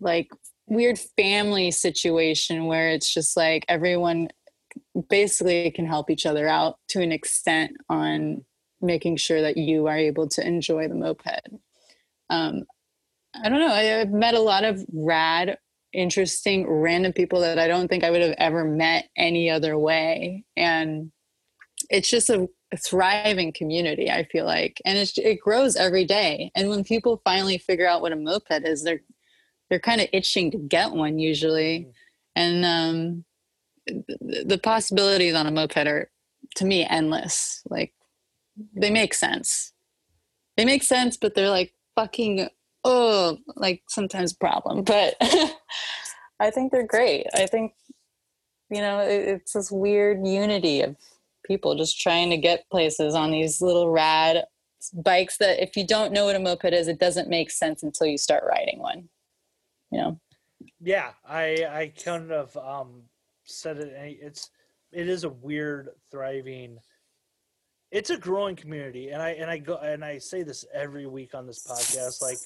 like 0.00 0.28
weird 0.66 0.98
family 0.98 1.70
situation 1.70 2.66
where 2.66 2.88
it's 2.88 3.12
just 3.12 3.36
like 3.36 3.64
everyone 3.68 4.28
basically 5.08 5.70
can 5.70 5.86
help 5.86 6.10
each 6.10 6.26
other 6.26 6.48
out 6.48 6.76
to 6.88 7.00
an 7.00 7.12
extent 7.12 7.72
on 7.88 8.44
making 8.80 9.16
sure 9.16 9.40
that 9.42 9.56
you 9.56 9.86
are 9.86 9.96
able 9.96 10.28
to 10.28 10.46
enjoy 10.46 10.88
the 10.88 10.94
moped. 10.94 11.48
Um, 12.28 12.64
i 13.42 13.48
don't 13.48 13.60
know 13.60 13.72
I, 13.72 14.00
i've 14.00 14.10
met 14.10 14.34
a 14.34 14.40
lot 14.40 14.64
of 14.64 14.84
rad 14.92 15.58
interesting 15.92 16.68
random 16.68 17.12
people 17.12 17.40
that 17.40 17.58
i 17.58 17.66
don't 17.66 17.88
think 17.88 18.04
i 18.04 18.10
would 18.10 18.22
have 18.22 18.34
ever 18.38 18.64
met 18.64 19.08
any 19.16 19.50
other 19.50 19.78
way 19.78 20.44
and 20.56 21.10
it's 21.90 22.10
just 22.10 22.30
a 22.30 22.48
thriving 22.76 23.52
community 23.52 24.10
i 24.10 24.24
feel 24.24 24.44
like 24.44 24.80
and 24.84 24.98
it's, 24.98 25.16
it 25.18 25.40
grows 25.40 25.76
every 25.76 26.04
day 26.04 26.50
and 26.54 26.68
when 26.68 26.84
people 26.84 27.20
finally 27.24 27.58
figure 27.58 27.86
out 27.86 28.00
what 28.00 28.12
a 28.12 28.16
moped 28.16 28.64
is 28.64 28.82
they're 28.82 29.00
they're 29.68 29.80
kind 29.80 30.00
of 30.00 30.08
itching 30.12 30.50
to 30.50 30.58
get 30.58 30.92
one 30.92 31.18
usually 31.18 31.88
and 32.36 32.64
um, 32.64 33.24
the, 33.86 34.44
the 34.46 34.58
possibilities 34.58 35.34
on 35.34 35.46
a 35.46 35.50
moped 35.50 35.86
are 35.86 36.10
to 36.56 36.64
me 36.64 36.86
endless. 36.88 37.62
Like 37.68 37.92
they 38.74 38.90
make 38.90 39.14
sense. 39.14 39.72
They 40.56 40.64
make 40.64 40.82
sense, 40.82 41.16
but 41.16 41.34
they're 41.34 41.50
like 41.50 41.72
fucking 41.96 42.48
oh, 42.84 43.38
like 43.56 43.82
sometimes 43.88 44.32
problem. 44.32 44.84
But 44.84 45.16
I 45.20 46.50
think 46.50 46.70
they're 46.70 46.86
great. 46.86 47.26
I 47.34 47.46
think 47.46 47.72
you 48.70 48.80
know 48.80 49.00
it, 49.00 49.28
it's 49.28 49.52
this 49.54 49.70
weird 49.70 50.26
unity 50.26 50.82
of 50.82 50.96
people 51.46 51.76
just 51.76 52.00
trying 52.00 52.30
to 52.30 52.36
get 52.36 52.68
places 52.70 53.14
on 53.14 53.30
these 53.30 53.60
little 53.60 53.90
rad 53.90 54.44
bikes 54.92 55.38
that 55.38 55.62
if 55.62 55.76
you 55.76 55.86
don't 55.86 56.12
know 56.12 56.26
what 56.26 56.36
a 56.36 56.38
moped 56.38 56.72
is, 56.72 56.88
it 56.88 56.98
doesn't 56.98 57.28
make 57.28 57.50
sense 57.50 57.82
until 57.82 58.06
you 58.06 58.18
start 58.18 58.44
riding 58.48 58.78
one. 58.78 59.08
You 59.90 59.98
know. 59.98 60.20
Yeah, 60.80 61.10
I 61.26 61.66
I 61.68 61.92
kind 62.02 62.32
of 62.32 62.56
um 62.56 63.02
said 63.44 63.78
it. 63.78 63.92
It's 64.20 64.50
it 64.92 65.08
is 65.08 65.24
a 65.24 65.28
weird, 65.28 65.90
thriving. 66.10 66.78
It's 67.90 68.10
a 68.10 68.16
growing 68.16 68.56
community, 68.56 69.10
and 69.10 69.22
I 69.22 69.30
and 69.30 69.50
I 69.50 69.58
go 69.58 69.76
and 69.76 70.04
I 70.04 70.18
say 70.18 70.42
this 70.42 70.64
every 70.72 71.06
week 71.06 71.34
on 71.34 71.46
this 71.46 71.66
podcast. 71.66 72.22
Like, 72.22 72.38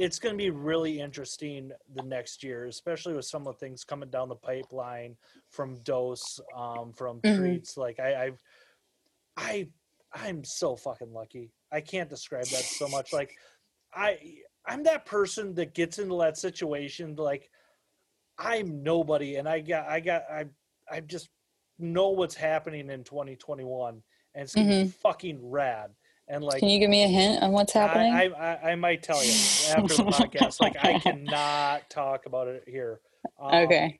it's 0.00 0.18
going 0.18 0.32
to 0.32 0.38
be 0.42 0.48
really 0.48 0.98
interesting 0.98 1.70
the 1.94 2.02
next 2.02 2.42
year, 2.42 2.64
especially 2.64 3.12
with 3.12 3.26
some 3.26 3.46
of 3.46 3.54
the 3.54 3.58
things 3.66 3.84
coming 3.84 4.08
down 4.08 4.30
the 4.30 4.34
pipeline 4.34 5.14
from 5.50 5.76
Dose, 5.82 6.40
um, 6.56 6.94
from 6.94 7.20
Mhm. 7.20 7.36
treats. 7.36 7.76
Like, 7.76 8.00
I, 8.00 8.24
I've, 8.24 8.42
I, 9.36 9.68
I'm 10.14 10.42
so 10.42 10.74
fucking 10.74 11.12
lucky. 11.12 11.52
I 11.70 11.82
can't 11.82 12.08
describe 12.08 12.46
that 12.48 12.64
so 12.64 12.88
much. 12.88 13.12
Like, 13.12 13.36
I, 13.92 14.38
I'm 14.64 14.82
that 14.84 15.04
person 15.04 15.54
that 15.56 15.74
gets 15.74 15.98
into 15.98 16.16
that 16.18 16.38
situation. 16.38 17.14
Like, 17.16 17.50
I'm 18.38 18.82
nobody, 18.82 19.36
and 19.36 19.46
I 19.46 19.60
got, 19.60 19.86
I 19.86 20.00
got, 20.00 20.22
I, 20.30 20.46
I 20.90 21.00
just 21.00 21.28
know 21.78 22.08
what's 22.08 22.34
happening 22.34 22.88
in 22.88 23.04
2021, 23.04 24.02
and 24.34 24.42
it's 24.44 24.54
be 24.54 24.88
fucking 24.88 25.38
rad. 25.42 25.90
And 26.30 26.44
like, 26.44 26.60
Can 26.60 26.68
you 26.68 26.78
give 26.78 26.90
me 26.90 27.02
a 27.02 27.08
hint 27.08 27.42
on 27.42 27.50
what's 27.50 27.72
happening? 27.72 28.14
I, 28.14 28.26
I, 28.26 28.70
I, 28.70 28.74
might 28.76 29.02
tell 29.02 29.22
you 29.22 29.32
after 29.32 29.94
the 29.96 30.04
podcast. 30.04 30.60
Like, 30.60 30.76
I 30.82 30.98
cannot 31.00 31.90
talk 31.90 32.26
about 32.26 32.46
it 32.46 32.62
here. 32.68 33.00
Um, 33.40 33.64
okay. 33.64 33.98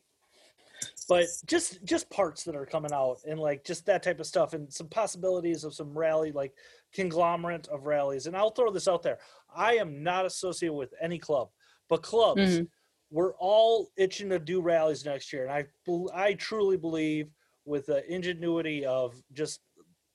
but 1.08 1.26
just 1.46 1.84
just 1.84 2.08
parts 2.08 2.44
that 2.44 2.54
are 2.54 2.64
coming 2.64 2.92
out 2.92 3.18
and 3.28 3.38
like 3.38 3.64
just 3.64 3.84
that 3.86 4.02
type 4.02 4.20
of 4.20 4.26
stuff 4.26 4.54
and 4.54 4.72
some 4.72 4.88
possibilities 4.88 5.64
of 5.64 5.74
some 5.74 5.92
rally 5.96 6.32
like 6.32 6.52
conglomerate 6.94 7.68
of 7.68 7.84
rallies 7.84 8.26
and 8.26 8.34
i'll 8.34 8.50
throw 8.52 8.70
this 8.70 8.88
out 8.88 9.02
there 9.02 9.18
i 9.54 9.74
am 9.74 10.02
not 10.02 10.24
associated 10.24 10.72
with 10.72 10.94
any 11.02 11.18
club 11.18 11.50
but 11.90 12.00
clubs 12.02 12.60
Mhm. 12.60 12.68
we're 13.10 13.34
all 13.34 13.90
itching 13.98 14.30
to 14.30 14.38
do 14.38 14.62
rallies 14.62 15.04
next 15.04 15.34
year 15.34 15.46
and 15.46 15.52
i 15.52 15.66
i 16.14 16.32
truly 16.32 16.78
believe 16.78 17.28
with 17.66 17.86
the 17.86 18.10
ingenuity 18.10 18.86
of 18.86 19.14
just 19.34 19.60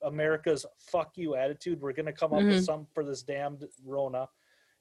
america's 0.06 0.66
fuck 0.78 1.12
you 1.18 1.36
attitude 1.36 1.82
we're 1.82 1.94
going 1.94 2.06
to 2.06 2.14
come 2.14 2.34
up 2.34 2.44
with 2.44 2.60
Mhm. 2.62 2.66
something 2.66 2.88
for 2.94 3.04
this 3.04 3.22
damned 3.24 3.66
rona 3.84 4.28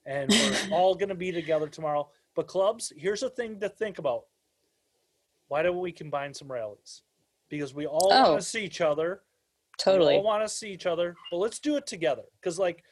and 0.05 0.29
we're 0.31 0.67
all 0.71 0.95
going 0.95 1.09
to 1.09 1.15
be 1.15 1.31
together 1.31 1.67
tomorrow 1.67 2.09
but 2.35 2.47
clubs 2.47 2.91
here's 2.95 3.23
a 3.23 3.29
thing 3.29 3.59
to 3.59 3.69
think 3.69 3.97
about 3.99 4.25
why 5.47 5.61
don't 5.61 5.79
we 5.79 5.91
combine 5.91 6.33
some 6.33 6.51
rallies? 6.51 7.03
Because 7.49 7.73
we 7.73 7.85
all 7.85 8.09
Oh. 8.11 8.31
want 8.31 8.41
to 8.41 8.47
see 8.47 8.65
each 8.65 8.81
other. 8.81 9.21
Totally. 9.77 10.13
We 10.13 10.17
all 10.17 10.23
want 10.23 10.43
to 10.43 10.49
see 10.49 10.71
each 10.71 10.87
other, 10.87 11.15
but 11.29 11.37
let's 11.37 11.59
do 11.59 11.75
it 11.75 11.85
together. 11.85 12.23
Because 12.41 12.57
like, 12.57 12.83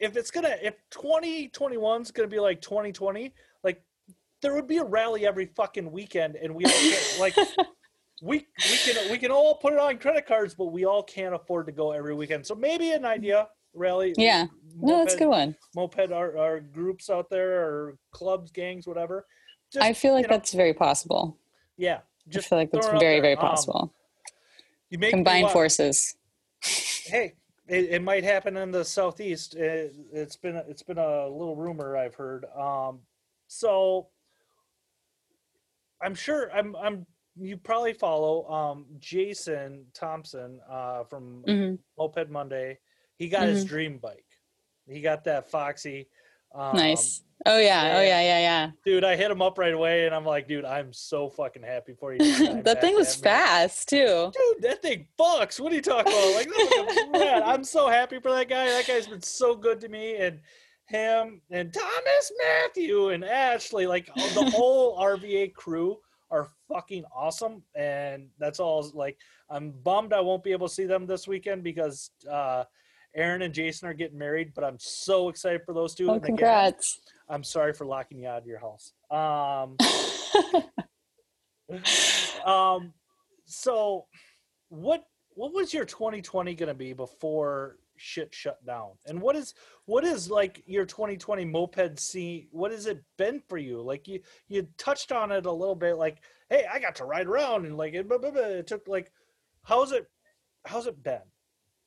if 0.00 0.16
it's 0.16 0.32
gonna, 0.32 0.56
if 0.60 0.74
2021 0.90 2.02
is 2.02 2.10
gonna 2.10 2.26
be 2.28 2.40
like 2.40 2.60
2020, 2.60 3.32
like 3.62 3.82
there 4.42 4.52
would 4.54 4.66
be 4.66 4.78
a 4.78 4.84
rally 4.84 5.26
every 5.26 5.46
fucking 5.46 5.90
weekend, 5.92 6.34
and 6.34 6.54
we 6.56 6.64
all 6.64 6.70
can't, 6.72 7.16
like. 7.20 7.36
We, 8.22 8.46
we 8.70 8.76
can 8.78 9.10
we 9.10 9.18
can 9.18 9.30
all 9.30 9.56
put 9.56 9.72
it 9.74 9.78
on 9.78 9.98
credit 9.98 10.26
cards, 10.26 10.54
but 10.54 10.66
we 10.66 10.84
all 10.86 11.02
can't 11.02 11.34
afford 11.34 11.66
to 11.66 11.72
go 11.72 11.92
every 11.92 12.14
weekend. 12.14 12.46
So 12.46 12.54
maybe 12.54 12.92
an 12.92 13.04
idea 13.04 13.48
rally. 13.74 14.14
Yeah. 14.16 14.46
No, 14.78 14.98
that's 14.98 15.14
a 15.14 15.18
good 15.18 15.28
one. 15.28 15.54
Moped 15.74 16.12
our, 16.12 16.36
our 16.38 16.60
groups 16.60 17.10
out 17.10 17.28
there 17.30 17.62
or 17.66 17.98
clubs, 18.12 18.50
gangs, 18.50 18.86
whatever. 18.86 19.26
Just, 19.72 19.84
I 19.84 19.92
feel 19.92 20.12
like 20.14 20.24
you 20.24 20.28
know, 20.28 20.36
that's 20.36 20.52
very 20.54 20.72
possible. 20.74 21.36
yeah. 21.76 21.98
I 22.26 22.30
Just 22.30 22.48
feel 22.48 22.58
like 22.58 22.70
that's 22.70 22.86
throw 22.86 22.94
it 22.94 22.96
out 22.96 23.00
very, 23.00 23.20
very 23.20 23.34
Um, 23.36 23.40
possible. 23.40 23.92
you 24.90 24.98
make 24.98 25.12
me 25.12 25.18
Combined 25.18 25.50
forces. 25.50 26.16
hey 27.06 27.34
it, 27.68 27.84
it 27.90 28.02
might 28.02 28.24
happen 28.24 28.56
in 28.56 28.70
the 28.70 28.84
southeast 28.84 29.54
it, 29.54 29.94
it's 30.12 30.36
been 30.36 30.56
it's 30.68 30.82
been 30.82 30.98
a 30.98 31.28
little 31.28 31.54
rumor 31.54 31.96
i've 31.96 32.14
heard 32.14 32.44
um 32.58 33.00
so 33.46 34.08
i'm 36.02 36.14
sure 36.14 36.50
i'm 36.52 36.74
i'm 36.76 37.06
you 37.38 37.56
probably 37.56 37.92
follow 37.92 38.48
um 38.50 38.86
jason 38.98 39.84
thompson 39.92 40.60
uh 40.70 41.04
from 41.04 41.42
hmm 41.46 41.74
moped 41.98 42.30
monday 42.30 42.78
he 43.16 43.28
got 43.28 43.46
his 43.46 43.64
dream 43.64 43.98
bike 43.98 44.24
he 44.86 45.00
got 45.00 45.24
that 45.24 45.50
foxy 45.50 46.08
um, 46.54 46.76
nice. 46.76 47.22
Oh 47.44 47.58
yeah. 47.58 47.96
Oh 47.96 48.00
yeah. 48.00 48.20
yeah. 48.20 48.38
Yeah. 48.38 48.70
Dude 48.84 49.04
i 49.04 49.14
hit 49.16 49.30
him 49.30 49.42
up 49.42 49.58
right 49.58 49.74
away 49.74 50.06
and 50.06 50.14
i'm 50.14 50.24
like 50.24 50.48
dude 50.48 50.64
i'm 50.64 50.92
so 50.92 51.28
fucking 51.28 51.62
happy 51.62 51.92
for 51.92 52.14
you 52.14 52.18
that 52.62 52.80
thing 52.80 52.94
was 52.94 53.14
fast 53.14 53.88
too. 53.88 54.32
dude, 54.32 54.62
that 54.62 54.80
thing 54.80 55.06
fucks. 55.18 55.60
What 55.60 55.72
are 55.72 55.74
you 55.74 55.82
talking 55.82 56.12
about? 56.12 56.34
Like, 56.34 56.46
that 56.48 56.68
thing 56.70 57.16
is 57.16 57.20
rad. 57.20 57.42
I'm 57.42 57.64
so 57.64 57.88
happy 57.88 58.20
for 58.20 58.32
that 58.32 58.48
guy. 58.48 58.66
That 58.66 58.86
guy's 58.86 59.06
been 59.06 59.22
so 59.22 59.54
good 59.54 59.80
to 59.80 59.88
me, 59.88 60.16
and 60.16 60.40
him 60.86 61.40
and 61.50 61.72
Thomas 61.72 62.32
Matthew 62.38 63.08
and 63.08 63.24
Ashley, 63.24 63.86
like 63.86 64.06
the 64.06 64.50
whole 64.54 64.98
RVA 64.98 65.52
crew, 65.52 65.98
are 66.30 66.48
fucking 66.68 67.04
awesome. 67.14 67.62
And 67.74 68.28
that's 68.38 68.60
all. 68.60 68.90
Like, 68.94 69.18
I'm 69.50 69.70
bummed 69.70 70.12
I 70.12 70.20
won't 70.20 70.44
be 70.44 70.52
able 70.52 70.68
to 70.68 70.74
see 70.74 70.86
them 70.86 71.06
this 71.06 71.26
weekend 71.28 71.62
because 71.62 72.10
uh, 72.30 72.64
Aaron 73.14 73.42
and 73.42 73.54
Jason 73.54 73.88
are 73.88 73.94
getting 73.94 74.18
married. 74.18 74.52
But 74.54 74.64
I'm 74.64 74.78
so 74.78 75.28
excited 75.28 75.62
for 75.64 75.72
those 75.72 75.94
two. 75.94 76.08
Oh, 76.08 76.14
And 76.14 76.24
again, 76.24 76.36
congrats. 76.36 77.00
I'm 77.28 77.44
sorry 77.44 77.72
for 77.72 77.86
locking 77.86 78.18
you 78.18 78.28
out 78.28 78.42
of 78.42 78.46
your 78.46 78.60
house. 78.60 78.92
Um, 79.10 79.76
um 82.46 82.92
so 83.46 84.06
what 84.68 85.04
what 85.34 85.52
was 85.52 85.72
your 85.74 85.84
2020 85.84 86.54
going 86.54 86.68
to 86.68 86.74
be 86.74 86.92
before 86.92 87.76
shit 87.96 88.34
shut 88.34 88.64
down 88.66 88.90
and 89.06 89.20
what 89.20 89.36
is 89.36 89.54
what 89.86 90.04
is 90.04 90.30
like 90.30 90.62
your 90.66 90.84
2020 90.84 91.44
moped 91.44 91.98
scene 91.98 92.46
what 92.50 92.70
has 92.70 92.86
it 92.86 93.02
been 93.16 93.40
for 93.48 93.58
you 93.58 93.80
like 93.80 94.06
you 94.06 94.20
you 94.48 94.66
touched 94.78 95.12
on 95.12 95.32
it 95.32 95.46
a 95.46 95.52
little 95.52 95.74
bit 95.74 95.96
like 95.96 96.18
hey 96.50 96.66
i 96.72 96.78
got 96.78 96.94
to 96.94 97.04
ride 97.04 97.26
around 97.26 97.66
and 97.66 97.76
like 97.76 97.94
it, 97.94 98.08
blah, 98.08 98.18
blah, 98.18 98.30
blah. 98.30 98.42
it 98.42 98.66
took 98.66 98.86
like 98.86 99.10
how's 99.64 99.92
it 99.92 100.06
how's 100.66 100.86
it 100.86 101.02
been 101.02 101.20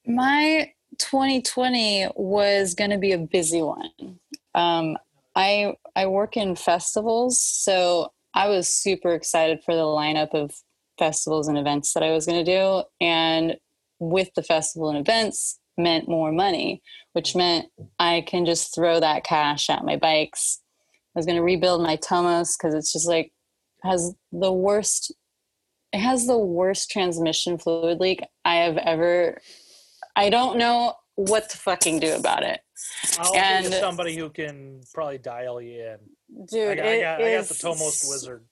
My 0.05 0.71
2020 0.97 2.09
was 2.15 2.73
going 2.73 2.89
to 2.91 2.97
be 2.97 3.11
a 3.11 3.17
busy 3.17 3.61
one. 3.61 4.19
Um, 4.55 4.97
I 5.35 5.75
I 5.95 6.07
work 6.07 6.35
in 6.37 6.55
festivals, 6.55 7.41
so 7.41 8.11
I 8.33 8.47
was 8.47 8.67
super 8.67 9.13
excited 9.13 9.61
for 9.63 9.75
the 9.75 9.81
lineup 9.81 10.33
of 10.33 10.51
festivals 10.97 11.47
and 11.47 11.57
events 11.57 11.93
that 11.93 12.03
I 12.03 12.11
was 12.11 12.25
going 12.25 12.43
to 12.43 12.51
do, 12.51 12.83
and 12.99 13.57
with 13.99 14.33
the 14.35 14.43
festival 14.43 14.89
and 14.89 14.97
events 14.97 15.59
meant 15.79 16.07
more 16.07 16.31
money, 16.31 16.81
which 17.13 17.35
meant 17.35 17.67
I 17.97 18.23
can 18.27 18.45
just 18.45 18.75
throw 18.75 18.99
that 18.99 19.23
cash 19.23 19.69
at 19.69 19.85
my 19.85 19.95
bikes. 19.95 20.61
I 21.15 21.19
was 21.19 21.25
going 21.25 21.37
to 21.37 21.43
rebuild 21.43 21.81
my 21.81 21.95
Tomos 21.95 22.55
because 22.55 22.75
it's 22.75 22.93
just 22.93 23.07
like 23.07 23.31
has 23.83 24.13
the 24.31 24.53
worst. 24.53 25.13
It 25.91 25.99
has 25.99 26.27
the 26.27 26.37
worst 26.37 26.91
transmission 26.91 27.57
fluid 27.57 27.99
leak 27.99 28.21
I 28.45 28.57
have 28.57 28.77
ever 28.77 29.39
I 30.19 30.29
don't 30.29 30.57
know 30.57 30.95
what 31.15 31.49
to 31.49 31.57
fucking 31.57 31.99
do 31.99 32.13
about 32.13 32.43
it. 32.43 32.59
i'll 33.19 33.35
And- 33.35 33.73
somebody 33.73 34.15
who 34.15 34.29
can 34.29 34.81
probably 34.93 35.17
dial 35.17 35.61
you 35.61 35.81
in 35.81 35.97
Dude, 36.51 36.71
I, 36.71 36.75
got, 36.75 36.85
I, 36.85 36.99
got, 36.99 37.21
I 37.21 37.35
got 37.37 37.45
the 37.45 37.55
Tomos 37.55 38.05
wizard 38.07 38.43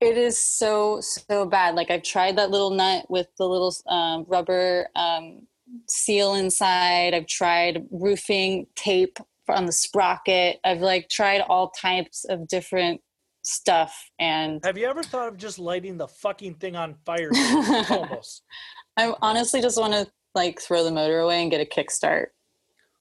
It 0.00 0.18
is 0.18 0.44
so, 0.44 1.00
so 1.00 1.46
bad. 1.46 1.74
Like 1.76 1.90
I've 1.90 2.02
tried 2.02 2.36
that 2.36 2.50
little 2.50 2.70
nut 2.70 3.06
with 3.08 3.28
the 3.38 3.46
little 3.46 3.74
um, 3.88 4.24
rubber 4.28 4.88
um, 4.96 5.46
seal 5.88 6.34
inside. 6.34 7.14
I've 7.14 7.26
tried 7.26 7.86
roofing 7.90 8.66
tape 8.76 9.18
on 9.48 9.66
the 9.66 9.72
sprocket. 9.72 10.58
I've 10.64 10.80
like 10.80 11.08
tried 11.08 11.40
all 11.42 11.70
types 11.70 12.24
of 12.24 12.48
different 12.48 13.00
stuff. 13.42 14.10
And 14.18 14.60
have 14.64 14.78
you 14.78 14.86
ever 14.86 15.02
thought 15.02 15.28
of 15.28 15.36
just 15.36 15.58
lighting 15.58 15.98
the 15.98 16.08
fucking 16.08 16.54
thing 16.54 16.76
on 16.76 16.94
fire 17.04 17.30
Tomos 17.30 18.42
I 18.96 19.12
honestly 19.20 19.60
just 19.60 19.78
want 19.78 19.92
to 19.92 20.06
like 20.34 20.60
throw 20.60 20.84
the 20.84 20.90
motor 20.90 21.20
away 21.20 21.42
and 21.42 21.50
get 21.50 21.60
a 21.60 21.64
kickstart. 21.64 22.26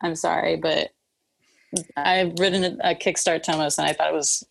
I'm 0.02 0.16
sorry, 0.16 0.58
but 0.58 0.90
I've 1.96 2.34
ridden 2.40 2.64
a, 2.64 2.92
a 2.92 2.96
kickstart 2.96 3.44
Tomos 3.44 3.78
and 3.78 3.88
I 3.88 3.94
thought 3.94 4.10
it 4.10 4.16
was 4.16 4.44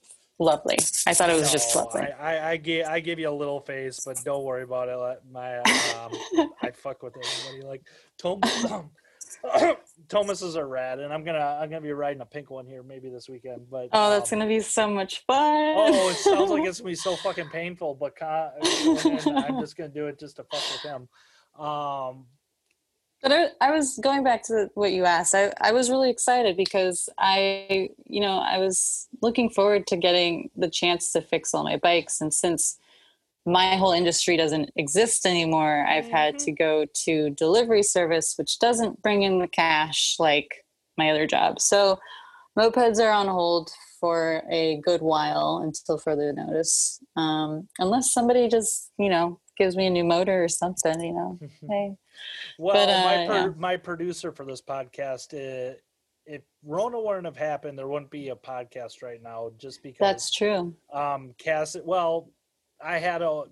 lovely. 0.42 0.78
I 1.06 1.14
thought 1.14 1.30
it 1.30 1.38
was 1.38 1.52
just 1.52 1.74
No, 1.74 1.82
lovely. 1.82 2.02
I, 2.02 2.36
I, 2.36 2.50
I 2.50 2.56
give 2.56 2.86
I 2.86 3.00
give 3.00 3.18
you 3.18 3.28
a 3.28 3.32
little 3.32 3.60
face, 3.60 4.00
but 4.04 4.22
don't 4.24 4.44
worry 4.44 4.62
about 4.62 4.88
it. 4.88 4.96
Let 4.96 5.20
My 5.30 5.58
um, 5.58 6.52
I 6.62 6.70
fuck 6.74 7.02
with 7.02 7.14
everybody. 7.16 7.66
Like 7.66 7.82
Tom, 8.18 8.40
Thomas's 10.08 10.56
are 10.56 10.66
rad, 10.66 10.98
and 11.00 11.12
I'm 11.12 11.24
gonna 11.24 11.58
I'm 11.60 11.70
gonna 11.70 11.80
be 11.80 11.92
riding 11.92 12.20
a 12.22 12.26
pink 12.26 12.50
one 12.50 12.66
here 12.66 12.82
maybe 12.82 13.08
this 13.08 13.28
weekend. 13.28 13.66
But 13.70 13.88
Oh, 13.92 14.10
that's 14.10 14.32
um, 14.32 14.38
gonna 14.38 14.48
be 14.48 14.60
so 14.60 14.88
much 14.88 15.24
fun. 15.26 15.74
Oh, 15.76 16.08
it 16.10 16.16
sounds 16.16 16.50
like 16.50 16.64
it's 16.64 16.80
gonna 16.80 16.90
be 16.90 16.94
so 16.94 17.16
fucking 17.22 17.48
painful, 17.48 17.94
but 17.94 18.14
and 18.20 19.38
I'm 19.38 19.60
just 19.60 19.76
gonna 19.76 19.88
do 19.88 20.06
it 20.06 20.18
just 20.18 20.36
to 20.36 20.44
fuck 20.44 20.62
with 20.72 20.82
him. 20.82 21.08
Um, 21.64 22.26
but 23.22 23.32
I, 23.32 23.46
I 23.60 23.70
was 23.70 23.98
going 24.02 24.24
back 24.24 24.42
to 24.44 24.68
what 24.74 24.92
you 24.92 25.04
asked. 25.04 25.34
I, 25.34 25.52
I 25.60 25.72
was 25.72 25.90
really 25.90 26.10
excited 26.10 26.56
because 26.56 27.08
I, 27.18 27.90
you 28.06 28.20
know, 28.20 28.38
I 28.38 28.58
was 28.58 29.08
looking 29.22 29.48
forward 29.48 29.86
to 29.88 29.96
getting 29.96 30.50
the 30.56 30.68
chance 30.68 31.12
to 31.12 31.22
fix 31.22 31.54
all 31.54 31.62
my 31.62 31.76
bikes. 31.76 32.20
And 32.20 32.34
since 32.34 32.78
my 33.46 33.76
whole 33.76 33.92
industry 33.92 34.36
doesn't 34.36 34.70
exist 34.76 35.24
anymore, 35.24 35.86
I've 35.88 36.08
had 36.08 36.38
to 36.40 36.52
go 36.52 36.86
to 37.04 37.30
delivery 37.30 37.84
service, 37.84 38.34
which 38.36 38.58
doesn't 38.58 39.02
bring 39.02 39.22
in 39.22 39.38
the 39.38 39.48
cash 39.48 40.16
like 40.18 40.64
my 40.98 41.10
other 41.10 41.26
job. 41.26 41.60
So 41.60 41.98
mopeds 42.58 43.00
are 43.00 43.12
on 43.12 43.28
hold 43.28 43.70
for 44.00 44.42
a 44.50 44.80
good 44.84 45.00
while 45.00 45.60
until 45.62 45.96
further 45.96 46.32
notice. 46.32 47.00
Um, 47.16 47.68
unless 47.78 48.12
somebody 48.12 48.48
just, 48.48 48.90
you 48.98 49.08
know, 49.08 49.40
gives 49.56 49.76
me 49.76 49.86
a 49.86 49.90
new 49.90 50.04
motor 50.04 50.42
or 50.42 50.48
something, 50.48 51.00
you 51.00 51.12
know. 51.12 51.38
Hey, 51.68 51.94
well, 52.58 52.74
But, 52.74 52.86
my 52.88 53.24
uh, 53.24 53.26
per, 53.26 53.48
yeah. 53.48 53.54
my 53.56 53.76
producer 53.76 54.32
for 54.32 54.44
this 54.44 54.62
podcast, 54.62 55.34
uh, 55.34 55.74
if 56.26 56.42
Rona 56.64 57.00
wouldn't 57.00 57.26
have 57.26 57.36
happened, 57.36 57.78
there 57.78 57.88
wouldn't 57.88 58.10
be 58.10 58.28
a 58.28 58.36
podcast 58.36 59.02
right 59.02 59.22
now. 59.22 59.50
Just 59.58 59.82
because 59.82 59.98
that's 59.98 60.30
true. 60.30 60.74
um 60.92 61.34
Cass 61.38 61.76
well 61.84 62.30
I 62.84 62.98
had 62.98 63.22
a 63.22 63.44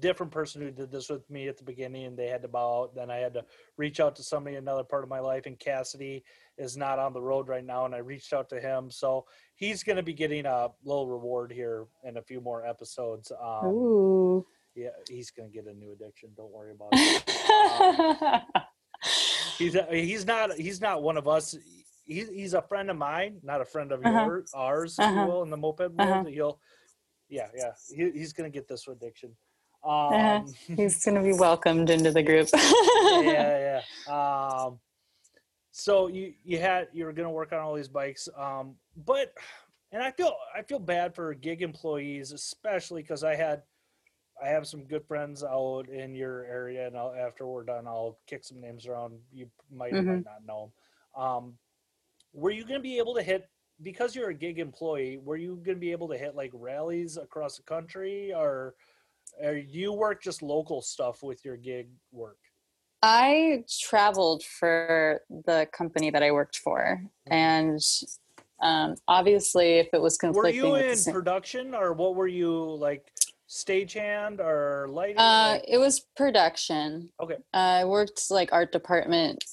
different 0.00 0.30
person 0.30 0.60
who 0.60 0.70
did 0.70 0.92
this 0.92 1.08
with 1.08 1.28
me 1.30 1.48
at 1.48 1.56
the 1.56 1.64
beginning 1.64 2.04
and 2.04 2.16
they 2.16 2.26
had 2.28 2.42
to 2.42 2.48
bow 2.48 2.82
out. 2.82 2.94
Then 2.94 3.10
I 3.10 3.16
had 3.16 3.32
to 3.34 3.44
reach 3.78 4.00
out 4.00 4.14
to 4.16 4.22
somebody 4.22 4.56
in 4.56 4.62
another 4.62 4.84
part 4.84 5.02
of 5.02 5.08
my 5.08 5.18
life 5.18 5.46
and 5.46 5.58
Cassidy 5.58 6.22
is 6.58 6.76
not 6.76 6.98
on 6.98 7.12
the 7.12 7.22
road 7.22 7.48
right 7.48 7.64
now 7.64 7.86
and 7.86 7.94
I 7.94 7.98
reached 7.98 8.32
out 8.32 8.48
to 8.50 8.60
him. 8.60 8.90
So 8.90 9.24
he's 9.56 9.82
gonna 9.82 10.02
be 10.02 10.12
getting 10.12 10.46
a 10.46 10.68
little 10.84 11.08
reward 11.08 11.50
here 11.50 11.86
in 12.04 12.18
a 12.18 12.22
few 12.22 12.40
more 12.40 12.64
episodes. 12.64 13.32
Um 13.42 13.66
Ooh. 13.66 14.46
Yeah, 14.78 14.90
he's 15.08 15.30
gonna 15.30 15.48
get 15.48 15.66
a 15.66 15.74
new 15.74 15.90
addiction, 15.92 16.30
don't 16.36 16.52
worry 16.52 16.72
about 16.72 16.90
it. 16.92 18.42
he's 19.58 19.76
he's 19.90 20.26
not 20.26 20.52
he's 20.54 20.80
not 20.80 21.02
one 21.02 21.16
of 21.16 21.26
us. 21.26 21.56
He's 22.04 22.28
he's 22.28 22.54
a 22.54 22.62
friend 22.62 22.90
of 22.90 22.96
mine, 22.96 23.40
not 23.42 23.60
a 23.60 23.64
friend 23.64 23.92
of 23.92 24.04
Uh-huh. 24.04 24.24
yours, 24.24 24.50
ours, 24.54 24.98
if 24.98 25.04
Uh-huh. 25.04 25.20
you 25.20 25.26
will, 25.26 25.42
in 25.42 25.50
the 25.50 25.56
moped 25.56 25.90
world. 25.92 25.98
Uh-huh. 26.00 26.24
He'll, 26.24 26.60
yeah, 27.28 27.48
yeah, 27.54 27.72
he, 27.94 28.10
he's 28.12 28.32
gonna 28.32 28.50
get 28.50 28.68
this 28.68 28.86
addiction. 28.88 29.30
Um, 29.84 29.92
Uh-huh. 30.14 30.42
He's 30.76 31.04
going 31.04 31.16
to 31.16 31.22
be 31.22 31.32
welcomed 31.32 31.88
into 31.90 32.10
the 32.10 32.22
group. 32.22 32.48
yeah, 32.54 33.82
yeah. 34.08 34.14
Um, 34.16 34.80
so 35.72 36.08
you 36.08 36.34
you 36.44 36.58
had 36.58 36.88
you 36.92 37.04
were 37.04 37.12
gonna 37.12 37.30
work 37.30 37.52
on 37.52 37.60
all 37.60 37.74
these 37.74 37.88
bikes, 37.88 38.28
um, 38.36 38.74
but 38.96 39.32
and 39.92 40.02
I 40.02 40.10
feel 40.10 40.34
I 40.56 40.62
feel 40.62 40.78
bad 40.80 41.14
for 41.14 41.32
gig 41.34 41.62
employees, 41.62 42.32
especially 42.32 43.02
because 43.02 43.22
I 43.22 43.34
had 43.36 43.62
I 44.42 44.48
have 44.48 44.66
some 44.66 44.84
good 44.84 45.04
friends 45.04 45.42
out 45.42 45.88
in 45.88 46.14
your 46.14 46.44
area, 46.44 46.86
and 46.86 46.96
I'll, 46.96 47.14
after 47.14 47.46
we're 47.46 47.64
done, 47.64 47.86
I'll 47.86 48.18
kick 48.26 48.44
some 48.44 48.60
names 48.60 48.86
around. 48.86 49.18
You 49.32 49.50
might 49.70 49.92
or 49.92 50.02
might 50.02 50.24
not 50.24 50.46
know 50.46 50.70
them. 51.16 51.22
Um, 51.22 51.58
were 52.32 52.50
you 52.50 52.64
gonna 52.64 52.80
be 52.80 52.98
able 52.98 53.14
to 53.14 53.22
hit 53.22 53.48
because 53.82 54.14
you're 54.14 54.30
a 54.30 54.34
gig 54.34 54.58
employee? 54.58 55.18
Were 55.18 55.36
you 55.36 55.60
gonna 55.64 55.78
be 55.78 55.92
able 55.92 56.08
to 56.08 56.16
hit 56.16 56.36
like 56.36 56.50
rallies 56.54 57.16
across 57.16 57.56
the 57.56 57.62
country, 57.64 58.32
or 58.32 58.74
or 59.42 59.56
you 59.56 59.92
work 59.92 60.22
just 60.22 60.42
local 60.42 60.82
stuff 60.82 61.22
with 61.22 61.44
your 61.44 61.56
gig 61.56 61.88
work? 62.12 62.38
I 63.02 63.64
traveled 63.68 64.42
for 64.44 65.22
the 65.46 65.68
company 65.72 66.10
that 66.10 66.22
I 66.22 66.30
worked 66.32 66.58
for, 66.58 67.02
and 67.26 67.80
um, 68.60 68.96
obviously, 69.06 69.78
if 69.78 69.88
it 69.92 70.00
was 70.00 70.16
conflicting, 70.16 70.62
Were 70.62 70.78
you 70.80 70.90
in 70.90 70.96
sa- 70.96 71.12
production 71.12 71.74
or 71.74 71.92
what 71.92 72.14
were 72.16 72.26
you 72.26 72.52
like 72.76 73.12
stagehand 73.48 74.40
or 74.40 74.88
lighting? 74.90 75.18
uh, 75.18 75.58
it 75.66 75.78
was 75.78 76.00
production. 76.16 77.10
Okay. 77.20 77.36
I 77.52 77.84
worked 77.84 78.30
like 78.30 78.52
art 78.52 78.72
department 78.72 79.44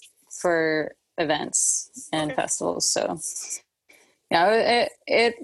for 0.41 0.95
events 1.17 2.09
and 2.11 2.31
Okay. 2.31 2.41
festivals. 2.41 2.89
So, 2.89 3.19
yeah, 4.29 4.49
it, 4.49 4.91
it 5.07 5.35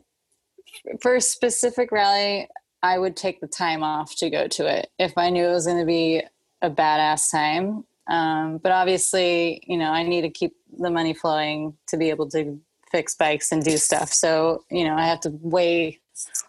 for 1.01 1.15
a 1.15 1.21
specific 1.21 1.91
rally, 1.91 2.47
I 2.83 2.97
would 2.97 3.15
take 3.15 3.41
the 3.41 3.47
time 3.47 3.83
off 3.83 4.15
to 4.17 4.29
go 4.29 4.47
to 4.47 4.65
it 4.67 4.89
if 4.97 5.17
I 5.17 5.29
knew 5.29 5.45
it 5.45 5.51
was 5.51 5.65
going 5.65 5.79
to 5.79 5.85
be 5.85 6.23
a 6.61 6.69
badass 6.69 7.31
time. 7.31 7.85
Um, 8.09 8.57
but 8.57 8.71
obviously, 8.71 9.61
you 9.67 9.77
know, 9.77 9.91
I 9.91 10.03
need 10.03 10.21
to 10.21 10.29
keep 10.29 10.53
the 10.77 10.89
money 10.89 11.13
flowing 11.13 11.77
to 11.87 11.97
be 11.97 12.09
able 12.09 12.27
to 12.31 12.59
fix 12.91 13.15
bikes 13.15 13.51
and 13.51 13.63
do 13.63 13.77
stuff. 13.77 14.11
So, 14.11 14.65
you 14.69 14.83
know, 14.83 14.95
I 14.95 15.05
have 15.05 15.21
to 15.21 15.29
weigh 15.41 15.99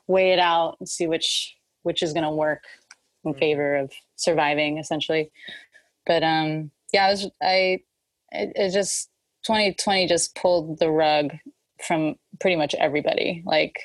weigh 0.07 0.33
it 0.33 0.39
out 0.39 0.77
and 0.81 0.89
see 0.89 1.07
which 1.07 1.57
which 1.83 2.03
is 2.03 2.13
going 2.13 2.25
to 2.25 2.31
work 2.31 2.65
in 3.25 3.35
Mhm. 3.35 3.39
favor 3.39 3.77
of 3.77 3.93
surviving, 4.17 4.79
essentially. 4.79 5.31
But 6.07 6.23
um, 6.23 6.71
yeah, 6.93 7.07
I 7.07 7.11
was 7.11 7.31
I 7.43 7.83
it, 8.33 8.53
it 8.57 8.71
just 8.73 9.11
2020 9.45 10.07
just 10.07 10.35
pulled 10.35 10.79
the 10.79 10.91
rug 10.91 11.33
from 11.87 12.17
pretty 12.41 12.57
much 12.57 12.75
everybody. 12.77 13.43
Like, 13.45 13.79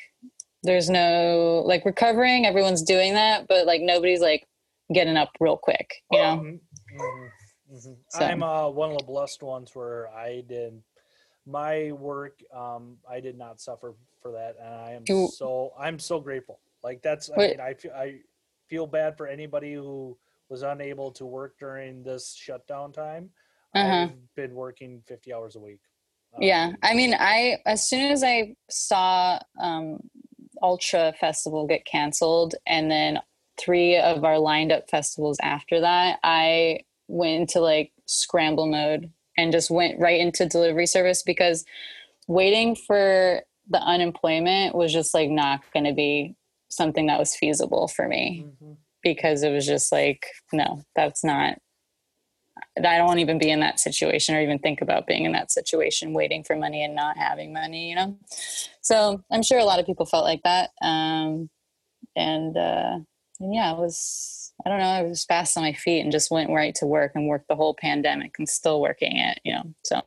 there's 0.64 0.90
no 0.90 1.64
like 1.66 1.86
recovering. 1.86 2.46
Everyone's 2.46 2.82
doing 2.84 3.14
that, 3.14 3.48
but 3.48 3.66
like 3.68 3.82
nobody's 3.82 4.22
like 4.22 4.48
getting 4.94 5.18
up 5.18 5.30
real 5.40 5.58
quick. 5.58 6.02
You 6.12 6.20
know. 6.20 6.38
Mhm, 6.38 6.60
mhm, 6.96 7.32
mhm. 7.72 7.98
So- 8.10 8.20
I'm 8.26 8.44
uh, 8.44 8.70
one 8.70 8.92
of 8.92 8.98
the 8.98 9.04
blessed 9.04 9.44
ones 9.44 9.76
where 9.76 10.10
I 10.10 10.42
did 10.48 10.82
my 11.46 11.92
work. 11.94 12.42
Um, 12.54 12.98
I 13.10 13.20
did 13.20 13.38
not 13.38 13.60
suffer 13.62 13.94
for 14.22 14.32
that, 14.32 14.56
and 14.60 14.74
I 14.74 14.92
am 14.94 15.06
so 15.30 15.74
I'm 15.78 16.00
so 16.00 16.20
grateful. 16.20 16.60
Like 16.84 17.02
that's 17.02 17.30
I 17.30 17.38
Wait. 17.38 17.52
mean 17.52 17.62
I 17.62 17.74
feel 17.74 17.92
I 17.92 18.20
feel 18.70 18.88
bad 18.88 19.18
for 19.18 19.28
anybody 19.28 19.74
who 19.74 20.18
was 20.50 20.62
unable 20.62 21.12
to 21.12 21.26
work 21.26 21.58
during 21.60 22.04
this 22.04 22.34
shutdown 22.36 22.92
time. 22.92 23.30
Uh-huh. 23.76 24.08
I've 24.10 24.36
been 24.36 24.56
working 24.56 25.02
50 25.06 25.34
hours 25.34 25.56
a 25.56 25.60
week. 25.60 25.80
Yeah, 26.40 26.68
Um, 26.68 26.78
I 26.84 26.94
mean, 26.94 27.14
I 27.18 27.58
as 27.66 27.88
soon 27.88 28.12
as 28.12 28.24
I 28.24 28.56
saw 28.70 29.40
um, 29.60 30.00
Ultra 30.62 31.14
Festival 31.20 31.68
get 31.68 31.86
canceled, 31.86 32.56
and 32.66 32.90
then 32.92 33.20
three 33.60 33.98
of 33.98 34.24
our 34.24 34.38
lined 34.38 34.72
up 34.72 34.90
festivals 34.90 35.38
after 35.42 35.82
that, 35.82 36.20
I 36.24 36.82
went 37.08 37.42
into 37.42 37.60
like 37.60 37.92
scramble 38.06 38.68
mode 38.68 39.12
and 39.38 39.52
just 39.52 39.72
went 39.72 40.00
right 40.00 40.20
into 40.20 40.46
delivery 40.46 40.88
service 40.88 41.24
because 41.24 41.66
waiting 42.28 42.76
for 42.76 43.42
the 43.70 43.80
unemployment 43.80 44.76
was 44.76 44.94
just 44.94 45.14
like 45.14 45.30
not 45.30 45.62
going 45.74 45.86
to 45.86 45.94
be 45.94 46.36
something 46.70 47.08
that 47.08 47.20
was 47.20 47.36
feasible 47.36 47.88
for 47.88 48.08
me 48.08 48.46
mhm. 48.46 48.78
because 49.04 49.44
it 49.44 49.52
was 49.52 49.66
just 49.66 49.92
like 49.92 50.26
no 50.52 50.84
that's 50.96 51.24
not 51.24 51.58
i 52.78 52.98
don't 52.98 53.20
even 53.20 53.38
be 53.38 53.50
in 53.50 53.60
that 53.60 53.80
situation 53.80 54.36
or 54.36 54.42
even 54.42 54.60
think 54.60 54.82
about 54.82 55.08
being 55.08 55.26
in 55.26 55.32
that 55.32 55.52
situation 55.52 56.14
waiting 56.14 56.44
for 56.44 56.56
money 56.56 56.84
and 56.84 56.96
not 56.96 57.18
having 57.18 57.54
money 57.54 57.90
you 57.90 57.96
know 57.96 58.18
so 58.82 59.24
i'm 59.32 59.44
sure 59.44 59.60
a 59.60 59.66
lot 59.66 59.80
of 59.80 59.86
people 59.86 60.06
felt 60.06 60.26
like 60.26 60.42
that 60.44 60.72
um, 60.82 61.50
and 62.16 62.58
uh, 62.58 63.00
and 63.40 63.54
yeah 63.54 63.72
it 63.72 63.78
was 63.78 64.54
i 64.66 64.70
don't 64.70 64.80
know 64.80 64.86
i 64.86 65.04
was 65.04 65.26
fast 65.26 65.58
on 65.58 65.64
my 65.64 65.74
feet 65.74 66.02
and 66.02 66.12
just 66.12 66.32
went 66.32 66.50
right 66.50 66.76
to 66.76 66.86
work 66.86 67.12
and 67.16 67.28
worked 67.28 67.48
the 67.48 67.56
whole 67.56 67.76
pandemic 67.80 68.36
and 68.38 68.48
still 68.48 68.82
working 68.82 69.18
it 69.18 69.40
you 69.44 69.54
know 69.54 69.64
so 69.84 70.02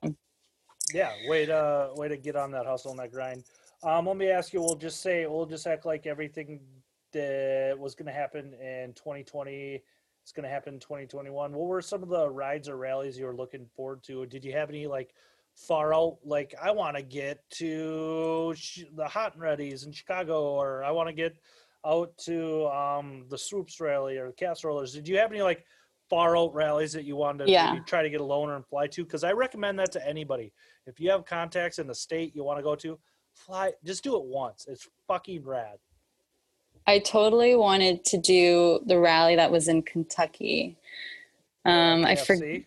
Yeah, 0.92 1.12
way 1.28 1.46
to 1.46 1.90
way 1.94 2.08
to 2.08 2.16
get 2.16 2.36
on 2.36 2.50
that 2.52 2.66
hustle 2.66 2.90
and 2.90 3.00
that 3.00 3.12
grind. 3.12 3.44
Um, 3.82 4.06
let 4.06 4.16
me 4.16 4.28
ask 4.30 4.52
you. 4.52 4.60
We'll 4.60 4.76
just 4.76 5.00
say 5.00 5.26
we'll 5.26 5.46
just 5.46 5.66
act 5.66 5.86
like 5.86 6.06
everything 6.06 6.60
that 7.12 7.76
was 7.78 7.94
going 7.94 8.06
to 8.06 8.12
happen 8.12 8.54
in 8.54 8.92
2020 8.94 9.82
is 10.24 10.32
going 10.32 10.44
to 10.44 10.50
happen 10.50 10.74
in 10.74 10.80
2021. 10.80 11.52
What 11.52 11.66
were 11.66 11.80
some 11.82 12.02
of 12.02 12.08
the 12.08 12.28
rides 12.28 12.68
or 12.68 12.76
rallies 12.76 13.18
you 13.18 13.24
were 13.24 13.34
looking 13.36 13.66
forward 13.74 14.02
to? 14.04 14.26
Did 14.26 14.44
you 14.44 14.52
have 14.52 14.68
any 14.68 14.86
like 14.86 15.14
far 15.56 15.94
out 15.94 16.18
like 16.24 16.54
I 16.62 16.70
want 16.70 16.96
to 16.96 17.02
get 17.02 17.38
to 17.52 18.52
sh- 18.56 18.84
the 18.94 19.06
Hot 19.08 19.32
and 19.34 19.42
Ready's 19.42 19.84
in 19.84 19.92
Chicago, 19.92 20.42
or 20.42 20.84
I 20.84 20.90
want 20.90 21.08
to 21.08 21.14
get 21.14 21.36
out 21.86 22.16
to 22.18 22.66
um, 22.66 23.24
the 23.30 23.38
Swoops 23.38 23.80
rally 23.80 24.18
or 24.18 24.26
the 24.26 24.32
Cast 24.34 24.62
Rollers? 24.64 24.92
Did 24.92 25.08
you 25.08 25.16
have 25.16 25.32
any 25.32 25.40
like 25.42 25.64
far 26.10 26.36
out 26.36 26.52
rallies 26.52 26.92
that 26.92 27.04
you 27.04 27.16
wanted 27.16 27.46
to 27.46 27.50
Yeah. 27.50 27.72
maybe 27.72 27.84
try 27.86 28.02
to 28.02 28.10
get 28.10 28.20
a 28.20 28.24
loaner 28.24 28.56
and 28.56 28.66
fly 28.66 28.86
to? 28.88 29.04
Because 29.04 29.24
I 29.24 29.32
recommend 29.32 29.78
that 29.78 29.90
to 29.92 30.06
anybody. 30.06 30.52
If 30.86 31.00
you 31.00 31.10
have 31.10 31.24
contacts 31.24 31.78
in 31.78 31.86
the 31.86 31.94
state 31.94 32.36
you 32.36 32.44
want 32.44 32.58
to 32.58 32.62
go 32.62 32.74
to, 32.76 32.98
fly. 33.34 33.72
Just 33.84 34.04
do 34.04 34.16
it 34.16 34.24
once. 34.24 34.66
It's 34.68 34.88
fucking 35.06 35.44
rad. 35.44 35.78
I 36.86 36.98
totally 36.98 37.54
wanted 37.54 38.04
to 38.06 38.18
do 38.18 38.80
the 38.86 38.98
rally 38.98 39.36
that 39.36 39.52
was 39.52 39.68
in 39.68 39.82
Kentucky. 39.82 40.76
Um, 41.64 42.04
I 42.04 42.16
forget. 42.16 42.62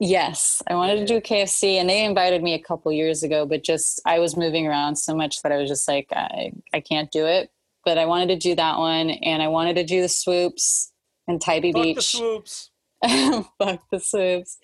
Yes, 0.00 0.60
I 0.68 0.74
wanted 0.74 0.96
to 0.96 1.06
do 1.06 1.20
KFC, 1.20 1.74
and 1.74 1.88
they 1.88 2.04
invited 2.04 2.42
me 2.42 2.52
a 2.54 2.58
couple 2.58 2.92
years 2.92 3.22
ago, 3.22 3.46
but 3.46 3.62
just 3.62 4.02
I 4.04 4.18
was 4.18 4.36
moving 4.36 4.66
around 4.66 4.96
so 4.96 5.14
much 5.14 5.40
that 5.42 5.52
I 5.52 5.56
was 5.56 5.68
just 5.68 5.88
like, 5.88 6.08
I, 6.12 6.52
I 6.72 6.80
can't 6.80 7.10
do 7.10 7.26
it. 7.26 7.50
But 7.84 7.96
I 7.96 8.06
wanted 8.06 8.28
to 8.28 8.36
do 8.36 8.54
that 8.54 8.78
one, 8.78 9.10
and 9.10 9.42
I 9.42 9.48
wanted 9.48 9.76
to 9.76 9.84
do 9.84 10.02
the 10.02 10.08
swoops 10.08 10.92
and 11.28 11.40
Tybee 11.40 11.72
Fuck 11.72 11.82
Beach. 11.82 11.96
the 11.96 12.02
swoops. 12.02 12.70
Fuck 13.58 13.82
the 13.90 14.00
swoops, 14.00 14.58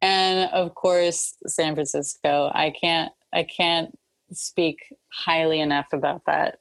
and 0.00 0.50
of 0.52 0.74
course 0.74 1.34
San 1.46 1.74
Francisco. 1.74 2.50
I 2.54 2.70
can't, 2.70 3.12
I 3.32 3.44
can't 3.44 3.98
speak 4.32 4.92
highly 5.12 5.60
enough 5.60 5.86
about 5.92 6.24
that. 6.26 6.60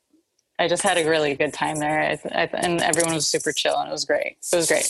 I 0.59 0.68
just 0.68 0.82
had 0.84 0.97
a 0.97 1.07
really 1.07 1.36
good 1.36 1.53
time 1.53 1.78
there, 1.78 1.99
I, 2.01 2.15
th- 2.15 2.34
I, 2.34 2.45
th- 2.47 2.63
and 2.63 2.82
everyone 2.82 3.13
was 3.13 3.28
super 3.28 3.51
chill, 3.51 3.78
and 3.78 3.89
it 3.89 3.91
was 3.91 4.05
great. 4.05 4.38
It 4.51 4.55
was 4.55 4.68
great. 4.68 4.89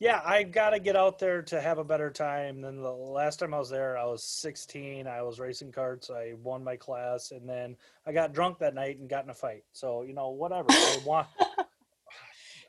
yeah, 0.00 0.20
I 0.24 0.42
got 0.42 0.70
to 0.70 0.80
get 0.80 0.96
out 0.96 1.20
there 1.20 1.40
to 1.42 1.60
have 1.60 1.78
a 1.78 1.84
better 1.84 2.10
time 2.10 2.60
than 2.60 2.82
the 2.82 2.90
last 2.90 3.38
time 3.38 3.54
I 3.54 3.58
was 3.60 3.70
there. 3.70 3.96
I 3.96 4.04
was 4.04 4.24
16. 4.24 5.06
I 5.06 5.22
was 5.22 5.38
racing 5.38 5.70
karts. 5.70 6.10
I 6.10 6.34
won 6.42 6.64
my 6.64 6.74
class, 6.74 7.30
and 7.30 7.48
then 7.48 7.76
I 8.06 8.12
got 8.12 8.32
drunk 8.32 8.58
that 8.58 8.74
night 8.74 8.98
and 8.98 9.08
got 9.08 9.22
in 9.22 9.30
a 9.30 9.34
fight. 9.34 9.62
So 9.72 10.02
you 10.02 10.14
know, 10.14 10.30
whatever. 10.30 10.66
I 10.70 10.98
want. 11.04 11.28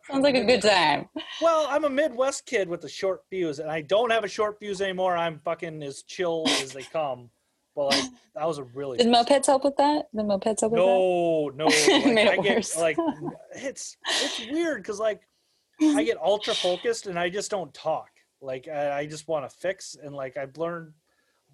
Sounds 0.07 0.23
like 0.23 0.35
a 0.35 0.43
good 0.43 0.61
time. 0.61 1.07
Well, 1.39 1.67
I'm 1.69 1.83
a 1.85 1.89
Midwest 1.89 2.45
kid 2.47 2.67
with 2.67 2.83
a 2.83 2.89
short 2.89 3.21
fuse, 3.29 3.59
and 3.59 3.69
I 3.71 3.81
don't 3.81 4.11
have 4.11 4.23
a 4.23 4.27
short 4.27 4.59
fuse 4.59 4.81
anymore. 4.81 5.15
I'm 5.15 5.39
fucking 5.39 5.83
as 5.83 6.01
chill 6.03 6.45
as 6.47 6.73
they 6.73 6.81
come. 6.83 7.29
But 7.79 7.91
like, 7.91 8.11
that 8.35 8.45
was 8.45 8.57
a 8.57 8.63
really 8.65 8.97
Did 8.97 9.07
mopeds 9.07 9.45
help 9.45 9.63
with 9.63 9.77
that? 9.77 10.07
Did 10.13 10.25
mopeds 10.25 10.59
help 10.59 10.73
with 10.73 10.81
that? 10.81 10.85
no, 10.85 11.49
no. 11.55 11.65
Made 12.13 12.27
Like, 12.27 12.27
it 12.27 12.39
I 12.39 12.43
get 12.43 12.55
worse. 12.57 12.77
like 12.77 12.97
it's 13.55 13.95
it's 14.21 14.51
weird 14.51 14.83
because 14.83 14.99
like 14.99 15.21
I 15.81 16.03
get 16.03 16.17
ultra 16.21 16.53
focused 16.53 17.07
and 17.07 17.17
I 17.17 17.29
just 17.29 17.49
don't 17.49 17.73
talk. 17.73 18.09
Like 18.41 18.67
I, 18.67 18.99
I 18.99 19.05
just 19.05 19.29
want 19.29 19.49
to 19.49 19.55
fix 19.55 19.95
and 19.95 20.13
like 20.13 20.35
I've 20.35 20.57
learned 20.57 20.91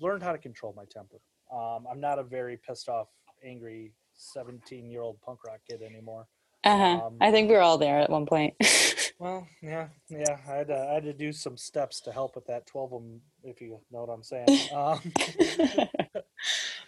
learned 0.02 0.24
how 0.24 0.32
to 0.32 0.40
control 0.40 0.74
my 0.76 0.86
temper. 0.86 1.18
Um, 1.54 1.86
I'm 1.92 2.02
not 2.02 2.18
a 2.18 2.24
very 2.24 2.58
pissed 2.58 2.90
off, 2.90 3.10
angry 3.46 3.94
17 4.14 4.90
year 4.90 5.02
old 5.02 5.22
punk 5.22 5.46
rock 5.46 5.60
kid 5.70 5.84
anymore. 5.84 6.26
Uh-huh. 6.66 7.08
Um, 7.08 7.18
I 7.22 7.32
think 7.32 7.50
we 7.50 7.56
were 7.56 7.62
all 7.62 7.78
there 7.78 8.00
at 8.00 8.10
one 8.10 8.26
point. 8.26 8.56
Well, 9.18 9.48
yeah, 9.62 9.88
yeah. 10.10 10.38
I 10.46 10.52
had 10.58 10.68
to, 10.68 10.78
I 10.78 10.94
had 10.96 11.04
to 11.04 11.14
do 11.14 11.32
some 11.32 11.56
steps 11.56 12.02
to 12.02 12.12
help 12.12 12.36
with 12.36 12.46
that. 12.48 12.66
Twelve 12.66 12.92
of 12.92 13.02
them, 13.02 13.22
if 13.44 13.62
you 13.62 13.80
know 13.92 14.04
what 14.04 14.10
I'm 14.10 14.24
saying. 14.24 14.48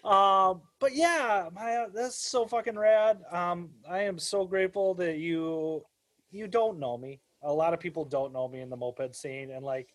Um, 0.03 0.11
um, 0.11 0.61
but 0.79 0.93
yeah, 0.93 1.49
Maya, 1.53 1.87
that's 1.93 2.17
so 2.17 2.45
fucking 2.45 2.77
rad. 2.77 3.19
Um, 3.31 3.69
I 3.89 3.99
am 4.01 4.19
so 4.19 4.45
grateful 4.45 4.93
that 4.95 5.17
you 5.17 5.85
you 6.29 6.47
don't 6.47 6.79
know 6.79 6.97
me. 6.97 7.21
A 7.43 7.53
lot 7.53 7.73
of 7.73 7.79
people 7.79 8.03
don't 8.03 8.33
know 8.33 8.47
me 8.47 8.59
in 8.59 8.69
the 8.69 8.75
moped 8.75 9.15
scene, 9.15 9.51
and 9.51 9.63
like, 9.63 9.87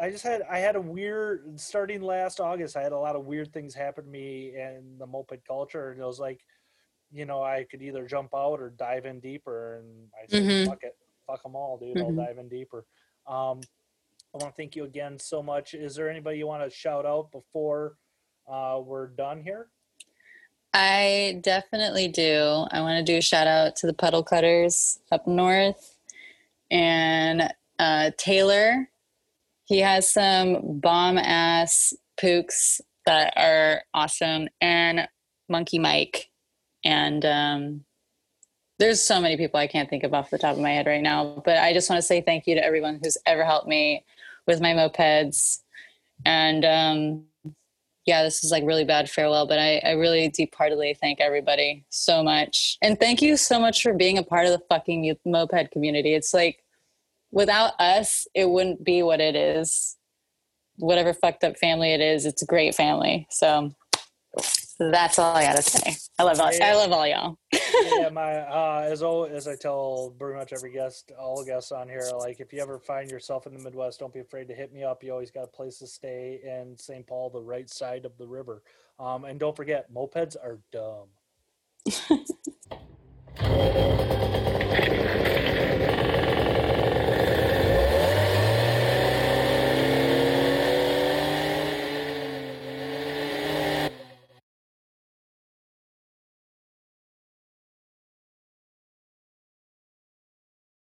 I 0.00 0.10
just 0.10 0.24
had 0.24 0.42
I 0.50 0.58
had 0.58 0.76
a 0.76 0.80
weird 0.80 1.60
starting 1.60 2.00
last 2.00 2.40
August. 2.40 2.78
I 2.78 2.82
had 2.82 2.92
a 2.92 2.98
lot 2.98 3.14
of 3.14 3.26
weird 3.26 3.52
things 3.52 3.74
happen 3.74 4.04
to 4.04 4.10
me 4.10 4.54
in 4.56 4.96
the 4.98 5.06
moped 5.06 5.46
culture, 5.46 5.90
and 5.90 6.00
it 6.00 6.04
was 6.04 6.18
like, 6.18 6.40
you 7.10 7.24
know, 7.24 7.42
I 7.42 7.64
could 7.70 7.82
either 7.82 8.06
jump 8.06 8.34
out 8.34 8.60
or 8.60 8.70
dive 8.70 9.06
in 9.06 9.20
deeper, 9.20 9.76
and 9.76 10.08
I 10.20 10.26
said, 10.26 10.42
Mhm. 10.42 10.66
fuck 10.66 10.82
it, 10.82 10.96
fuck 11.26 11.42
them 11.42 11.54
all, 11.56 11.78
dude. 11.78 11.98
I'll 11.98 12.10
Mhm. 12.10 12.16
dive 12.26 12.38
in 12.38 12.48
deeper. 12.48 12.84
Um, 13.26 13.60
I 14.34 14.38
want 14.38 14.54
to 14.54 14.56
thank 14.56 14.76
you 14.76 14.84
again 14.84 15.18
so 15.18 15.42
much. 15.42 15.72
Is 15.74 15.94
there 15.94 16.10
anybody 16.10 16.38
you 16.38 16.46
want 16.46 16.62
to 16.62 16.70
shout 16.70 17.06
out 17.06 17.30
before 17.32 17.96
uh, 18.48 18.80
we're 18.84 19.08
done 19.08 19.42
here? 19.42 19.70
I 20.72 21.40
definitely 21.42 22.06
do. 22.06 22.66
I 22.70 22.80
want 22.80 22.98
to 22.98 23.12
do 23.12 23.18
a 23.18 23.22
shout 23.22 23.46
out 23.48 23.74
to 23.76 23.86
the 23.86 23.92
puddle 23.94 24.22
cutters 24.22 25.00
up 25.10 25.26
north 25.26 25.98
and 26.70 27.52
uh, 27.78 28.10
Taylor. 28.18 28.88
He 29.64 29.78
has 29.80 30.08
some 30.08 30.78
bomb 30.78 31.18
ass 31.18 31.92
Puchs 32.16 32.80
that 33.04 33.32
are 33.36 33.82
awesome, 33.94 34.48
and 34.60 35.08
Monkey 35.48 35.78
Mike. 35.78 36.30
And 36.86 37.24
um, 37.24 37.84
there's 38.78 39.02
so 39.02 39.20
many 39.20 39.36
people 39.36 39.58
I 39.58 39.66
can't 39.66 39.90
think 39.90 40.04
of 40.04 40.14
off 40.14 40.30
the 40.30 40.38
top 40.38 40.54
of 40.54 40.62
my 40.62 40.70
head 40.70 40.86
right 40.86 41.02
now, 41.02 41.42
but 41.44 41.58
I 41.58 41.72
just 41.72 41.90
want 41.90 41.98
to 41.98 42.06
say 42.06 42.20
thank 42.20 42.46
you 42.46 42.54
to 42.54 42.64
everyone 42.64 43.00
who's 43.02 43.18
ever 43.26 43.44
helped 43.44 43.66
me 43.66 44.04
with 44.46 44.60
my 44.60 44.72
mopeds. 44.72 45.62
And 46.24 46.64
um, 46.64 47.24
yeah, 48.06 48.22
this 48.22 48.44
is 48.44 48.52
like 48.52 48.62
really 48.64 48.84
bad 48.84 49.10
farewell, 49.10 49.48
but 49.48 49.58
I, 49.58 49.78
I 49.78 49.90
really 49.92 50.28
deep 50.28 50.54
heartedly 50.54 50.96
thank 51.00 51.20
everybody 51.20 51.84
so 51.88 52.22
much. 52.22 52.78
And 52.80 53.00
thank 53.00 53.20
you 53.20 53.36
so 53.36 53.58
much 53.58 53.82
for 53.82 53.92
being 53.92 54.16
a 54.16 54.22
part 54.22 54.46
of 54.46 54.52
the 54.52 54.62
fucking 54.68 55.12
moped 55.24 55.72
community. 55.72 56.14
It's 56.14 56.32
like 56.32 56.62
without 57.32 57.72
us, 57.80 58.28
it 58.32 58.48
wouldn't 58.48 58.84
be 58.84 59.02
what 59.02 59.20
it 59.20 59.34
is. 59.34 59.96
Whatever 60.76 61.12
fucked 61.12 61.42
up 61.42 61.56
family 61.56 61.92
it 61.92 62.00
is, 62.00 62.26
it's 62.26 62.42
a 62.42 62.46
great 62.46 62.76
family. 62.76 63.26
So 63.28 63.74
that's 64.78 65.18
all 65.18 65.34
I 65.34 65.42
gotta 65.42 65.62
say. 65.62 65.96
I 66.18 66.22
love 66.22 66.40
all, 66.40 66.52
yeah. 66.52 66.66
I 66.66 66.74
love 66.74 66.92
all 66.92 67.06
y'all. 67.06 67.38
yeah, 67.52 68.08
my 68.08 68.38
uh, 68.38 68.88
as 68.90 69.02
always, 69.02 69.32
as 69.32 69.46
I 69.46 69.54
tell 69.54 70.14
pretty 70.18 70.38
much 70.38 70.54
every 70.54 70.72
guest, 70.72 71.12
all 71.18 71.44
guests 71.44 71.72
on 71.72 71.88
here, 71.88 72.08
like 72.18 72.40
if 72.40 72.54
you 72.54 72.62
ever 72.62 72.78
find 72.78 73.10
yourself 73.10 73.46
in 73.46 73.52
the 73.52 73.62
Midwest, 73.62 74.00
don't 74.00 74.14
be 74.14 74.20
afraid 74.20 74.48
to 74.48 74.54
hit 74.54 74.72
me 74.72 74.82
up. 74.82 75.04
You 75.04 75.12
always 75.12 75.30
got 75.30 75.44
a 75.44 75.48
place 75.48 75.78
to 75.80 75.86
stay 75.86 76.40
in 76.42 76.76
St. 76.78 77.06
Paul, 77.06 77.28
the 77.28 77.42
right 77.42 77.68
side 77.68 78.06
of 78.06 78.16
the 78.16 78.26
river. 78.26 78.62
Um, 78.98 79.24
and 79.26 79.38
don't 79.38 79.54
forget, 79.54 79.92
mopeds 79.92 80.36
are 80.36 80.58
dumb. 80.72 81.08